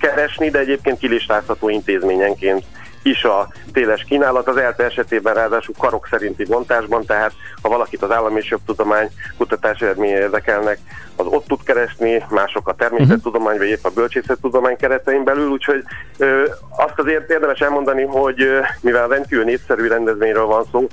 [0.00, 2.64] keresni, de egyébként kilistázható intézményenként
[3.02, 4.48] is a téles kínálat.
[4.48, 9.80] Az ELTE esetében ráadásul karok szerinti bontásban, tehát ha valakit az állam és jobbtudomány kutatás
[9.80, 10.78] eredménye érdekelnek,
[11.16, 15.82] az ott tud keresni, mások a természettudomány, vagy épp a bölcsészettudomány keretein belül, úgyhogy
[16.18, 16.44] ö,
[16.76, 20.86] azt azért érdemes elmondani, hogy ö, mivel rendkívül népszerű rendezvényről van szó,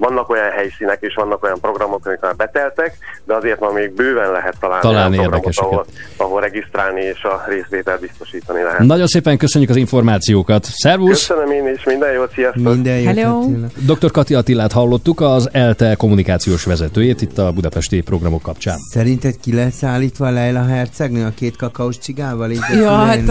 [0.00, 4.30] vannak olyan helyszínek és vannak olyan programok, amik már beteltek, de azért már még bőven
[4.32, 5.86] lehet találni, Találni olyan programot, ahol,
[6.16, 8.78] ahol regisztrálni és a részvételt biztosítani lehet.
[8.78, 10.64] Nagyon szépen köszönjük az információkat.
[10.64, 11.26] Szervusz!
[11.26, 12.62] Köszönöm én is, minden jót, sziasztok!
[12.62, 13.38] Minden jót, Hello.
[13.38, 13.66] Attila.
[13.94, 14.10] Dr.
[14.10, 18.76] Kati Attilát hallottuk, az ELTE kommunikációs vezetőjét itt a budapesti programok kapcsán.
[18.90, 22.50] Szerinted ki lesz állítva Leila Hercegnő a két kakaós csigával?
[22.50, 23.22] Így Ja, hát-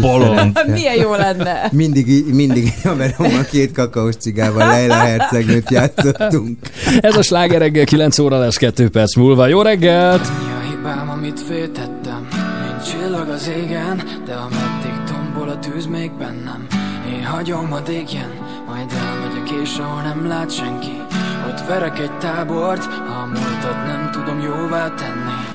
[0.00, 0.60] Bolond.
[0.76, 1.68] Milyen jó lenne.
[1.72, 5.70] Mindig, mindig Amerikában a két kakaós cigával Leila Hercegnőt
[6.04, 6.58] játszottunk.
[7.00, 9.46] Ez a sláger reggel 9 óra lesz 2 perc múlva.
[9.46, 10.28] Jó reggelt!
[10.28, 12.28] Mi a hibám, amit féltettem?
[12.66, 16.66] Mint csillag az égen, de ameddig tombol a tűz még bennem.
[17.12, 18.30] Én hagyom, hadd égjen,
[18.68, 21.02] majd elmegyek és ahol nem lát senki.
[21.48, 25.49] Ott verek egy tábort, ha a múltat nem tudom jóvá tenni.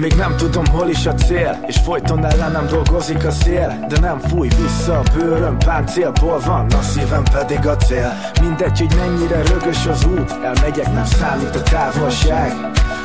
[0.00, 3.86] Még nem tudom hol is a cél És folyton ellenem dolgozik a szél.
[3.88, 8.12] De nem fúj vissza a bőröm Páncélból van, a szívem pedig a cél.
[8.40, 12.52] Mindegy, hogy mennyire rögös az út Elmegyek, nem számít a távolság.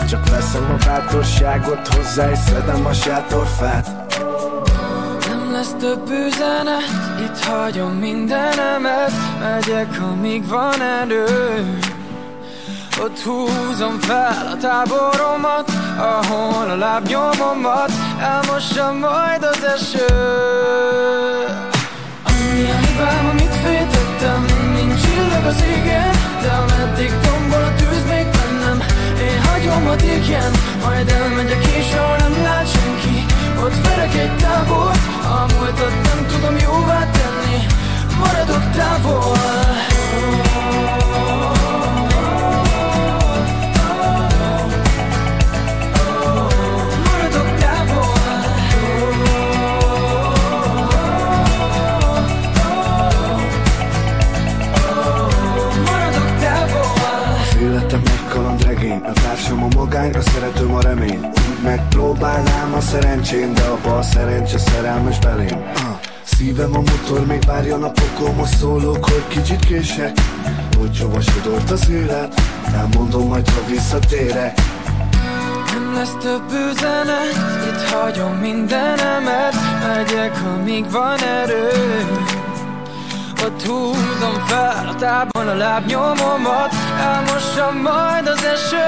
[0.09, 3.87] Csak veszem a bátorságot hozzá És szedem a sátorfát.
[5.27, 11.23] Nem lesz több üzenet, itt hagyom mindenemet Megyek, amíg van erő
[13.01, 20.05] Ott húzom fel a táboromat Ahol a lábnyomomat Elmossa majd az eső.
[22.23, 26.11] Ami a hibám, amit féltettem Mint csillag az égen
[26.41, 28.83] De ameddig tombol a tűz még bennem
[29.21, 30.51] Én hagyom, hogy égjen
[30.83, 33.25] Majd elmegyek és ahol nem lát senki.
[33.63, 37.65] Ott verek egy tábort A múltat nem tudom jóvá tenni.
[38.19, 39.33] Maradok távol.
[39.33, 39.73] Maradok
[59.49, 63.77] kalandregény A társam a magány, a szeretőm a remény Úgy megpróbálnám a szerencsém De a
[63.83, 65.57] bal szerencse szerelmes belém.
[65.57, 65.99] Uh.
[66.23, 70.11] Szívem a motor, még várja napokon Most szólok, hogy kicsit kések.
[70.77, 72.41] Hogy hova sodort az élet
[72.73, 74.57] Elmondom majd, ha visszatérek.
[75.73, 77.35] Nem lesz több üzenet,
[77.67, 79.53] itt hagyom mindenemet
[79.87, 81.69] Megyek, amíg van erő
[83.45, 88.85] Ott húzom fel a tábon a lábnyomomat Elmossa majd az eső.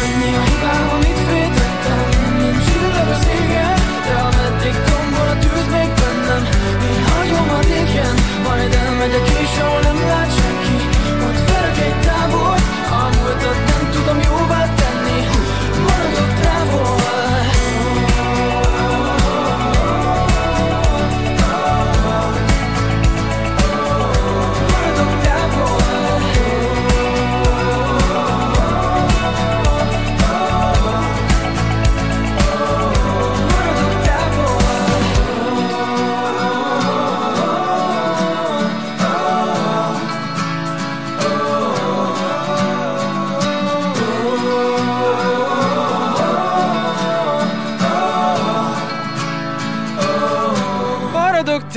[0.00, 5.90] Annyi a hibám, amit féltettem Mint csillag az égen De ameddig tombol a tűz még
[6.00, 6.42] bennem
[6.90, 8.14] Én hagyom, hogy égjen
[8.46, 10.41] Majd elmegyek és ahol nem lát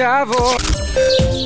[0.05, 0.55] távol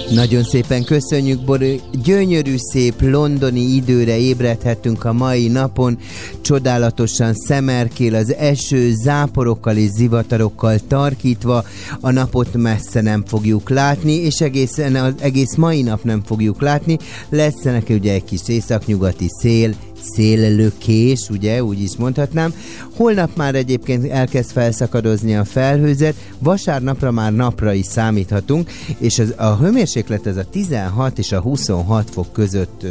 [0.09, 1.81] Nagyon szépen köszönjük, Bori.
[2.03, 5.97] Gyönyörű, szép londoni időre ébredhetünk a mai napon.
[6.41, 11.63] Csodálatosan szemerkél az eső, záporokkal és zivatarokkal tarkítva.
[12.01, 16.97] A napot messze nem fogjuk látni, és egészen az egész mai nap nem fogjuk látni.
[17.29, 22.53] Lesz ugye egy kis északnyugati szél, széllökés, ugye, úgy is mondhatnám.
[22.95, 29.55] Holnap már egyébként elkezd felszakadozni a felhőzet, vasárnapra már napra is számíthatunk, és az, a
[29.55, 32.89] hőmérséklet ez a 16 és a 26 fok között ö,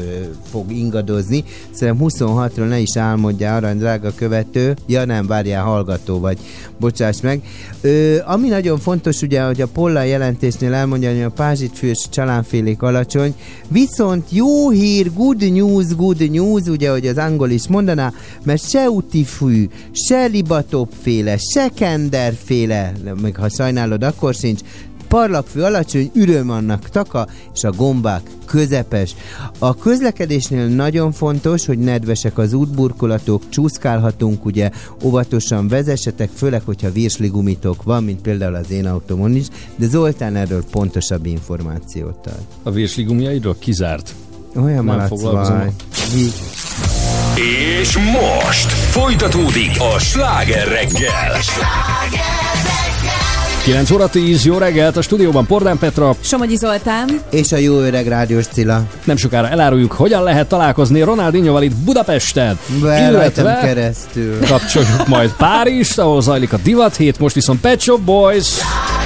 [0.51, 1.45] fog ingadozni.
[1.71, 4.77] Szerintem 26-ról ne is álmodjál, arany drága követő.
[4.87, 6.39] Ja nem, várjál, hallgató vagy.
[6.79, 7.43] Bocsáss meg.
[7.81, 13.35] Ö, ami nagyon fontos, ugye, hogy a Polla jelentésnél elmondja, hogy a pázsitfős csalánfélék alacsony,
[13.69, 18.13] viszont jó hír, good news, good news, ugye, hogy az angol is mondaná,
[18.45, 22.93] mert se utifű, se libatopféle, se kenderféle,
[23.23, 24.61] még ha sajnálod, akkor sincs,
[25.09, 29.15] parlagfő alacsony, üröm annak taka, és a gombák közepes.
[29.59, 34.71] A közlekedésnél nagyon fontos, hogy nedvesek az útburkolatok, csúszkálhatunk, ugye
[35.05, 39.47] óvatosan vezessetek, főleg, hogyha virsligumitok van, mint például az én autómon is,
[39.77, 42.47] de Zoltán erről pontosabb információt ad.
[42.63, 44.15] A virsligumjaidról kizárt.
[44.57, 45.75] Olyan Nem foglalkozom.
[47.81, 51.37] És most folytatódik a sláger reggel.
[53.65, 56.15] 9 óra 10, jó reggelt, a stúdióban Pordán Petra.
[56.21, 57.21] Somogyi Zoltán.
[57.31, 58.83] És a jó öreg rádiós Cilla.
[59.05, 62.59] Nem sokára eláruljuk, hogyan lehet találkozni Ronaldinhoval itt Budapesten.
[62.83, 64.39] Be rajtam keresztül.
[64.47, 68.49] kapcsoljuk majd Párizs, ahol zajlik a divat hét, most viszont Pet Shop Boys.
[68.49, 68.98] Lost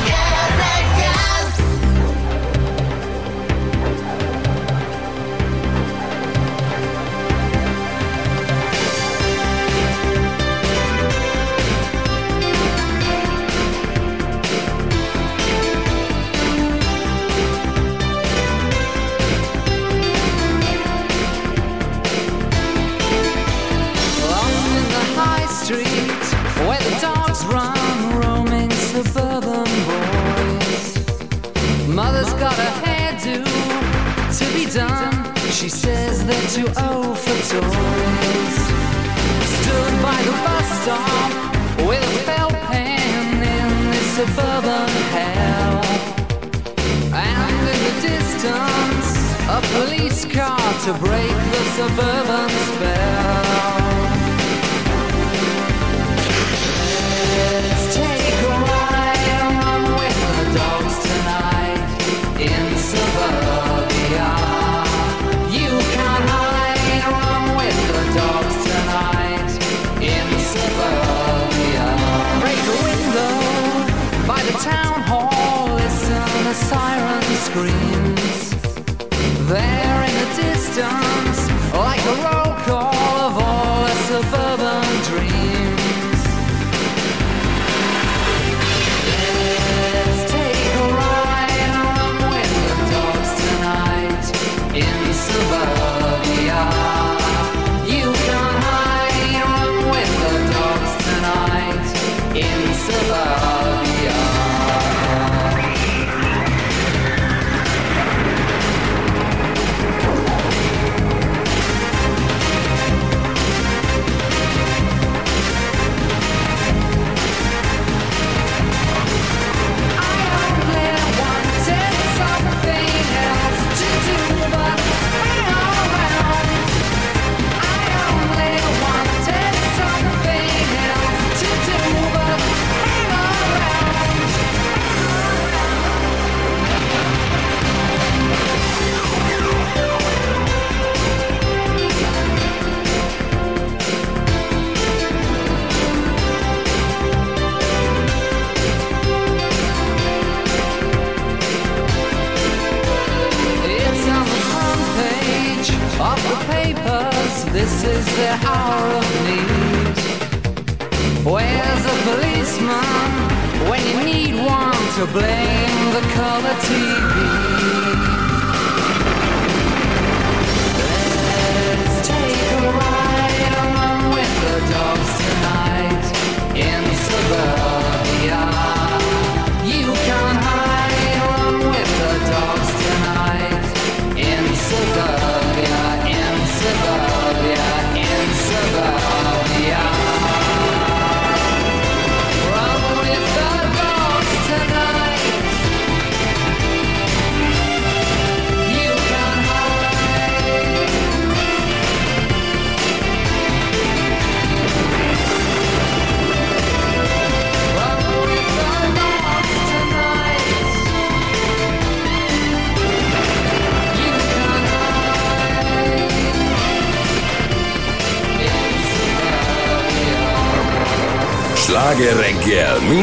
[77.52, 78.11] scream.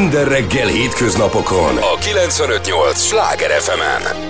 [0.10, 4.02] Minden reggel hétköznapokon a 958 Sláger FM-en.
[4.02, 4.29] Mondd,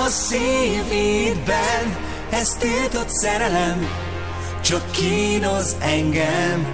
[0.00, 1.96] a szívidben,
[2.30, 3.88] ez tiltott szerelem,
[4.60, 6.66] csak kínoz engem.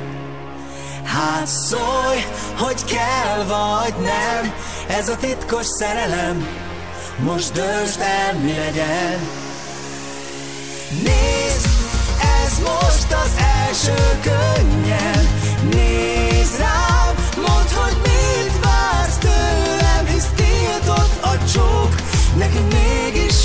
[1.04, 2.20] Hát szólj,
[2.58, 4.54] hogy kell vagy nem,
[4.98, 6.46] ez a titkos szerelem,
[7.18, 9.18] most döntsd el, mi legyen.
[10.90, 11.66] Nézd,
[12.44, 13.30] ez most az
[13.66, 15.28] első könnyed,
[15.70, 21.94] nézd rám, mondd, hogy mit vársz tőlem, hisz tiltott a csók,
[22.38, 22.75] nekünk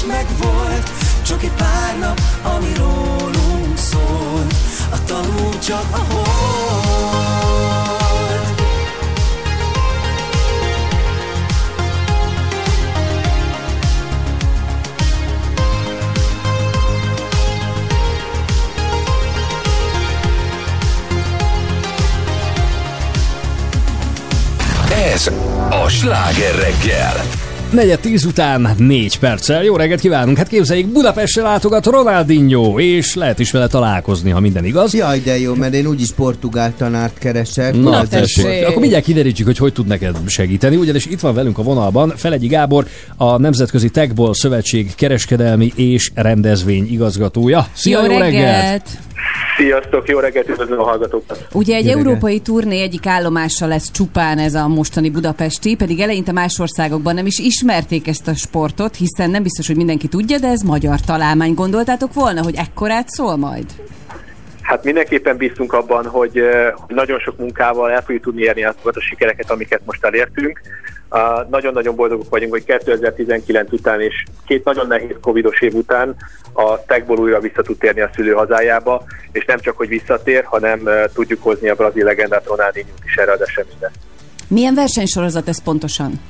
[0.08, 0.90] megvolt,
[1.26, 4.54] csak egy pár nap, ami rólunk szólt,
[4.92, 6.62] a tanú csak a.
[25.14, 25.32] Ez
[25.70, 27.41] a Sláger reggel.
[27.72, 29.64] Negyed tíz után négy perccel.
[29.64, 30.38] Jó reggelt kívánunk!
[30.38, 34.94] Hát képzeljék, Budapestre látogat Ronaldinho, és lehet is vele találkozni, ha minden igaz.
[34.94, 37.76] Jaj, de jó, mert én úgyis portugál tanárt keresek.
[37.76, 38.68] Na, Az- tessék.
[38.68, 42.48] Akkor mindjárt kiderítjük, hogy hogy tud neked segíteni, ugyanis itt van velünk a vonalban Felegyi
[42.48, 47.68] Gábor, a Nemzetközi Techball Szövetség kereskedelmi és rendezvény igazgatója.
[47.74, 48.84] Szia, jó, reggelt!
[49.58, 51.48] Sziasztok, jó reggelt, üdvözlöm a hallgatókat!
[51.54, 52.06] Ugye egy Jó reggelt.
[52.06, 57.26] európai turné egyik állomása lesz csupán ez a mostani budapesti, pedig eleinte más országokban nem
[57.26, 61.54] is ismerték ezt a sportot, hiszen nem biztos, hogy mindenki tudja, de ez magyar találmány.
[61.54, 63.66] Gondoltátok volna, hogy ekkorát szól majd?
[64.62, 68.96] Hát mindenképpen bíztunk abban, hogy eh, hogy nagyon sok munkával el fogjuk tudni érni azokat
[68.96, 70.62] a sikereket, amiket most elértünk.
[71.14, 76.16] Uh, nagyon-nagyon boldogok vagyunk, hogy 2019 után és két nagyon nehéz covidos év után
[76.54, 81.44] a Techból újra vissza tud térni a szülőhazájába, és nem csak, hogy visszatér, hanem tudjuk
[81.44, 83.92] hozni a brazil legendát Ronaldinho is erre az eseményre.
[84.48, 86.22] Milyen versenysorozat ez pontosan?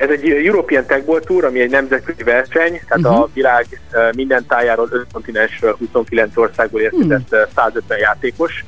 [0.00, 3.06] Ez egy European Tag Ball Tour, ami egy nemzetközi verseny, tehát Mhm.
[3.06, 8.64] a világ eh, minden tájáról 5 kontinensről 29 országból érkezett eh, 150 játékos.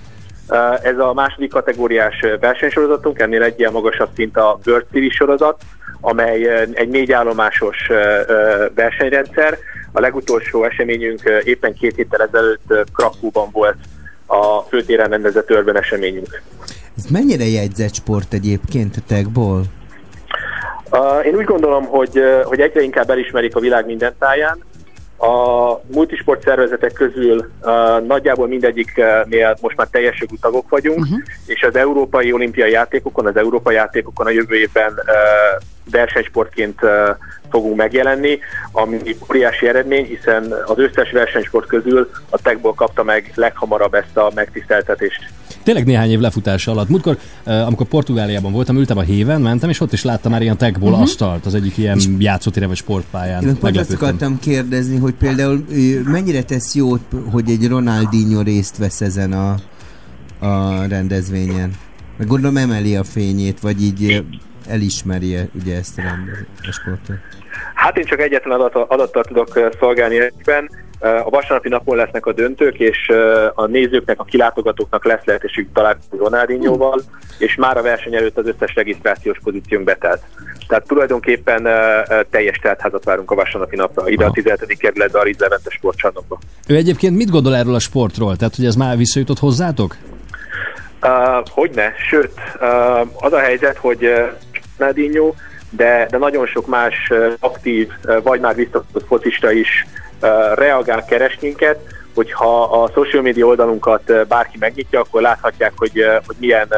[0.48, 5.14] Eh, Ez a második kategóriás eh, versenysorozatunk, ennél egy ilyen magasabb szint a World Series
[5.14, 5.62] sorozat,
[6.00, 7.76] amely eh, egy négy állomásos
[8.74, 9.58] versenyrendszer.
[9.92, 13.76] A legutolsó eseményünk éppen két héttel ezelőtt Krakóban volt
[14.26, 16.42] a főtéren rendezett örben eseményünk.
[16.96, 19.62] Ez mennyire jegyzett sport egyébként a tagból?
[20.90, 24.58] Uh, én úgy gondolom, hogy, hogy egyre inkább elismerik a világ minden táján.
[25.20, 31.18] A multisport szervezetek közül uh, nagyjából mindegyiknél most már teljes jogú tagok vagyunk, uh-huh.
[31.46, 36.90] és az Európai Olimpiai Játékokon, az Európai Játékokon a jövő évben uh, versenysportként uh,
[37.50, 38.38] fogunk megjelenni,
[38.72, 38.96] ami
[39.30, 45.20] óriási eredmény, hiszen az összes versenysport közül a tagból kapta meg leghamarabb ezt a megtiszteltetést.
[45.62, 46.88] Tényleg néhány év lefutása alatt.
[46.88, 50.90] Múltkor, amikor Portugáliában voltam, ültem a héven, mentem, és ott is láttam már ilyen tagból
[50.90, 51.00] Mhm.
[51.00, 53.42] asztalt az egyik ilyen játszótére vagy sportpályán.
[53.46, 55.64] Én pont azt akartam kérdezni, hogy például
[56.04, 59.54] mennyire tesz jót, hogy egy Ronaldinho részt vesz ezen a,
[60.46, 61.70] a rendezvényen?
[62.18, 64.24] Meg gondolom emeli a fényét, vagy így
[64.68, 67.16] elismeri ugye ezt a, rendez- a sportot.
[67.74, 70.70] Hát én csak egyetlen adat, adattal tudok szolgálni egyben.
[71.00, 73.12] A vasárnapi napon lesznek a döntők, és
[73.54, 77.02] a nézőknek, a kilátogatók lesz lehetőségük találkozni Ronaldinhoval,
[77.38, 80.22] és már a verseny előtt az összes regisztrációs pozíciónk betelt.
[80.68, 81.62] Tehát tulajdonképpen
[82.30, 84.78] teljes teltházat várunk a vasárnapi napra, ide a 17.
[84.78, 86.38] kerületbe, a Levente sportcsarnokba.
[86.68, 88.36] Ő egyébként mit gondol erről a sportról?
[88.36, 89.96] Tehát, hogy ez már visszajutott hozzátok?
[91.02, 94.28] Uh, hogyne, sőt, uh, az a helyzet, hogy uh,
[94.78, 95.34] Ronaldinho,
[95.70, 97.88] de, de nagyon sok más aktív,
[98.22, 99.86] vagy már visszatott focista is
[100.54, 101.78] reagál, keres minket,
[102.14, 106.68] hogyha a social media oldalunkat bárki megnyitja, akkor láthatják, hogy, hogy milyen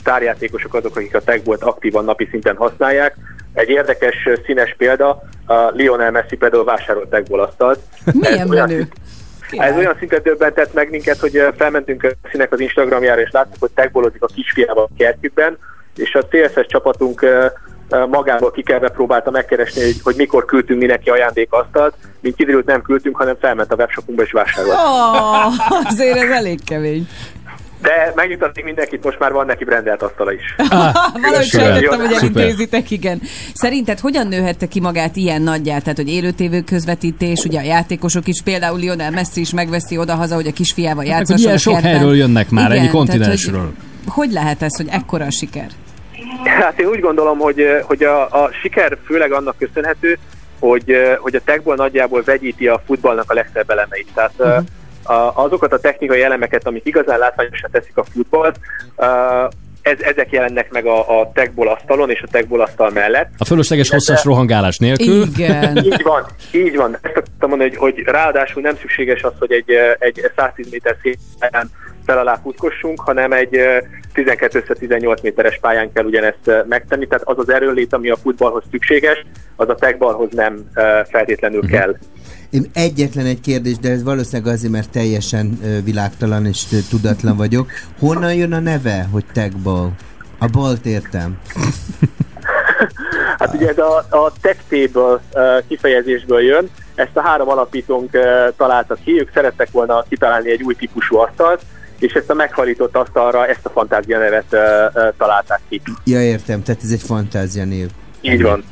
[0.00, 3.16] sztárjátékosok azok, akik a tagbolt aktívan napi szinten használják.
[3.52, 7.78] Egy érdekes színes példa, uh, Lionel Messi például vásárolt tagból asztalt.
[8.12, 8.88] Milyen Ez olyan- menő.
[9.50, 13.70] ez olyan szinten döbbentett meg minket, hogy felmentünk a színek az Instagramjára, és láttuk, hogy
[13.74, 15.58] tagbolodik a kisfiával a kertjükben,
[15.98, 17.24] és a CSS csapatunk
[17.88, 21.94] magából kikelve próbálta megkeresni, hogy, hogy mikor küldtünk mi neki ajándékasztalt.
[22.20, 24.76] Mint kiderült, nem küldtünk, hanem felment a webshopunkba és vásárolt.
[24.76, 27.08] Oh, azért ez elég kemény.
[27.82, 30.54] De megnyugtatnék mindenkit, most már van neki brendelt asztala is.
[31.22, 33.20] Valahogy sejtettem, hogy elintézitek, igen.
[33.54, 35.82] Szerinted hogyan nőhette ki magát ilyen nagyját?
[35.82, 40.46] Tehát, hogy élőtévő közvetítés, ugye a játékosok is, például Lionel Messi is megveszi odahaza, hogy
[40.46, 41.92] a kisfiával játszasson ilyen sok kertben.
[41.92, 43.60] helyről jönnek már, Igen, ennyi tehát, kontinensről.
[43.60, 45.68] Hogy, hogy lehet ez, hogy ekkora a siker?
[46.44, 50.18] Hát én úgy gondolom, hogy, hogy a, a siker főleg annak köszönhető,
[50.58, 54.08] hogy, hogy a techból nagyjából vegyíti a futballnak a legszebb elemeit.
[54.14, 54.64] Tehát uh-huh.
[55.18, 58.58] a, azokat a technikai elemeket, amik igazán látványosan teszik a futballt,
[58.96, 59.06] uh,
[59.86, 63.30] ez, ezek jelennek meg a, a techból asztalon és a techból asztal mellett.
[63.38, 65.22] A fölösleges hosszas rohangálás nélkül.
[65.90, 66.98] így van, így van.
[67.00, 71.18] Ezt akartam mondani, hogy, hogy ráadásul nem szükséges az, hogy egy, egy 110 méter szép
[71.38, 71.70] pályán
[72.06, 73.78] fel alá futkossunk, hanem egy eh,
[74.14, 79.24] 12-18 méteres pályán kell ugyanezt megtenni, tehát az az erőnlét, ami a futballhoz szükséges,
[79.56, 80.70] az a techballhoz nem
[81.10, 81.70] feltétlenül Mhm.
[81.72, 81.96] kell.
[82.50, 87.70] Én egyetlen egy kérdés, de ez valószínűleg azért, mert teljesen világtalan és tudatlan vagyok.
[87.98, 89.88] Honnan jön a neve, hogy tagball?
[90.38, 91.38] A balt értem.
[93.38, 95.20] Hát ugye ez a, a tech table
[95.68, 98.10] kifejezésből jön, ezt a három alapítónk
[98.56, 101.62] találtak ki, ők szerettek volna kitalálni egy új típusú asztalt,
[101.98, 104.60] és ezt a meghalított asztalra ezt a fantázia nevet uh,
[104.94, 105.82] uh, találták ki.
[106.04, 107.88] Ja, értem, tehát ez egy fantázia név.
[108.20, 108.64] Így van.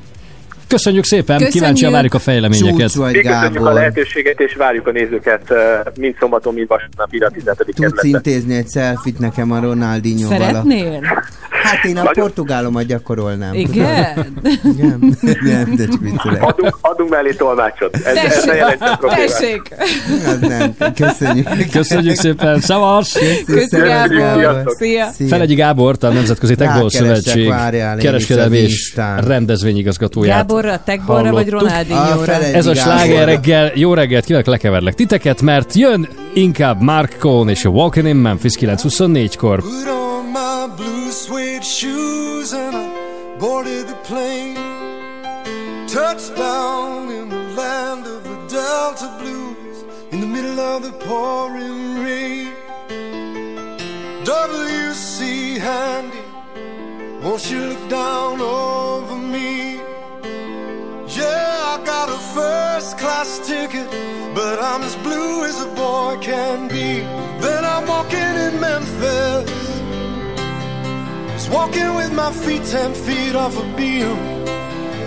[0.68, 1.52] Köszönjük szépen, Köszönjük.
[1.52, 2.78] kíváncsian várjuk a fejleményeket.
[2.78, 3.73] Csúcs vagy, köszönjük a Gábor.
[3.73, 5.59] lehetőséget, és várjuk a nézőket uh,
[5.97, 7.75] mind szombaton, mind vasárnap ide a 17.
[7.75, 10.39] Tudsz intézni egy selfit nekem a Ronaldinho-val?
[10.39, 11.01] Szeretnél?
[11.65, 13.55] Hát én a Nagyon- portugálomat gyakorolnám.
[13.55, 14.41] Igen?
[14.76, 15.17] Igen?
[15.43, 16.43] Nem, de csak viccelek.
[16.43, 17.97] Adunk, adunk mellé tolmácsot.
[17.97, 19.62] Ez, ez ne Tessék, tessék.
[20.26, 20.75] Az nem.
[20.94, 21.49] Köszönjük.
[21.70, 23.12] Köszönjük szépen, szavas!
[23.47, 24.62] Köszi, Gábor.
[24.67, 25.07] Szia.
[25.28, 27.52] Felegyi Gábort, a Nemzetközi Rákeresek, Szövetség
[27.99, 28.94] kereskedelmi és
[29.26, 30.52] rendezvényigazgatóját.
[30.55, 31.49] Gáborra, Tekborra vagy.
[31.49, 32.33] Ronaldinho-ra?
[32.33, 37.65] Ez a sláger reggel, jó reggelt, kívánok lekeverlek titeket, mert jön inkább Mark Cohn és
[37.65, 39.60] a Walking in Memphis 924-kor.
[39.60, 44.58] Put on my blue suede shoes and I boarded the plane.
[45.86, 52.52] Touchdown in the land of the Delta Blues in the middle of the pouring rain.
[54.24, 55.58] W.C.
[55.58, 56.23] Handy,
[57.23, 59.74] won't you look down over me?
[61.75, 63.89] I got a first class ticket,
[64.33, 67.01] but I'm as blue as a boy can be.
[67.44, 69.51] Then I'm walking in Memphis,
[71.33, 74.17] just walking with my feet ten feet off a beam.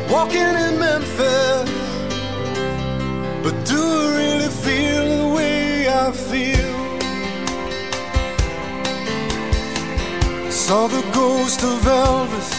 [0.10, 1.70] walking in Memphis.
[3.44, 6.76] But do I really feel the way I feel?
[10.52, 12.52] Saw the ghost of Elvis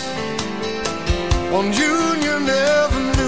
[1.53, 3.28] on Union Avenue.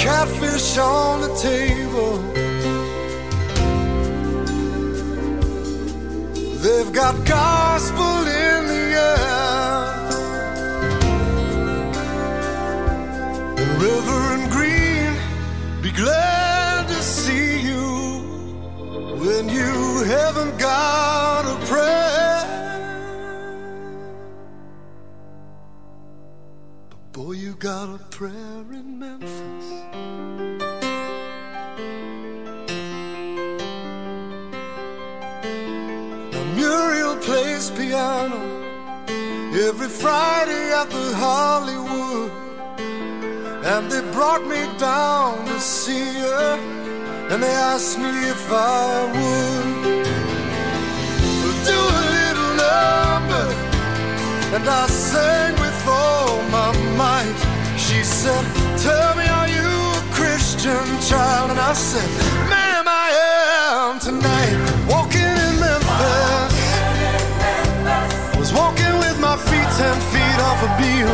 [0.00, 2.12] Catfish on the table.
[6.62, 8.14] They've got gospel
[8.46, 9.98] in the air.
[13.60, 14.79] And Reverend Green,
[15.90, 18.20] be glad to see you
[19.18, 22.44] when you haven't got a prayer.
[26.90, 29.66] But boy, you got a prayer in Memphis.
[36.56, 38.40] Muriel plays piano
[39.68, 42.09] every Friday at the Hollywood.
[43.62, 46.56] And they brought me down to see her,
[47.28, 50.04] and they asked me if I would
[51.68, 53.46] do a little number.
[54.56, 57.40] And I sang with all my might.
[57.76, 58.44] She said,
[58.78, 59.68] Tell me, are you
[60.00, 61.50] a Christian child?
[61.50, 62.08] And I said,
[62.48, 63.08] Ma'am, I
[63.68, 64.56] am tonight.
[64.88, 66.56] Walking in Memphis.
[67.84, 71.08] Walking was walking with my feet ten feet off a beam.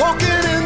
[0.00, 0.65] Walking in.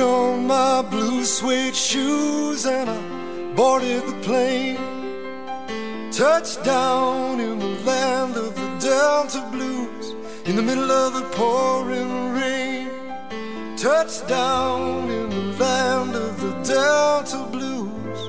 [0.00, 4.78] Put on my blue suede shoes and I boarded the plane.
[6.10, 10.14] Touchdown in the land of the Delta Blues
[10.46, 12.88] in the middle of the pouring rain.
[13.76, 18.20] Touchdown in the land of the Delta Blues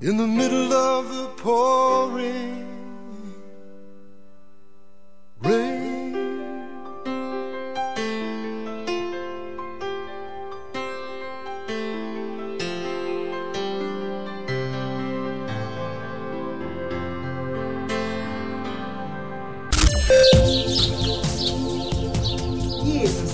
[0.00, 2.66] in the middle of the pouring
[5.38, 5.83] rain.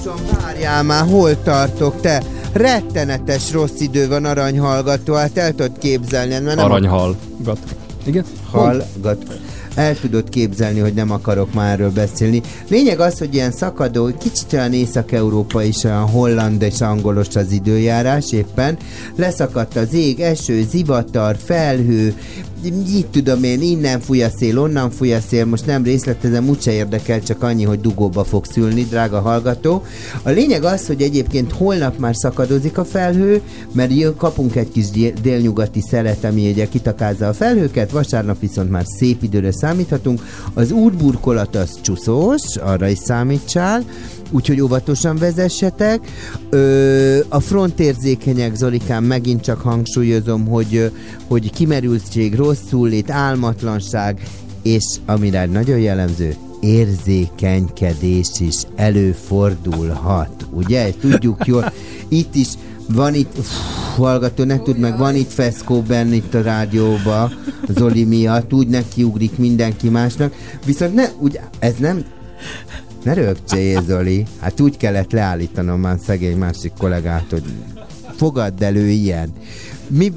[0.05, 2.23] Jézusom, várjál már, hol tartok te?
[2.53, 6.39] Rettenetes rossz idő van aranyhallgató, hát el tudod képzelni.
[6.39, 7.17] Mert nem Aranyhal.
[7.39, 7.59] Gat.
[8.05, 8.25] Igen?
[8.51, 9.25] Hallgat.
[9.75, 12.43] El tudod képzelni, hogy nem akarok már erről beszélni.
[12.69, 18.33] Lényeg az, hogy ilyen szakadó, kicsit olyan észak-európa is, olyan holland és angolos az időjárás
[18.33, 18.79] éppen.
[19.17, 22.15] Leszakadt az ég, eső, zivatar, felhő,
[22.89, 26.73] így tudom én, innen fúj a szél, onnan fúj a szél, most nem részletezem, úgyse
[26.73, 29.83] érdekel, csak annyi, hogy dugóba fog szülni, drága hallgató.
[30.23, 33.41] A lényeg az, hogy egyébként holnap már szakadozik a felhő,
[33.73, 38.71] mert jön, kapunk egy kis dél- délnyugati szelet, ami ugye kitakázza a felhőket, vasárnap viszont
[38.71, 40.23] már szép időre számíthatunk.
[40.55, 43.85] Az útburkolat az csúszós, arra is számítsál,
[44.31, 46.01] úgyhogy óvatosan vezessetek.
[46.51, 50.93] Ö, a frontérzékenyek, Zolikám, megint csak hangsúlyozom, hogy,
[51.29, 54.23] hogy kimerültség, rosszul álmatlanság,
[54.63, 60.93] és amire nagyon jellemző, érzékenykedés is előfordulhat, ugye?
[61.01, 61.73] Tudjuk jól,
[62.09, 62.49] itt is
[62.95, 63.53] van itt, uff,
[63.97, 67.31] hallgató, ne tud meg, van itt feszkó benne itt a rádióba,
[67.69, 72.05] Zoli miatt, úgy nekiugrik mindenki másnak, viszont ne, úgy, ez nem,
[73.03, 74.27] ne rögcsél, Zoli.
[74.41, 77.45] Hát úgy kellett leállítanom már szegény másik kollégát, hogy
[78.17, 79.33] fogadd elő ilyen.
[79.91, 80.13] Mi...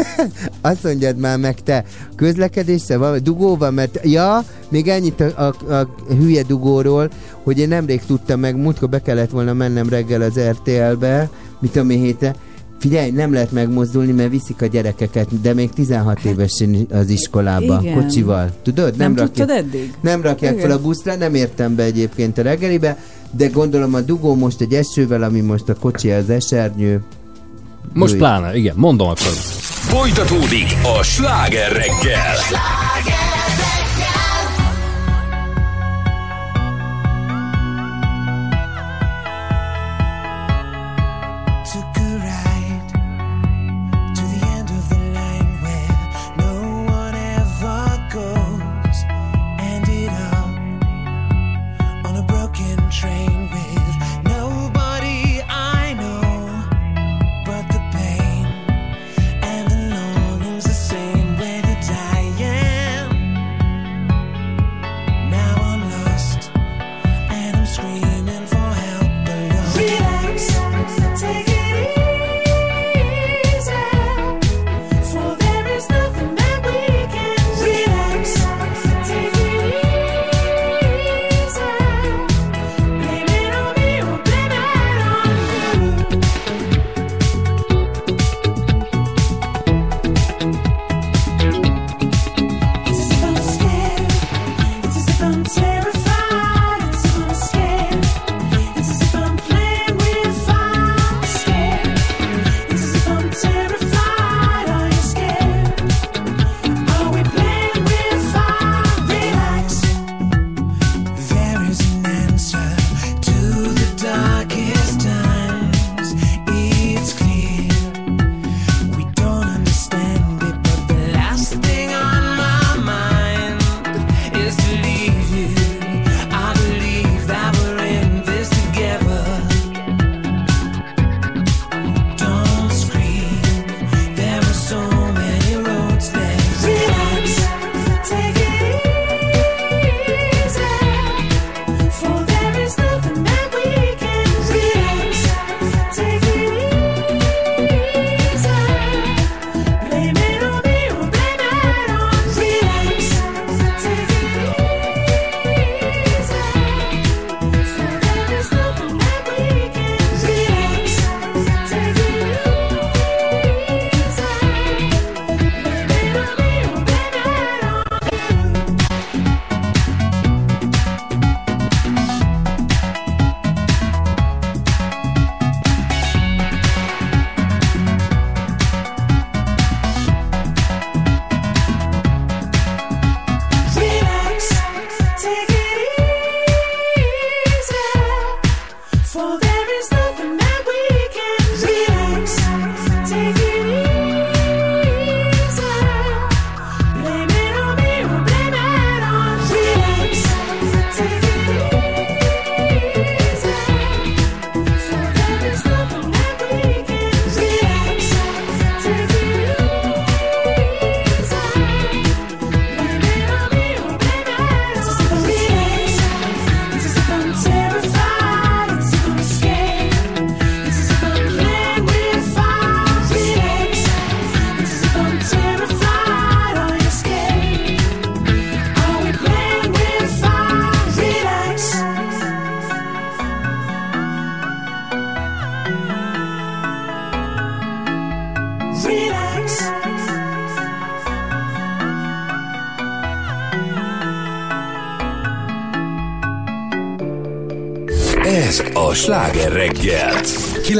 [0.60, 1.84] Azt mondjad már meg te,
[2.16, 7.10] közlekedéssel van, dugóval, mert ja, még ennyit a, a, a hülye dugóról,
[7.42, 11.82] hogy én nemrég tudtam meg, múltkor be kellett volna mennem reggel az RTL-be, mit a
[11.82, 12.34] mi hétre,
[12.82, 17.78] Figyelj, nem lehet megmozdulni, mert viszik a gyerekeket, de még 16 hát- évesen az iskolába,
[17.82, 17.94] igen.
[17.94, 18.50] kocsival.
[18.62, 18.96] Tudod?
[18.96, 19.94] Nem, nem rakják, eddig?
[20.00, 22.98] Nem rakják fel a buszra, nem értem be egyébként a reggelibe,
[23.30, 27.02] de gondolom a dugó most egy esővel, ami most a kocsi az esernyő,
[27.92, 29.32] most pláne, igen, mondom akkor.
[29.82, 32.36] Folytatódik a sláger reggel.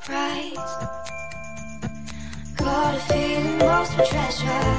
[0.00, 0.54] surprise.
[2.56, 4.77] Got a feeling lost for treasure.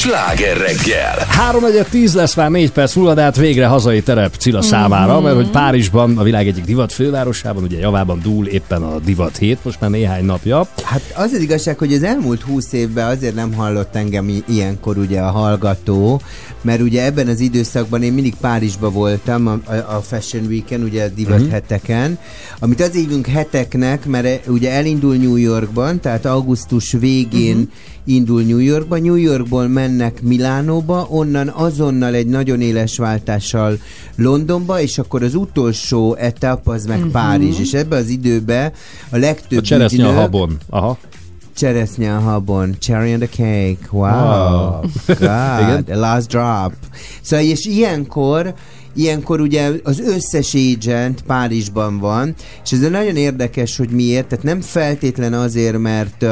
[0.00, 1.26] Sláger reggel.
[1.28, 5.34] 3 10 lesz már 4 perc múlva, de hát végre hazai terep Cilla számára, mert
[5.34, 9.80] hogy Párizsban, a világ egyik divat fővárosában, ugye javában dúl éppen a divat hét, most
[9.80, 10.66] már néhány napja.
[10.82, 15.20] Hát az az igazság, hogy az elmúlt húsz évben azért nem hallott engem ilyenkor ugye
[15.20, 16.20] a hallgató,
[16.62, 21.08] mert ugye ebben az időszakban én mindig Párizsba voltam a, a, Fashion Weeken, ugye a
[21.08, 21.40] divat Mhm.
[21.40, 21.52] uh-huh.
[21.52, 22.18] heteken,
[22.58, 27.68] amit az hívunk heteknek, mert ugye elindul New Yorkban, tehát augusztus végén uh-huh.
[28.04, 33.78] Indul New Yorkba, New Yorkból mennek Milánóba, onnan azonnal egy nagyon éles váltással
[34.16, 37.12] Londonba, és akkor az utolsó etap az meg uh-huh.
[37.12, 38.72] Párizs, és ebbe az időbe
[39.10, 40.56] a legtöbb A cseresznye a ügynök- habon.
[40.68, 40.98] Aha.
[41.56, 44.80] Cseresznye a habon, cherry on the cake, wow, Wow.
[45.06, 45.18] God,
[45.60, 45.84] Igen.
[45.84, 46.72] the last drop.
[47.22, 48.54] Szóval, és ilyenkor,
[48.94, 54.60] ilyenkor ugye az összes agent Párizsban van, és ez nagyon érdekes, hogy miért, tehát nem
[54.60, 56.24] feltétlen azért, mert,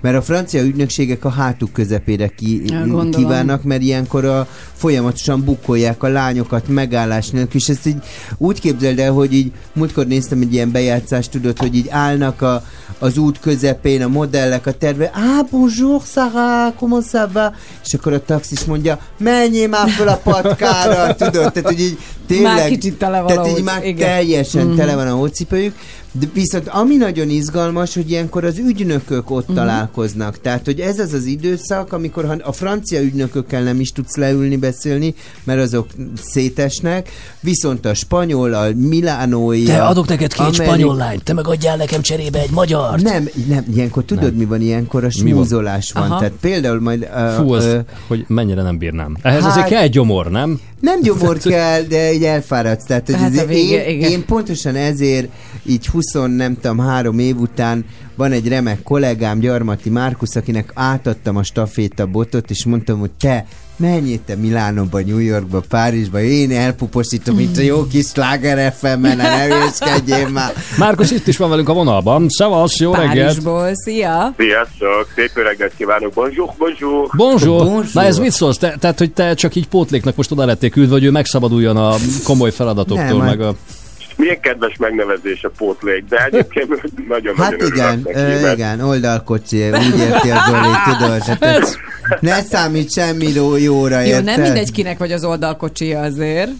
[0.00, 3.10] mert a francia ügynökségek a hátuk közepére ki, gondolom.
[3.10, 8.02] kívánnak, mert ilyenkor a, folyamatosan bukolják a lányokat megállás nélkül, és ezt így
[8.38, 12.64] úgy képzeld el, hogy így múltkor néztem egy ilyen bejátszást, tudod, hogy így állnak a,
[12.98, 17.54] az út közepén a modellek a terve, ah, bonjour Sarah, comment ça va?
[17.84, 22.54] És akkor a taxis mondja, menjél már fel a patkára, tudod, tehát hogy így tényleg,
[22.56, 24.08] Már kicsit tele van tehát így már igen.
[24.08, 24.76] teljesen Mhm.
[24.76, 25.74] tele van a hócipőjük,
[26.18, 29.56] de viszont ami nagyon izgalmas, hogy ilyenkor az ügynökök ott Mhm.
[29.56, 30.40] találkoznak.
[30.40, 34.56] Tehát, hogy ez az az időszak, amikor ha a francia ügynökökkel nem is tudsz leülni,
[34.56, 35.14] beszélni,
[35.44, 35.86] mert azok
[36.22, 37.08] szétesnek,
[37.40, 39.62] viszont a spanyol, a milánói...
[39.62, 43.02] Te a adok neked két amerik- spanyol lányt, te meg adjál nekem cserébe egy magyart.
[43.02, 44.34] Nem, nem, ilyenkor tudod, Nem.
[44.34, 45.00] mi van ilyenkor?
[45.00, 45.10] A van?
[45.10, 46.02] smúzolás van.
[46.10, 46.18] Aha.
[46.18, 47.08] Tehát például majd...
[47.14, 49.16] Uh, Fú, azt, ö, hogy mennyire nem bírnám.
[49.22, 50.60] Ehhez Hát- azért kell egy gyomor, nem?
[50.80, 52.84] Nem gyomor kell, de így elfáradsz.
[52.84, 54.10] Tehát, hogy a azért vége, én, igen.
[54.10, 55.28] én pontosan ezért
[55.68, 61.36] így 20 nem tudom, három év után van egy remek kollégám, Gyarmati Márkusz, akinek átadtam
[61.36, 63.46] a staféta botot, és mondtam, hogy te
[63.76, 69.44] menjél te Milánóba, New Yorkba, Párizsba, én elpuposítom, mint a jó kis sláger FM-en, ne
[69.44, 70.52] hülyeskedjél már.
[70.78, 72.28] Márkusz itt is van velünk a vonalban.
[72.28, 73.16] Szevasz, jó reggelt!
[73.16, 74.34] Párizsból, szia!
[74.36, 77.08] Sziasztok, szép jó reggelt kívánok, bonjour, bonjour.
[77.16, 77.64] Bonjour.
[77.64, 77.84] Bonjour.
[77.92, 78.58] Na ez mit szólsz?
[78.58, 81.94] Te, tehát, hogy te csak így pótléknak most oda lettél küldve, hogy ő megszabaduljon a
[82.24, 83.84] komoly feladatoktól, Nem, meg hát- a...
[84.16, 86.68] Milyen kedves megnevezés a pótlék, de egyébként
[87.08, 91.74] nagyon-nagyon Hát örülök igen, neki, mert igen, oldalkocsi, úgy érti a Zoli, tudod, hát ez,
[92.20, 94.24] ne számít semmi jó- jóra, Jó, érted?
[94.24, 96.50] nem mindegy, kinek vagy az oldalkocsia azért.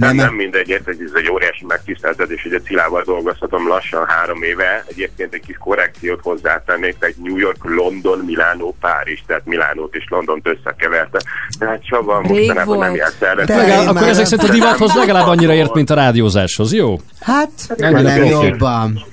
[0.00, 4.42] Nem, Nem, nem mindegy, érted, ez egy óriási megtiszteltetés, hogy a Cilával dolgoztatom lassan három
[4.42, 4.84] éve.
[4.88, 10.46] Egyébként egy kis korrekciót hozzátennék, tehát New York, London, Milánó, Párizs, tehát Milánót és Londont
[10.46, 11.20] összekevertem.
[11.58, 12.96] Tehát Csaba mostanában nem volt.
[12.96, 13.34] járt el.
[13.44, 17.00] De Legalább, akkor ezek szerint a divathoz legalább annyira ért, mint a rádiózáshoz, jó?
[17.20, 18.46] Hát, nem profi.
[18.46, 19.04] jobban.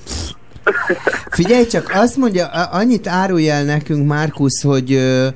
[1.32, 5.27] Figyelj csak, azt mondja, annyit árulj el nekünk, Márkusz, hogy ö,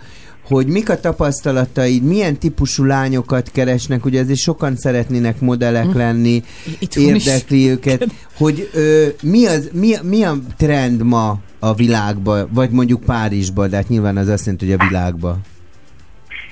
[0.56, 6.44] hogy mik a tapasztalataid, milyen típusú lányokat keresnek, ugye azért sokan szeretnének modellek lenni,
[6.80, 7.26] Itthon is.
[7.26, 8.08] érdekli őket,
[8.38, 13.76] hogy ö, mi, az, mi, mi a trend ma a világban, vagy mondjuk Párizsban, de
[13.76, 15.42] hát nyilván az azt jelenti, hogy a világban.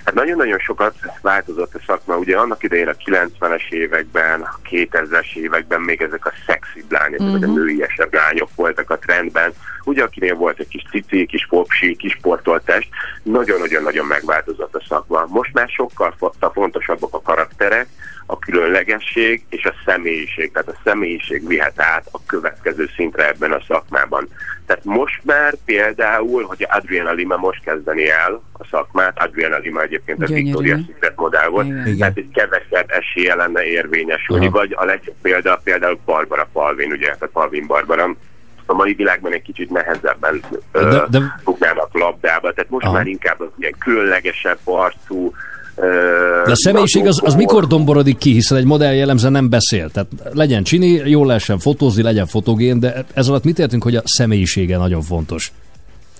[0.10, 2.18] Hát nagyon-nagyon sokat változott a szakma.
[2.18, 7.32] Ugye annak idején a 90-es években, a 2000-es években még ezek a szexi lányok, uh-huh.
[7.32, 7.56] vagy a Mhm.
[7.60, 9.54] nőiesebb lányok voltak a trendben.
[9.84, 12.88] Ugye akinél volt egy kis cici, kis popsi, kis sportoltest,
[13.24, 15.26] nagyon-nagyon-nagyon megváltozott a szakma.
[15.28, 17.88] Most már sokkal fo- fontosabbak a karakterek,
[18.32, 20.52] a különlegesség és a személyiség.
[20.52, 24.28] Tehát a személyiség vihet át a következő szintre ebben a szakmában.
[24.66, 30.24] Tehát most már például, hogy Adriana Lima most kezdeni el a szakmát, Adriana Lima egyébként
[30.24, 30.26] a.
[30.26, 31.98] Victoria's Secret modell volt, Igen.
[31.98, 34.58] tehát egy kevesebb esélye lenne érvényesülni, Aha.
[34.58, 38.16] vagy a legjobb példa például Barbara Palvin, ugye, tehát Palvin Barbara,
[38.66, 40.42] a mai világban egy kicsit nehezebben
[40.72, 41.20] De- de- de...
[41.44, 42.94] fognának labdába, tehát most Aha.
[42.94, 45.34] már inkább az ilyen különlegesebb arcú,
[46.46, 49.90] De a személyiség az, az mikor domborodik ki, hiszen egy modell jellemzően nem beszél.
[49.90, 54.02] Tehát legyen csini, jól lehessen fotózni, legyen fotogén, de ez alatt mit értünk, hogy a
[54.06, 55.52] személyisége nagyon fontos?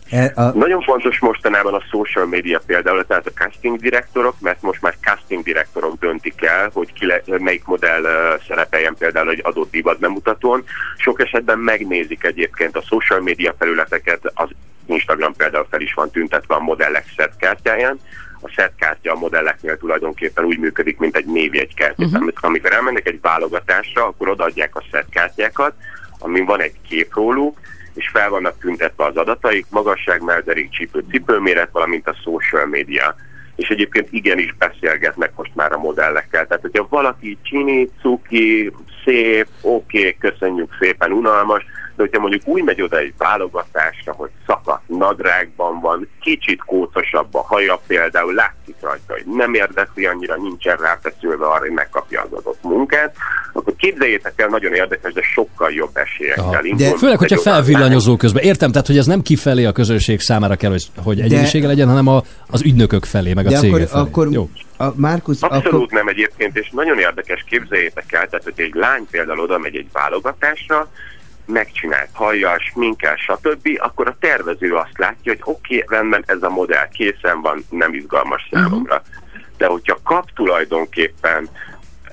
[0.10, 0.42] E, a...
[0.42, 5.44] Nagyon fontos mostanában a social media például, tehát a casting direktorok, mert most már casting
[5.44, 10.64] direktorok döntik el, hogy ki le, melyik modell uh, szerepeljen például egy adott divat bemutatón.
[10.98, 14.50] Sok esetben megnézik egyébként a social media felületeket, az
[14.86, 18.00] Instagram például fel is van tüntetve a modellek szetkártyáján,
[18.42, 22.06] a szetkártya a modelleknél tulajdonképpen úgy működik, mint egy névjegykártya.
[22.06, 22.16] Mhm.
[22.16, 22.34] Uh-huh.
[22.42, 25.74] Amikor elmennek egy válogatásra, akkor odaadják a szetkártyákat,
[26.20, 27.60] amin van egy kép róluk,
[27.94, 33.16] és fel vannak tüntetve az adataik, magasság, melderig, csípő, cipőméret, valamint a social media.
[33.56, 36.48] És egyébként igenis beszélgetnek most már a modellekkel.
[36.48, 38.72] Tehát, hogyha valaki csini, cuki,
[39.06, 41.64] szép, oké, okay, köszönjük szépen, unalmas,
[42.00, 47.42] de hogyha mondjuk úgy megy oda egy válogatásra, hogy szakadt nadrágban van, kicsit kócosabb a
[47.42, 52.64] haja például, látszik rajta, hogy nem érdekli annyira, nincsen ráfeszülve arra, hogy megkapja az adott
[52.64, 53.16] munkát,
[53.54, 56.90] akkor képzeljétek el, nagyon érdekes, de sokkal jobb esélyekkel indul.
[56.90, 58.44] De főleg, hogyha felvillanyozó közben.
[58.44, 62.08] Értem, tehát, hogy ez nem kifelé a közönség számára kell, hogy, hogy egyénisége legyen, hanem
[62.08, 64.02] a, az ügynökök felé, meg a De cégek akkor, felé.
[64.04, 64.50] akkor Jó.
[64.78, 69.08] a Márkusz, Abszolút akkor, nem egyébként, és nagyon érdekes, képzeljétek el, tehát hogy egy lány
[69.12, 70.90] például oda megy egy válogatásra,
[71.50, 76.50] megcsinált hajjal, sminkel, stb., akkor a tervező azt látja, hogy oké, okay, rendben, ez a
[76.50, 79.02] modell készen van, nem izgalmas számomra.
[79.58, 81.50] De hogyha kap tulajdonképpen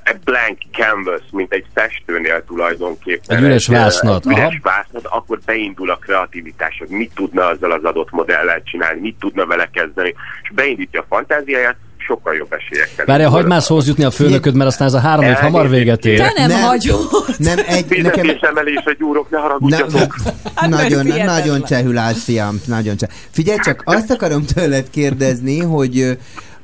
[0.02, 3.36] egy blank canvas, mint egy festőnél tulajdonképpen.
[3.36, 4.56] Egy üres vásznat, Üres aha.
[4.62, 9.46] vásznat, akkor beindul a kreativitás, hogy mit tudna azzal az adott modellel csinálni, mit tudna
[9.46, 11.76] vele kezdeni, és beindítja a fantáziáját,
[12.06, 13.04] sokkal jobb esélyekkel.
[13.04, 16.04] Várjál, hagyd már szóhoz jutni a főnököd, mert aztán ez a három év hamar véget
[16.04, 16.18] ér.
[16.18, 16.98] Te nem, hagyod.
[17.38, 20.14] Nem, egy, nekem, Fizetésemelés a gyúrok, ne haragudjatok.
[20.54, 23.08] Hát nagyon, nagyon csehül állsz, fiam, nagyon cseh.
[23.30, 26.18] Figyelj csak, azt akarom tőled kérdezni, hogy,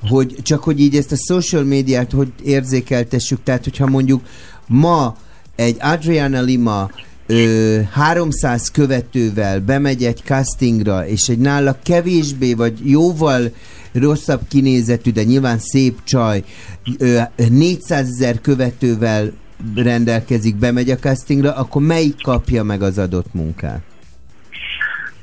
[0.09, 4.23] hogy csak hogy így ezt a social médiát hogy érzékeltessük, tehát hogyha mondjuk
[4.67, 5.17] ma
[5.57, 6.91] egy Adriana Lima
[7.27, 13.53] ö, 300 követővel bemegy egy castingra, és egy nála kevésbé, vagy jóval
[13.93, 16.45] rosszabb kinézetű, de nyilván szép csaj,
[16.99, 19.33] ö, 400 ezer követővel
[19.75, 23.92] rendelkezik, bemegy a castingra, akkor melyik kapja meg az adott munkát?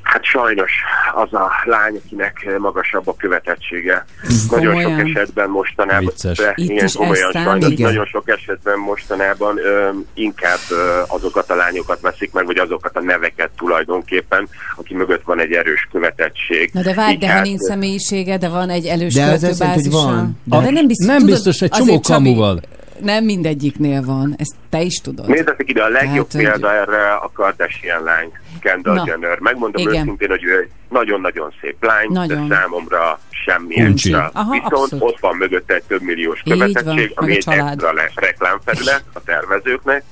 [0.09, 0.71] Hát sajnos
[1.13, 4.05] az a lány, akinek magasabb a követettsége.
[4.51, 6.37] Nagyon sok esetben mostanában, Vicces.
[6.37, 11.55] de Itt igen, komolyan ez sajnos, nagyon sok esetben mostanában ö, inkább ö, azokat a
[11.55, 16.69] lányokat veszik meg, vagy azokat a neveket tulajdonképpen, aki mögött van egy erős követettség.
[16.73, 19.97] Na de várj, de ha hát, nincs személyisége, de van egy elős De hogy költőbázisa.
[19.97, 20.39] van.
[20.43, 22.59] De, de nem biztos, Nem tudod, biztos, egy csomó Csabi, kamuval.
[23.01, 25.27] Nem mindegyiknél van, ezt te is tudod.
[25.27, 29.39] Nézzetek ide, a legjobb Tehát, hogy- példa erre a Kardashian lány, Kendall Na, Jenner.
[29.39, 30.01] Megmondom igen.
[30.01, 32.47] őszintén, hogy ő egy nagyon-nagyon szép lány, Nagyon.
[32.47, 34.13] de számomra semmi Uncsi.
[34.13, 34.29] extra.
[34.33, 35.03] Aha, Viszont abszolút.
[35.03, 40.03] ott van mögötte egy több milliós követettség, ami egy extra le- reklámfelület a tervezőknek,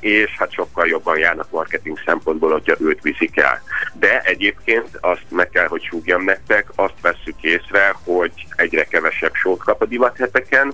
[0.00, 3.62] és hát sokkal jobban járnak marketing szempontból, hogyha őt viszik el.
[3.92, 9.64] De egyébként azt meg kell, hogy súgjam nektek, azt vesszük észre, hogy egyre kevesebb sót
[9.64, 10.72] kap a divatheteken,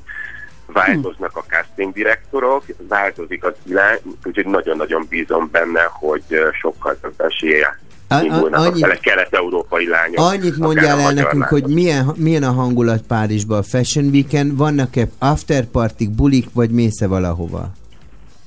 [0.73, 6.23] változnak a casting direktorok, változik az irány, úgyhogy nagyon-nagyon bízom benne, hogy
[6.60, 10.18] sokkal több esélye A- a- indulnak a annyit- fele kelet-európai lányok.
[10.18, 11.49] Annyit mondjál a el nekünk, lányok.
[11.49, 17.70] hogy milyen, milyen a hangulat Párizsban a Fashion Weekend, vannak-e afterpartik, bulik, vagy mész-e valahova?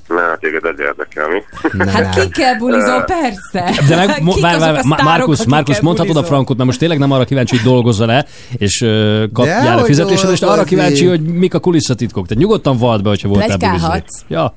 [0.07, 1.41] Na, téged ez érdekel, mi?
[1.71, 3.81] Na, Hát ki kell bulizol, persze.
[3.87, 7.23] De meg, mo, vár, vár, sztárok, Márkusz, mondhatod a frankot, mert most tényleg nem arra
[7.23, 8.25] kíváncsi, hogy dolgozzal le,
[8.57, 12.27] és uh, kapjál a fizetésed, és arra kíváncsi, hogy mik a kulisszatitkok.
[12.27, 14.03] Te nyugodtan vald be, hogyha voltál bulizni.
[14.27, 14.55] Ja.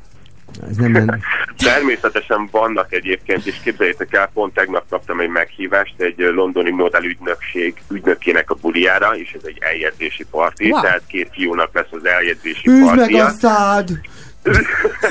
[0.70, 1.18] Ez nem, nem.
[1.56, 8.50] Természetesen vannak egyébként, és képzeljétek el, pont tegnap kaptam egy meghívást egy londoni modellügynökség ügynökének
[8.50, 10.80] a buliára, és ez egy eljegyzési parti, Wow.
[10.82, 13.24] tehát két fiúnak lesz az eljegyzési Üzd meg partija.
[13.24, 13.88] a szád!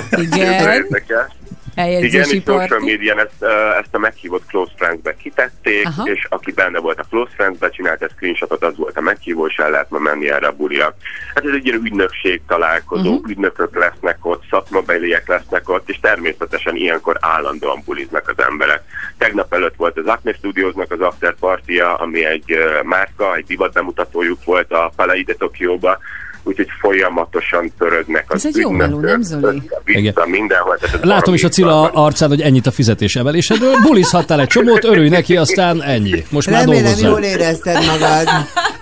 [0.09, 1.33] Képzeljétek el.
[1.75, 3.43] Igen, és social médián ezt,
[3.79, 6.03] ezt a meghívott Close Friends-be kitették, Aha.
[6.03, 9.55] és aki benne volt a Close Friends-be, csinált egy screenshotot, az volt a meghívó, és
[9.55, 10.95] el lehet ma menni erre a bulira.
[11.33, 13.29] Hát ez egy ilyen ügynökség találkozó, uh-huh.
[13.29, 18.81] ügynökök lesznek ott, szakmabeliek lesznek ott, és természetesen ilyenkor állandóan buliznak az emberek.
[19.17, 24.43] Tegnap előtt volt az Acme Studiosnak az after partia, ami egy márka, egy divat bemutatójuk
[24.43, 25.99] volt a Palaide Tokióba,
[26.47, 29.61] úgyhogy folyamatosan törögnek az Ez egy jó meló, nem Zoli?
[29.83, 30.77] Vissza mindenhol.
[31.01, 33.73] Látom is a Cilla arcán, hogy ennyit a fizetés emelésedről.
[33.81, 36.25] Bulizhattál egy csomót, örülj neki, aztán ennyi.
[36.29, 37.09] Most már Remélem dolgozzál.
[37.09, 38.27] jól érezted magad.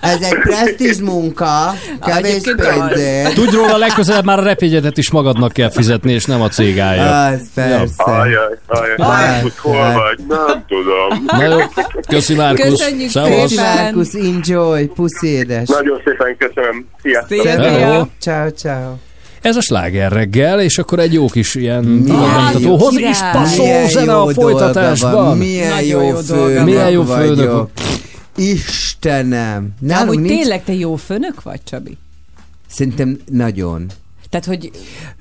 [0.04, 1.74] Ez egy presztízs munka,
[2.06, 3.34] kevés pénzért.
[3.34, 7.26] Tudj róla, legközelebb már a repjegyetet is magadnak kell fizetni, és nem a cégája.
[7.26, 8.04] Az persze.
[8.04, 8.36] Ajaj,
[8.68, 10.20] ajaj, Márkusz, hol vagy?
[10.28, 11.26] Nem tudom.
[11.26, 11.60] Na jó,
[12.08, 12.70] köszi Márkusz.
[12.70, 13.42] Köszönjük Szevasz.
[13.42, 15.68] Köszi, Márkusz, enjoy, puszi édes.
[15.68, 16.86] Nagyon szépen köszönöm.
[17.02, 17.62] Sziasztok.
[17.64, 18.06] Hello.
[18.20, 18.94] Ciao, ciao.
[19.42, 23.10] Ez a sláger reggel, és akkor egy jó kis ilyen király.
[23.10, 25.38] is passzol Milyen zene jó a folytatásban.
[25.38, 26.64] Milyen jó, jó van.
[26.64, 27.68] Milyen jó főnök.
[28.36, 29.74] Istenem.
[29.80, 30.32] De Nálunk hogy nincs...
[30.40, 31.98] tényleg te jó főnök vagy, Csabi?
[32.68, 33.86] Szerintem nagyon.
[34.30, 34.72] Tehát, hogy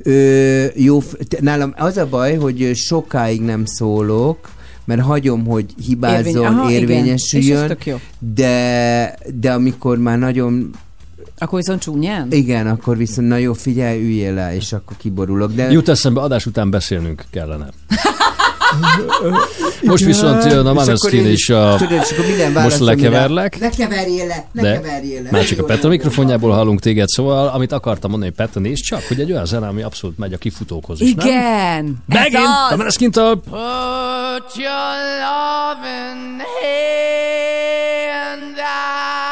[0.02, 1.02] Ö, jó,
[1.40, 4.50] nálam az a baj, hogy sokáig nem szólok,
[4.84, 6.80] mert hagyom, hogy hibázzon, Érvény- aha, igen.
[6.82, 7.76] érvényesüljön,
[8.18, 10.70] de, de amikor már nagyon,
[11.38, 12.32] akkor viszont csúnyán?
[12.32, 15.52] igen, akkor viszont na jó, figyelj, üljél le, és akkor kiborulok.
[15.52, 17.68] De Jut eszembe, adás után beszélnünk kellene.
[19.82, 21.74] Most viszont jön a Maneskin és a...
[21.78, 23.60] tudod, és akkor minden Most lekeverlek.
[23.60, 25.28] Ne keverjél le, ne De keverjél le.
[25.30, 29.02] már csak a Petra mikrofonjából hallunk téged, szóval amit akartam mondani, hogy Petra, nézd csak,
[29.08, 31.26] hogy egy olyan zene, ami abszolút megy a kifutókhoz is, nem?
[31.26, 31.96] Igen!
[32.08, 32.44] Ez Megint!
[32.44, 32.72] az!
[32.72, 39.31] A Maneskin-től Put your loving hand out,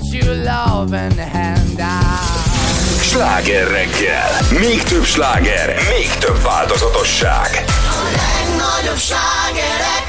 [0.00, 3.00] put your love and hand out.
[3.00, 4.30] Sláger reggel.
[4.60, 7.64] Még több sláger, még több változatosság.
[7.66, 10.04] A legnagyobb slágerek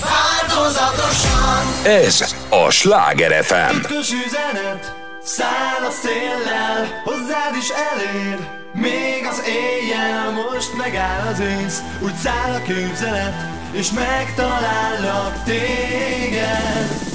[0.00, 1.62] változatosan.
[1.82, 3.70] Ez a Sláger FM.
[3.70, 8.38] Titkös üzenet, száll a széllel, hozzád is elér.
[8.72, 13.34] Még az éjjel most megáll az ész Úgy száll a képzelet
[13.72, 17.13] És megtalállak téged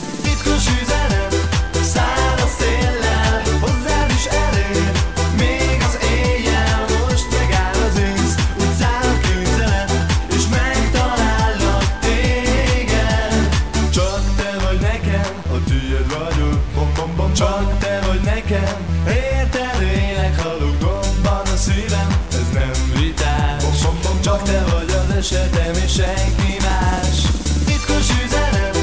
[25.19, 27.17] esetem És senki más.
[27.65, 28.77] Titkos üzenet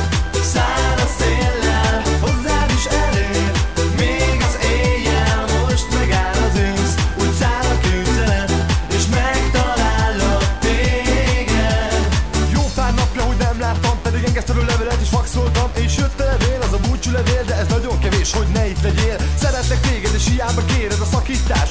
[0.52, 3.50] Száll a széllel Hozzád is elér.
[3.98, 6.94] Még az éjjel Most megáll az ősz.
[7.20, 8.52] Úgy száll a képzelet
[8.97, 12.06] És megtalállak téged.
[12.52, 16.60] Jó pár napja, hogy nem láttam, pedig engesztelő levelet is faxoltam És jött a levél,
[16.66, 19.16] az a búcsú levél, de ez nagyon kevés, hogy ne itt legyél.
[19.42, 21.65] Szeretlek téged, és hiába kéred a szakítás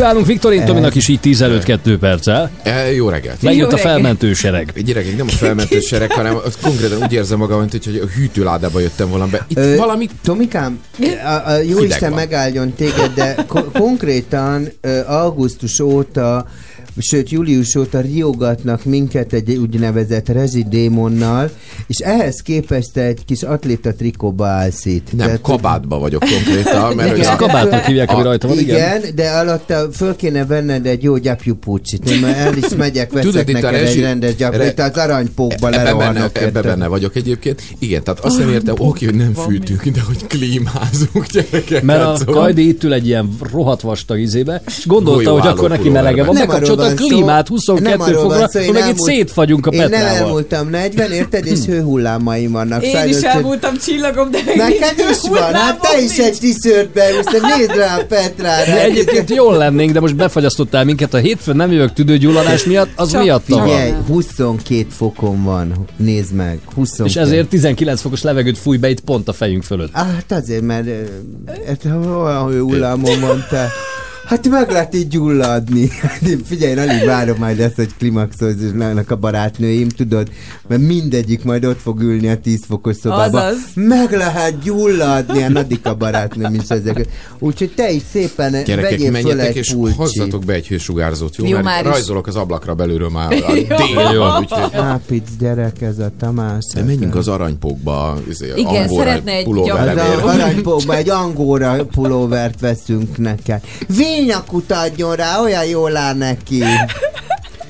[0.00, 2.50] Kívánunk Viktorin Tominak is így 10 előtt 2 perccel.
[2.62, 3.42] E, jó reggelt.
[3.42, 4.72] Megjött a felmentő sereg.
[4.84, 8.80] Gyerekek, nem a felmentő sereg, hanem az konkrétan úgy érzem magam, mint hogy a hűtőládába
[8.80, 9.46] jöttem volna be.
[9.48, 10.80] Itt Ö, valami Tomikám,
[11.24, 12.18] a, a jó Isten van.
[12.18, 14.68] megáldjon téged, de ko- konkrétan
[15.06, 16.46] augusztus óta,
[16.98, 21.50] sőt július óta riogatnak minket egy úgynevezett rezsidémonnal,
[21.90, 25.12] és ehhez képest te egy kis atléta trikóba állsz itt.
[25.12, 26.94] nem, kabátba vagyok konkrétan.
[26.96, 28.76] Mert Igen, a- kabátnak hívják, ami rajta van, igen.
[28.76, 32.10] igen, de alatta föl kéne venned egy jó gyapjúpúcsit.
[32.10, 35.68] Én már el is megyek, veszek Tudod, neked egy rezsi- rendes gyapjút, az aranypókba Ebbe
[35.70, 36.36] benne, lerohannak.
[36.36, 36.64] ebbe érted?
[36.64, 37.62] benne vagyok egyébként.
[37.78, 41.82] Igen, tehát azt nem értem, oké, hogy nem fűtünk, de hogy klímázunk gyerekek.
[41.82, 45.48] Mert a szóval- Kajdi itt ül egy ilyen rohadt vastag izébe, és gondolta, Golyó hogy
[45.48, 49.66] akkor neki melege van, arról a klímát nem 22 arról van fokra, meg itt szétfagyunk
[49.66, 50.16] a Én nem Petrával.
[50.16, 52.82] elmúltam 40, érted, és hőhullámaim vannak.
[52.84, 56.90] Én Sajnos, is hogy- elmúltam csillagom, de Neked is van, hát te is egy tiszört
[56.92, 58.72] beúsztad, nézd rá a Petrára.
[58.72, 61.14] De egyébként jól lennénk, de most befagyasztottál minket.
[61.14, 64.04] A hétfőn nem jövök tüdőgyulladás miatt, az Csak miatta Figyelj, van.
[64.06, 67.08] 22 fokon van, nézd meg, 22.
[67.08, 69.90] És ezért 19 fokos levegőt fúj be itt pont a fejünk fölött.
[69.94, 70.86] Ah, Hát azért, mert
[71.66, 73.68] hát, olyan hőhullámon van te.
[74.30, 75.88] Hát meg lehet így gyulladni.
[76.00, 80.28] Hát én Figyelj, én alig várom majd ezt, hogy klimaxoljanak a barátnőim, tudod,
[80.68, 83.42] mert mindegyik majd ott fog ülni a 10 fokos szobában.
[83.42, 83.58] Azaz.
[83.74, 87.06] Meg lehet gyulladni, a Nadika barátnőm is ezek.
[87.38, 89.96] Úgyhogy te is szépen Gyerekek, vegyél föl menjetek egy és pulcsit.
[89.96, 91.44] hozzatok be egy hősugárzót, jó?
[91.46, 91.90] Jó, Mert már is.
[91.90, 94.36] rajzolok az ablakra belülről már a dél?
[94.40, 96.64] Úgyhogy Ápic gyerek, ez a Tamás.
[96.74, 98.18] de menjünk az aranypókba.
[98.28, 100.02] izé, Igen, szeretne egy pulóverre.
[100.02, 103.60] Az a aranypókba egy angóra pulóvert veszünk neked.
[104.20, 106.62] Vényakut adjon rá, olyan jól áll neki.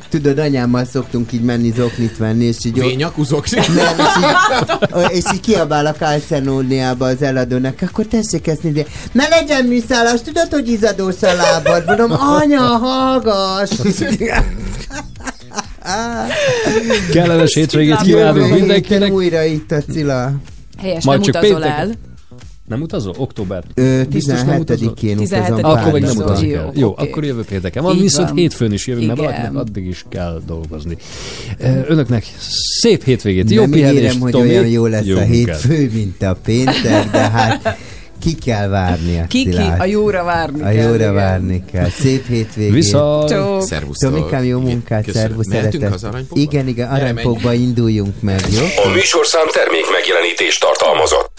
[0.09, 2.81] Tudod, anyámmal szoktunk így menni zoknit venni, és így...
[2.81, 3.75] Vényakú zoknit?
[3.75, 4.05] Nem, és
[5.11, 8.87] így, és így kiabál a Calcenóniába az eladónak, akkor tessék ezt nézni.
[9.13, 11.85] Ne legyen műszálas, tudod, hogy izadós a lábad?
[11.87, 13.71] Mondom, anya, hallgass!
[17.13, 19.13] Kellemes hétvégét kívánunk mindenkinek.
[19.13, 20.33] újra itt a Cilla.
[20.79, 21.89] Helyes, Majd nem csak utazol pénteken.
[21.89, 21.95] el.
[22.71, 23.15] Nem utazol?
[23.19, 23.63] Október?
[23.75, 24.93] Ö, Biztos nem utazol?
[24.97, 26.61] 17-én utazom Akkor meg nem utazik Jó.
[26.75, 27.09] Jó, oké.
[27.09, 28.37] akkor jövő pénteken van, Így viszont van.
[28.37, 30.97] hétfőn is jövünk, mert valakinek addig is kell dolgozni.
[31.87, 32.25] Önöknek
[32.81, 34.49] szép hétvégét, jó Nem pihenést, ígérem, hogy Tomi.
[34.49, 37.79] olyan jó lesz Jó a hétfő, mint a péntek, de hát
[38.19, 41.15] ki kell várni a Ki, ki, a jóra várni A kell, jóra igen.
[41.15, 41.89] várni kell.
[41.89, 42.73] Szép hétvégét.
[42.73, 43.63] Viszont- Csók.
[43.63, 44.13] Szervusztok.
[44.15, 45.91] Tomikám, jó munkát, szervusz, szeretet.
[46.33, 48.63] Igen, igen, Gyere, aranypókba induljunk meg, jó?
[48.85, 51.31] A műsorszám termék megjelenítés tartalmazott.